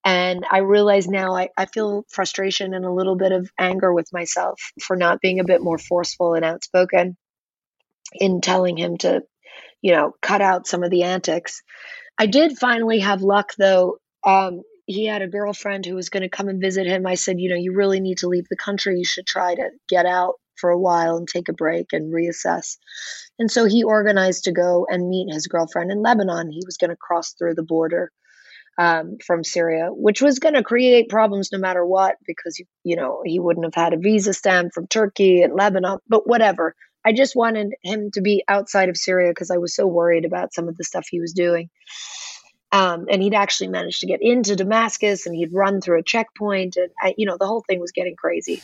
And 0.04 0.46
I 0.50 0.58
realize 0.58 1.08
now 1.08 1.34
I, 1.34 1.50
I 1.56 1.66
feel 1.66 2.04
frustration 2.08 2.72
and 2.72 2.86
a 2.86 2.92
little 2.92 3.16
bit 3.16 3.32
of 3.32 3.50
anger 3.58 3.92
with 3.92 4.08
myself 4.12 4.58
for 4.82 4.96
not 4.96 5.20
being 5.20 5.40
a 5.40 5.44
bit 5.44 5.60
more 5.60 5.76
forceful 5.76 6.34
and 6.34 6.44
outspoken 6.44 7.16
in 8.14 8.40
telling 8.40 8.78
him 8.78 8.96
to 8.98 9.22
you 9.82 9.92
know, 9.92 10.14
cut 10.20 10.40
out 10.40 10.66
some 10.66 10.82
of 10.82 10.90
the 10.90 11.04
antics. 11.04 11.62
I 12.18 12.26
did 12.26 12.58
finally 12.58 13.00
have 13.00 13.22
luck 13.22 13.52
though. 13.58 13.98
Um, 14.24 14.62
he 14.86 15.06
had 15.06 15.22
a 15.22 15.28
girlfriend 15.28 15.86
who 15.86 15.94
was 15.94 16.10
going 16.10 16.22
to 16.22 16.28
come 16.28 16.48
and 16.48 16.60
visit 16.60 16.86
him. 16.86 17.06
I 17.06 17.14
said, 17.14 17.40
you 17.40 17.48
know, 17.48 17.56
you 17.56 17.72
really 17.74 18.00
need 18.00 18.18
to 18.18 18.28
leave 18.28 18.46
the 18.48 18.56
country. 18.56 18.98
You 18.98 19.04
should 19.04 19.26
try 19.26 19.54
to 19.54 19.70
get 19.88 20.04
out 20.04 20.34
for 20.60 20.70
a 20.70 20.78
while 20.78 21.16
and 21.16 21.26
take 21.26 21.48
a 21.48 21.54
break 21.54 21.86
and 21.92 22.12
reassess. 22.12 22.76
And 23.38 23.50
so 23.50 23.64
he 23.64 23.82
organized 23.82 24.44
to 24.44 24.52
go 24.52 24.86
and 24.88 25.08
meet 25.08 25.32
his 25.32 25.46
girlfriend 25.46 25.90
in 25.90 26.02
Lebanon. 26.02 26.50
He 26.50 26.62
was 26.66 26.76
going 26.76 26.90
to 26.90 26.96
cross 26.96 27.32
through 27.32 27.54
the 27.54 27.62
border 27.62 28.12
um, 28.78 29.18
from 29.24 29.44
Syria, 29.44 29.88
which 29.90 30.22
was 30.22 30.38
going 30.38 30.54
to 30.54 30.62
create 30.62 31.08
problems 31.08 31.50
no 31.52 31.58
matter 31.58 31.84
what, 31.84 32.16
because 32.26 32.60
you 32.84 32.96
know 32.96 33.22
he 33.24 33.38
wouldn't 33.38 33.66
have 33.66 33.74
had 33.74 33.92
a 33.94 33.98
visa 33.98 34.32
stamp 34.32 34.72
from 34.74 34.86
Turkey 34.86 35.42
and 35.42 35.54
Lebanon. 35.54 35.98
But 36.08 36.26
whatever, 36.26 36.74
I 37.04 37.12
just 37.12 37.34
wanted 37.34 37.74
him 37.82 38.10
to 38.12 38.20
be 38.20 38.44
outside 38.48 38.88
of 38.88 38.96
Syria 38.96 39.30
because 39.30 39.50
I 39.50 39.58
was 39.58 39.74
so 39.74 39.86
worried 39.86 40.24
about 40.24 40.54
some 40.54 40.68
of 40.68 40.76
the 40.76 40.84
stuff 40.84 41.06
he 41.10 41.20
was 41.20 41.32
doing. 41.32 41.70
Um, 42.72 43.06
and 43.10 43.20
he'd 43.20 43.34
actually 43.34 43.68
managed 43.68 44.00
to 44.00 44.06
get 44.06 44.20
into 44.22 44.54
Damascus 44.54 45.26
and 45.26 45.34
he'd 45.34 45.52
run 45.52 45.80
through 45.80 45.98
a 45.98 46.04
checkpoint. 46.04 46.76
And, 46.76 46.90
I, 47.02 47.14
you 47.16 47.26
know, 47.26 47.36
the 47.38 47.46
whole 47.46 47.64
thing 47.68 47.80
was 47.80 47.92
getting 47.92 48.14
crazy. 48.16 48.62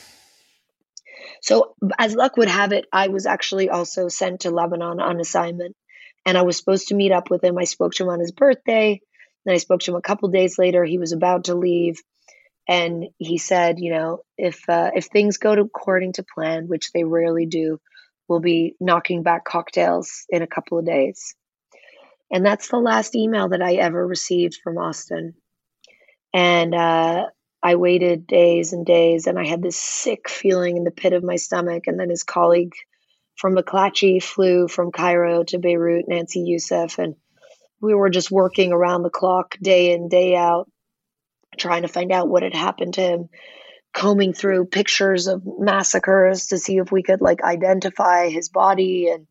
So, 1.42 1.74
as 1.98 2.14
luck 2.14 2.36
would 2.36 2.48
have 2.48 2.72
it, 2.72 2.86
I 2.92 3.08
was 3.08 3.26
actually 3.26 3.70
also 3.70 4.08
sent 4.08 4.40
to 4.40 4.50
Lebanon 4.50 5.00
on 5.00 5.20
assignment. 5.20 5.76
And 6.24 6.36
I 6.36 6.42
was 6.42 6.56
supposed 6.56 6.88
to 6.88 6.94
meet 6.94 7.12
up 7.12 7.30
with 7.30 7.44
him. 7.44 7.56
I 7.56 7.64
spoke 7.64 7.92
to 7.94 8.04
him 8.04 8.08
on 8.10 8.20
his 8.20 8.32
birthday. 8.32 9.00
Then 9.44 9.54
I 9.54 9.58
spoke 9.58 9.80
to 9.80 9.92
him 9.92 9.96
a 9.96 10.02
couple 10.02 10.28
days 10.28 10.58
later. 10.58 10.84
He 10.84 10.98
was 10.98 11.12
about 11.12 11.44
to 11.44 11.54
leave. 11.54 12.00
And 12.68 13.06
he 13.18 13.38
said, 13.38 13.78
you 13.78 13.92
know, 13.92 14.22
if 14.36 14.68
uh, 14.68 14.90
if 14.94 15.06
things 15.06 15.38
go 15.38 15.52
according 15.52 16.14
to 16.14 16.24
plan, 16.34 16.66
which 16.66 16.90
they 16.92 17.04
rarely 17.04 17.46
do, 17.46 17.78
we'll 18.28 18.40
be 18.40 18.74
knocking 18.80 19.22
back 19.22 19.44
cocktails 19.44 20.24
in 20.28 20.42
a 20.42 20.48
couple 20.48 20.78
of 20.78 20.86
days. 20.86 21.34
And 22.32 22.44
that's 22.44 22.68
the 22.68 22.78
last 22.78 23.14
email 23.14 23.50
that 23.50 23.62
I 23.62 23.74
ever 23.74 24.04
received 24.04 24.58
from 24.64 24.78
Austin. 24.78 25.34
And 26.34 26.74
uh, 26.74 27.26
I 27.62 27.76
waited 27.76 28.26
days 28.26 28.72
and 28.72 28.86
days, 28.86 29.26
and 29.26 29.38
I 29.38 29.46
had 29.46 29.62
this 29.62 29.76
sick 29.76 30.28
feeling 30.28 30.76
in 30.76 30.84
the 30.84 30.90
pit 30.90 31.12
of 31.12 31.24
my 31.24 31.36
stomach. 31.36 31.86
And 31.86 31.98
then 31.98 32.10
his 32.10 32.22
colleague 32.22 32.74
from 33.36 33.54
McClatchy 33.54 34.22
flew 34.22 34.68
from 34.68 34.92
Cairo 34.92 35.44
to 35.44 35.58
Beirut, 35.58 36.06
Nancy 36.08 36.40
Youssef, 36.40 36.98
and 36.98 37.16
we 37.80 37.94
were 37.94 38.10
just 38.10 38.30
working 38.30 38.72
around 38.72 39.02
the 39.02 39.10
clock, 39.10 39.56
day 39.60 39.92
in, 39.92 40.08
day 40.08 40.34
out, 40.36 40.70
trying 41.56 41.82
to 41.82 41.88
find 41.88 42.12
out 42.12 42.28
what 42.28 42.42
had 42.42 42.54
happened 42.54 42.94
to 42.94 43.00
him 43.00 43.28
combing 43.96 44.34
through 44.34 44.66
pictures 44.66 45.26
of 45.26 45.42
massacres 45.58 46.48
to 46.48 46.58
see 46.58 46.76
if 46.76 46.92
we 46.92 47.02
could 47.02 47.22
like 47.22 47.42
identify 47.42 48.28
his 48.28 48.50
body 48.50 49.08
and 49.08 49.26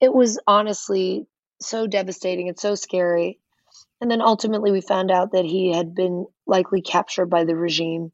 it 0.00 0.12
was 0.12 0.40
honestly 0.46 1.26
so 1.60 1.86
devastating 1.86 2.48
and 2.48 2.58
so 2.58 2.74
scary 2.74 3.38
and 4.00 4.10
then 4.10 4.22
ultimately 4.22 4.70
we 4.70 4.80
found 4.80 5.10
out 5.10 5.32
that 5.32 5.44
he 5.44 5.72
had 5.72 5.94
been 5.94 6.26
likely 6.46 6.82
captured 6.82 7.26
by 7.26 7.44
the 7.44 7.56
regime 7.56 8.12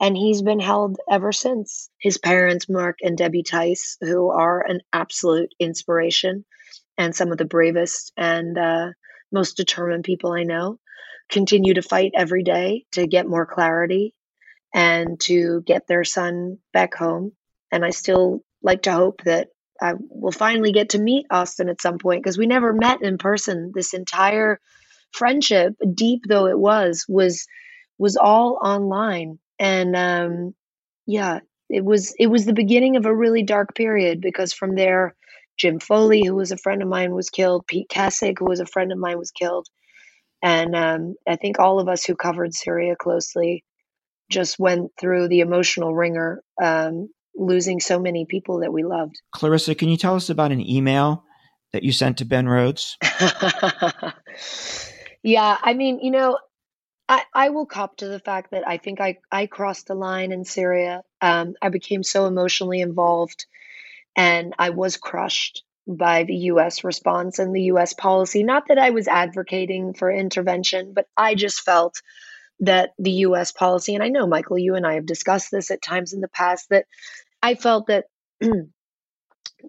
and 0.00 0.16
he's 0.16 0.42
been 0.42 0.60
held 0.60 0.98
ever 1.10 1.30
since. 1.30 1.90
His 1.98 2.16
parents, 2.16 2.68
Mark 2.68 2.98
and 3.02 3.16
Debbie 3.16 3.42
Tice, 3.42 3.98
who 4.00 4.30
are 4.30 4.64
an 4.66 4.80
absolute 4.92 5.54
inspiration 5.60 6.44
and 6.96 7.14
some 7.14 7.30
of 7.30 7.38
the 7.38 7.44
bravest 7.44 8.12
and 8.16 8.56
uh, 8.56 8.88
most 9.30 9.56
determined 9.56 10.04
people 10.04 10.32
I 10.32 10.44
know, 10.44 10.78
continue 11.28 11.74
to 11.74 11.82
fight 11.82 12.12
every 12.16 12.42
day 12.42 12.86
to 12.92 13.06
get 13.06 13.28
more 13.28 13.46
clarity 13.46 14.14
and 14.74 15.20
to 15.20 15.62
get 15.66 15.86
their 15.86 16.04
son 16.04 16.58
back 16.72 16.94
home. 16.94 17.32
And 17.70 17.84
I 17.84 17.90
still 17.90 18.42
like 18.62 18.82
to 18.82 18.92
hope 18.92 19.22
that 19.24 19.48
I 19.80 19.94
will 19.96 20.32
finally 20.32 20.72
get 20.72 20.90
to 20.90 20.98
meet 20.98 21.26
Austin 21.30 21.68
at 21.68 21.80
some 21.80 21.98
point 21.98 22.22
because 22.22 22.38
we 22.38 22.46
never 22.46 22.72
met 22.72 23.02
in 23.02 23.18
person. 23.18 23.72
This 23.74 23.94
entire 23.94 24.60
friendship, 25.12 25.74
deep 25.94 26.22
though 26.28 26.46
it 26.46 26.58
was, 26.58 27.04
was 27.08 27.46
was 27.98 28.16
all 28.16 28.58
online. 28.62 29.38
And 29.58 29.94
um, 29.94 30.54
yeah, 31.06 31.40
it 31.68 31.84
was 31.84 32.14
it 32.18 32.26
was 32.26 32.44
the 32.44 32.52
beginning 32.52 32.96
of 32.96 33.06
a 33.06 33.14
really 33.14 33.42
dark 33.42 33.74
period 33.74 34.20
because 34.20 34.52
from 34.52 34.74
there, 34.74 35.14
Jim 35.58 35.78
Foley, 35.78 36.24
who 36.24 36.34
was 36.34 36.50
a 36.50 36.56
friend 36.56 36.82
of 36.82 36.88
mine, 36.88 37.14
was 37.14 37.30
killed. 37.30 37.66
Pete 37.66 37.88
Kassig, 37.88 38.38
who 38.38 38.46
was 38.46 38.60
a 38.60 38.66
friend 38.66 38.90
of 38.92 38.98
mine, 38.98 39.18
was 39.18 39.30
killed. 39.30 39.68
And 40.42 40.74
um, 40.74 41.14
I 41.28 41.36
think 41.36 41.58
all 41.58 41.78
of 41.78 41.88
us 41.88 42.02
who 42.04 42.16
covered 42.16 42.54
Syria 42.54 42.96
closely 42.98 43.62
just 44.30 44.58
went 44.58 44.92
through 44.98 45.28
the 45.28 45.40
emotional 45.40 45.94
wringer, 45.94 46.42
um, 46.62 47.10
losing 47.34 47.80
so 47.80 47.98
many 48.00 48.24
people 48.24 48.60
that 48.60 48.72
we 48.72 48.82
loved. 48.84 49.20
Clarissa, 49.32 49.74
can 49.74 49.90
you 49.90 49.98
tell 49.98 50.14
us 50.14 50.30
about 50.30 50.52
an 50.52 50.66
email 50.66 51.24
that 51.72 51.82
you 51.82 51.92
sent 51.92 52.18
to 52.18 52.24
Ben 52.24 52.48
Rhodes? 52.48 52.96
yeah, 55.22 55.56
I 55.60 55.74
mean, 55.74 56.00
you 56.00 56.10
know, 56.10 56.38
I, 57.08 57.22
I 57.34 57.48
will 57.50 57.66
cop 57.66 57.96
to 57.98 58.08
the 58.08 58.20
fact 58.20 58.52
that 58.52 58.66
I 58.66 58.78
think 58.78 59.00
I, 59.00 59.18
I 59.30 59.46
crossed 59.46 59.90
a 59.90 59.94
line 59.94 60.32
in 60.32 60.44
Syria. 60.44 61.02
Um, 61.20 61.54
I 61.60 61.68
became 61.68 62.02
so 62.02 62.26
emotionally 62.26 62.80
involved 62.80 63.46
and 64.16 64.54
I 64.58 64.70
was 64.70 64.96
crushed 64.96 65.64
by 65.86 66.24
the 66.24 66.34
US 66.34 66.84
response 66.84 67.38
and 67.38 67.54
the 67.54 67.62
US 67.62 67.94
policy. 67.94 68.44
Not 68.44 68.68
that 68.68 68.78
I 68.78 68.90
was 68.90 69.08
advocating 69.08 69.94
for 69.94 70.10
intervention, 70.10 70.92
but 70.94 71.06
I 71.16 71.34
just 71.34 71.62
felt 71.62 72.00
that 72.60 72.90
the 72.98 73.10
US 73.10 73.52
policy, 73.52 73.94
and 73.94 74.04
I 74.04 74.08
know, 74.08 74.26
Michael, 74.26 74.58
you 74.58 74.74
and 74.74 74.86
I 74.86 74.94
have 74.94 75.06
discussed 75.06 75.50
this 75.50 75.70
at 75.70 75.82
times 75.82 76.12
in 76.12 76.20
the 76.20 76.28
past, 76.28 76.68
that 76.70 76.86
I 77.42 77.54
felt 77.54 77.86
that 77.88 78.04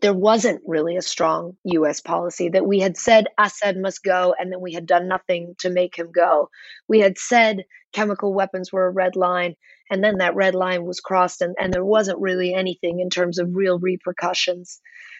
there 0.01 0.13
wasn't 0.13 0.61
really 0.65 0.95
a 0.97 1.01
strong 1.01 1.57
US 1.63 2.01
policy, 2.01 2.49
that 2.49 2.65
we 2.65 2.79
had 2.79 2.97
said 2.97 3.27
Assad 3.37 3.77
must 3.77 4.03
go, 4.03 4.33
and 4.37 4.51
then 4.51 4.61
we 4.61 4.73
had 4.73 4.85
done 4.85 5.07
nothing 5.07 5.55
to 5.59 5.69
make 5.69 5.95
him 5.95 6.11
go. 6.11 6.49
We 6.87 6.99
had 6.99 7.17
said 7.17 7.65
chemical 7.91 8.33
weapons 8.33 8.71
were 8.71 8.87
a 8.87 8.91
red 8.91 9.15
line, 9.15 9.55
and 9.89 10.03
then 10.03 10.19
that 10.19 10.35
red 10.35 10.55
line 10.55 10.85
was 10.85 10.99
crossed, 10.99 11.41
and, 11.41 11.55
and 11.59 11.73
there 11.73 11.85
wasn't 11.85 12.19
really 12.19 12.53
anything 12.53 12.99
in 12.99 13.09
terms 13.09 13.39
of 13.39 13.55
real 13.55 13.79
repercussions. 13.79 14.79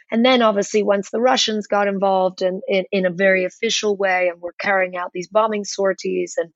And 0.10 0.26
then, 0.26 0.42
obviously, 0.42 0.84
once 0.84 1.10
the 1.10 1.22
Russians 1.22 1.68
got 1.68 1.88
involved 1.88 2.42
and 2.42 2.62
in, 2.68 2.86
in 2.92 3.06
a 3.06 3.12
very 3.12 3.46
official 3.46 3.96
way 3.96 4.30
and 4.30 4.42
were 4.42 4.56
carrying 4.60 4.96
out 4.98 5.12
these 5.14 5.30
bombing 5.30 5.64
sorties 5.64 6.36
and 6.38 6.52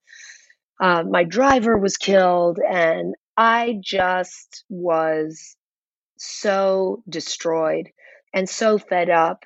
uh, 0.82 1.04
my 1.04 1.24
driver 1.24 1.78
was 1.78 1.96
killed, 1.96 2.60
and 2.60 3.16
I 3.38 3.78
just 3.82 4.66
was 4.70 5.56
so 6.18 7.04
destroyed 7.08 7.90
and 8.36 8.48
so 8.48 8.78
fed 8.78 9.10
up. 9.10 9.46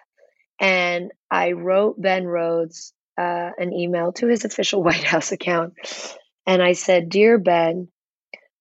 And 0.59 1.11
I 1.31 1.53
wrote 1.53 2.01
Ben 2.01 2.25
Rhodes 2.25 2.91
uh, 3.17 3.51
an 3.57 3.71
email 3.71 4.11
to 4.13 4.27
his 4.27 4.43
official 4.45 4.83
White 4.83 5.03
House 5.03 5.31
account. 5.31 5.75
And 6.45 6.61
I 6.61 6.73
said, 6.73 7.07
Dear 7.07 7.37
Ben, 7.37 7.87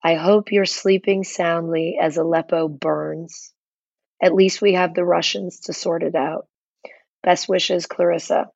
I 0.04 0.14
hope 0.14 0.52
you're 0.52 0.66
sleeping 0.66 1.24
soundly 1.24 1.98
as 2.00 2.18
Aleppo 2.18 2.68
burns. 2.68 3.52
At 4.22 4.34
least 4.34 4.60
we 4.60 4.74
have 4.74 4.94
the 4.94 5.04
Russians 5.04 5.60
to 5.60 5.72
sort 5.72 6.02
it 6.02 6.14
out. 6.14 6.46
Best 7.22 7.48
wishes, 7.48 7.86
Clarissa. 7.86 8.46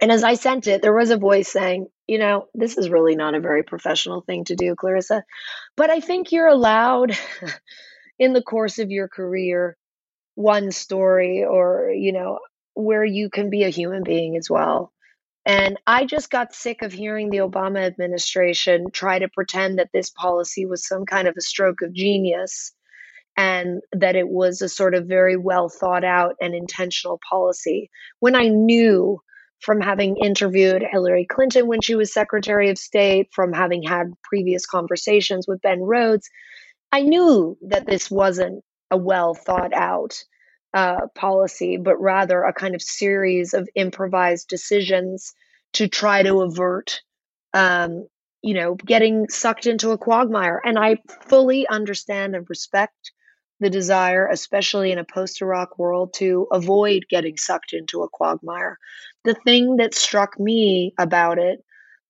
And 0.00 0.10
as 0.10 0.24
I 0.24 0.34
sent 0.34 0.66
it, 0.66 0.80
there 0.80 0.96
was 0.96 1.10
a 1.10 1.18
voice 1.18 1.48
saying, 1.48 1.88
you 2.06 2.18
know, 2.18 2.46
this 2.54 2.78
is 2.78 2.88
really 2.88 3.16
not 3.16 3.34
a 3.34 3.40
very 3.40 3.62
professional 3.62 4.22
thing 4.22 4.44
to 4.44 4.56
do, 4.56 4.74
Clarissa. 4.74 5.24
But 5.76 5.90
I 5.90 6.00
think 6.00 6.32
you're 6.32 6.46
allowed 6.46 7.18
in 8.18 8.32
the 8.32 8.42
course 8.42 8.78
of 8.78 8.90
your 8.90 9.08
career 9.08 9.76
one 10.40 10.70
story 10.70 11.44
or, 11.44 11.90
you 11.94 12.12
know, 12.12 12.38
where 12.74 13.04
you 13.04 13.30
can 13.30 13.50
be 13.50 13.64
a 13.64 13.68
human 13.68 14.02
being 14.02 14.36
as 14.36 14.48
well. 14.48 14.92
And 15.46 15.78
I 15.86 16.04
just 16.04 16.30
got 16.30 16.54
sick 16.54 16.82
of 16.82 16.92
hearing 16.92 17.30
the 17.30 17.38
Obama 17.38 17.84
administration 17.84 18.90
try 18.92 19.18
to 19.18 19.28
pretend 19.28 19.78
that 19.78 19.90
this 19.92 20.10
policy 20.10 20.66
was 20.66 20.86
some 20.86 21.06
kind 21.06 21.28
of 21.28 21.34
a 21.36 21.40
stroke 21.40 21.82
of 21.82 21.92
genius 21.92 22.72
and 23.36 23.80
that 23.92 24.16
it 24.16 24.28
was 24.28 24.60
a 24.60 24.68
sort 24.68 24.94
of 24.94 25.06
very 25.06 25.36
well 25.36 25.68
thought 25.68 26.04
out 26.04 26.34
and 26.40 26.54
intentional 26.54 27.18
policy 27.28 27.90
when 28.18 28.34
I 28.34 28.48
knew 28.48 29.20
from 29.60 29.80
having 29.80 30.16
interviewed 30.16 30.82
Hillary 30.90 31.26
Clinton 31.26 31.66
when 31.66 31.80
she 31.80 31.94
was 31.94 32.12
Secretary 32.12 32.70
of 32.70 32.78
State, 32.78 33.28
from 33.32 33.52
having 33.52 33.82
had 33.82 34.12
previous 34.24 34.66
conversations 34.66 35.46
with 35.46 35.60
Ben 35.60 35.80
Rhodes, 35.80 36.28
I 36.92 37.02
knew 37.02 37.58
that 37.68 37.86
this 37.86 38.10
wasn't 38.10 38.64
a 38.90 38.96
well 38.96 39.34
thought 39.34 39.72
out 39.72 40.14
uh, 40.72 41.06
policy, 41.14 41.76
but 41.76 42.00
rather 42.00 42.42
a 42.42 42.52
kind 42.52 42.74
of 42.74 42.82
series 42.82 43.54
of 43.54 43.68
improvised 43.74 44.48
decisions 44.48 45.32
to 45.72 45.88
try 45.88 46.22
to 46.22 46.42
avert, 46.42 47.00
um, 47.54 48.06
you 48.42 48.54
know, 48.54 48.74
getting 48.74 49.28
sucked 49.28 49.66
into 49.66 49.90
a 49.90 49.98
quagmire. 49.98 50.60
And 50.64 50.78
I 50.78 50.98
fully 51.28 51.66
understand 51.68 52.34
and 52.34 52.48
respect 52.48 53.12
the 53.60 53.70
desire, 53.70 54.26
especially 54.26 54.90
in 54.90 54.98
a 54.98 55.04
post 55.04 55.42
Iraq 55.42 55.78
world, 55.78 56.14
to 56.14 56.46
avoid 56.50 57.04
getting 57.10 57.36
sucked 57.36 57.72
into 57.72 58.02
a 58.02 58.08
quagmire. 58.08 58.78
The 59.24 59.34
thing 59.34 59.76
that 59.76 59.94
struck 59.94 60.38
me 60.40 60.94
about 60.98 61.38
it 61.38 61.62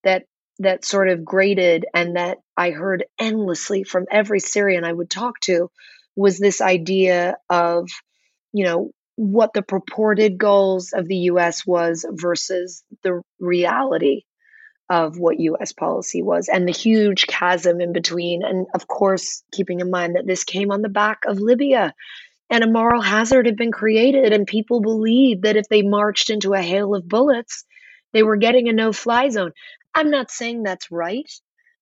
that 0.05 0.25
that 0.61 0.85
sort 0.85 1.09
of 1.09 1.25
grated 1.25 1.87
and 1.95 2.17
that 2.17 2.39
I 2.57 2.71
heard 2.71 3.05
endlessly 3.19 3.83
from 3.83 4.05
every 4.11 4.41
Syrian 4.41 4.85
I 4.85 4.93
would 4.93 5.11
talk 5.11 5.41
to 5.41 5.71
was 6.17 6.39
this 6.39 6.61
idea 6.61 7.37
of, 7.49 7.89
you 8.53 8.65
know, 8.65 8.91
what 9.17 9.53
the 9.53 9.63
purported 9.63 10.39
goals 10.39 10.93
of 10.93 11.07
the 11.07 11.17
US 11.17 11.67
was 11.67 12.07
versus 12.11 12.83
the 13.03 13.23
reality 13.39 14.23
of 14.89 15.19
what 15.19 15.39
US 15.39 15.73
policy 15.73 16.23
was 16.23 16.49
and 16.49 16.67
the 16.67 16.73
huge 16.73 17.27
chasm 17.27 17.81
in 17.81 17.93
between. 17.93 18.43
And 18.43 18.67
of 18.75 18.89
course, 18.89 19.43
keeping 19.53 19.81
in 19.81 19.91
mind 19.91 20.17
that 20.17 20.27
this 20.27 20.43
came 20.45 20.73
on 20.73 20.83
the 20.83 20.89
back 20.89 21.21
of 21.27 21.39
Libya 21.39 21.95
and 22.51 22.65
a 22.65 22.71
moral 22.71 23.01
hazard 23.01 23.47
had 23.47 23.57
been 23.57 23.71
created, 23.71 24.33
and 24.33 24.45
people 24.45 24.81
believed 24.81 25.43
that 25.43 25.57
if 25.57 25.69
they 25.69 25.83
marched 25.83 26.31
into 26.31 26.53
a 26.53 26.61
hail 26.61 26.97
of 26.97 27.09
bullets, 27.09 27.65
they 28.13 28.25
were 28.25 28.37
getting 28.37 28.69
a 28.69 28.73
no 28.73 28.93
fly 28.93 29.29
zone. 29.29 29.53
I'm 29.95 30.11
not 30.11 30.33
saying 30.33 30.65
that's 30.65 30.91
right. 30.91 31.31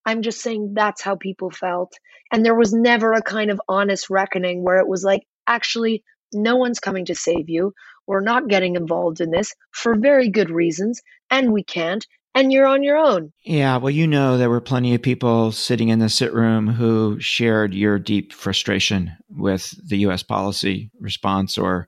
I'm 0.09 0.22
just 0.22 0.40
saying 0.40 0.72
that's 0.72 1.02
how 1.02 1.16
people 1.16 1.50
felt. 1.50 1.92
And 2.32 2.42
there 2.42 2.54
was 2.54 2.72
never 2.72 3.12
a 3.12 3.20
kind 3.20 3.50
of 3.50 3.61
honest 3.68 4.09
reckoning 4.09 4.64
where 4.64 4.78
it 4.78 4.88
was 4.88 5.04
like, 5.04 5.24
actually, 5.46 6.02
no 6.32 6.56
one's 6.56 6.80
coming 6.80 7.04
to 7.04 7.14
save 7.14 7.50
you. 7.50 7.74
We're 8.06 8.22
not 8.22 8.48
getting 8.48 8.74
involved 8.74 9.20
in 9.20 9.30
this 9.30 9.54
for 9.70 9.94
very 9.94 10.30
good 10.30 10.48
reasons, 10.48 11.02
and 11.30 11.52
we 11.52 11.62
can't 11.62 12.06
and 12.34 12.50
you're 12.50 12.66
on 12.66 12.82
your 12.82 12.96
own. 12.96 13.32
Yeah, 13.44 13.76
well, 13.76 13.90
you 13.90 14.06
know, 14.06 14.38
there 14.38 14.48
were 14.48 14.62
plenty 14.62 14.94
of 14.94 15.02
people 15.02 15.52
sitting 15.52 15.90
in 15.90 15.98
the 15.98 16.09
sit 16.09 16.32
room 16.32 16.68
who 16.68 17.20
shared 17.20 17.74
your 17.74 17.98
deep 17.98 18.32
frustration 18.32 19.12
with 19.28 19.74
the 19.86 19.98
U.S. 19.98 20.22
policy 20.22 20.90
response, 21.00 21.59
or 21.59 21.86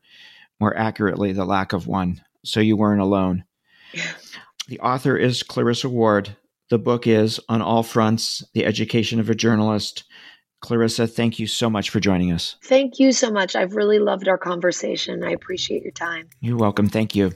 more 0.58 0.76
accurately, 0.76 1.32
the 1.32 1.46
lack 1.46 1.72
of 1.72 1.86
one. 1.86 2.20
So 2.44 2.60
you 2.60 2.76
weren't 2.76 3.00
alone. 3.00 3.44
The 4.68 4.78
author 4.78 5.16
is 5.16 5.42
Clarissa 5.42 5.88
Ward. 5.88 6.36
The 6.70 6.78
book 6.78 7.08
is 7.08 7.40
On 7.48 7.60
All 7.60 7.82
Fronts 7.82 8.44
The 8.54 8.64
Education 8.64 9.18
of 9.18 9.28
a 9.28 9.34
Journalist. 9.34 10.04
Clarissa, 10.60 11.08
thank 11.08 11.40
you 11.40 11.48
so 11.48 11.68
much 11.68 11.90
for 11.90 11.98
joining 11.98 12.30
us. 12.30 12.54
Thank 12.62 13.00
you 13.00 13.10
so 13.10 13.28
much. 13.28 13.56
I've 13.56 13.74
really 13.74 13.98
loved 13.98 14.28
our 14.28 14.38
conversation. 14.38 15.24
I 15.24 15.32
appreciate 15.32 15.82
your 15.82 15.90
time. 15.90 16.28
You're 16.40 16.56
welcome. 16.56 16.88
Thank 16.88 17.16
you. 17.16 17.32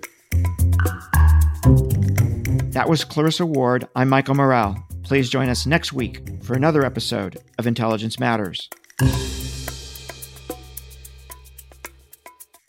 That 2.71 2.87
was 2.89 3.03
Clarissa 3.03 3.45
Ward. 3.45 3.89
I'm 3.97 4.09
Michael 4.09 4.37
Morell. 4.37 4.77
Please 5.03 5.29
join 5.29 5.49
us 5.49 5.67
next 5.67 5.93
week 5.93 6.23
for 6.45 6.55
another 6.55 6.85
episode 6.85 7.37
of 7.59 7.67
Intelligence 7.67 8.21
Matters. 8.21 8.71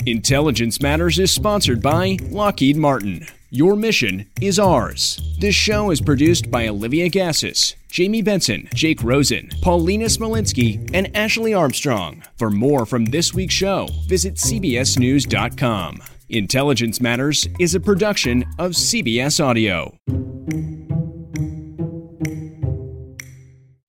Intelligence 0.08 0.82
Matters 0.82 1.20
is 1.20 1.32
sponsored 1.32 1.84
by 1.84 2.18
Lockheed 2.32 2.76
Martin. 2.76 3.28
Your 3.56 3.78
mission 3.78 4.30
is 4.42 4.60
ours. 4.60 5.34
This 5.40 5.56
show 5.56 5.90
is 5.90 6.02
produced 6.02 6.52
by 6.52 6.68
Olivia 6.68 7.10
Gazis, 7.10 7.76
Jamie 7.88 8.22
Benson, 8.22 8.68
Jake 8.74 9.02
Rosen, 9.02 9.50
Paulina 9.62 10.08
Smolinski, 10.08 10.92
and 10.94 11.10
Ashley 11.16 11.54
Armstrong. 11.54 12.22
For 12.38 12.52
more 12.52 12.86
from 12.86 13.06
this 13.06 13.34
week's 13.34 13.54
show, 13.54 13.88
visit 14.10 14.36
CBSNews.com. 14.36 16.02
Intelligence 16.28 17.00
Matters 17.00 17.48
is 17.58 17.76
a 17.76 17.80
production 17.80 18.44
of 18.60 18.72
CBS 18.72 19.42
Audio. 19.42 19.96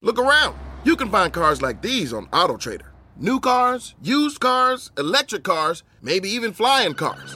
Look 0.01 0.17
around. 0.17 0.55
You 0.85 0.95
can 0.95 1.09
find 1.09 1.33
cars 1.33 1.61
like 1.61 1.81
these 1.81 2.13
on 2.13 2.27
AutoTrader. 2.27 2.87
New 3.17 3.41
cars, 3.41 3.95
used 4.01 4.39
cars, 4.39 4.91
electric 4.97 5.43
cars, 5.43 5.83
maybe 6.01 6.29
even 6.29 6.53
flying 6.53 6.93
cars. 6.93 7.35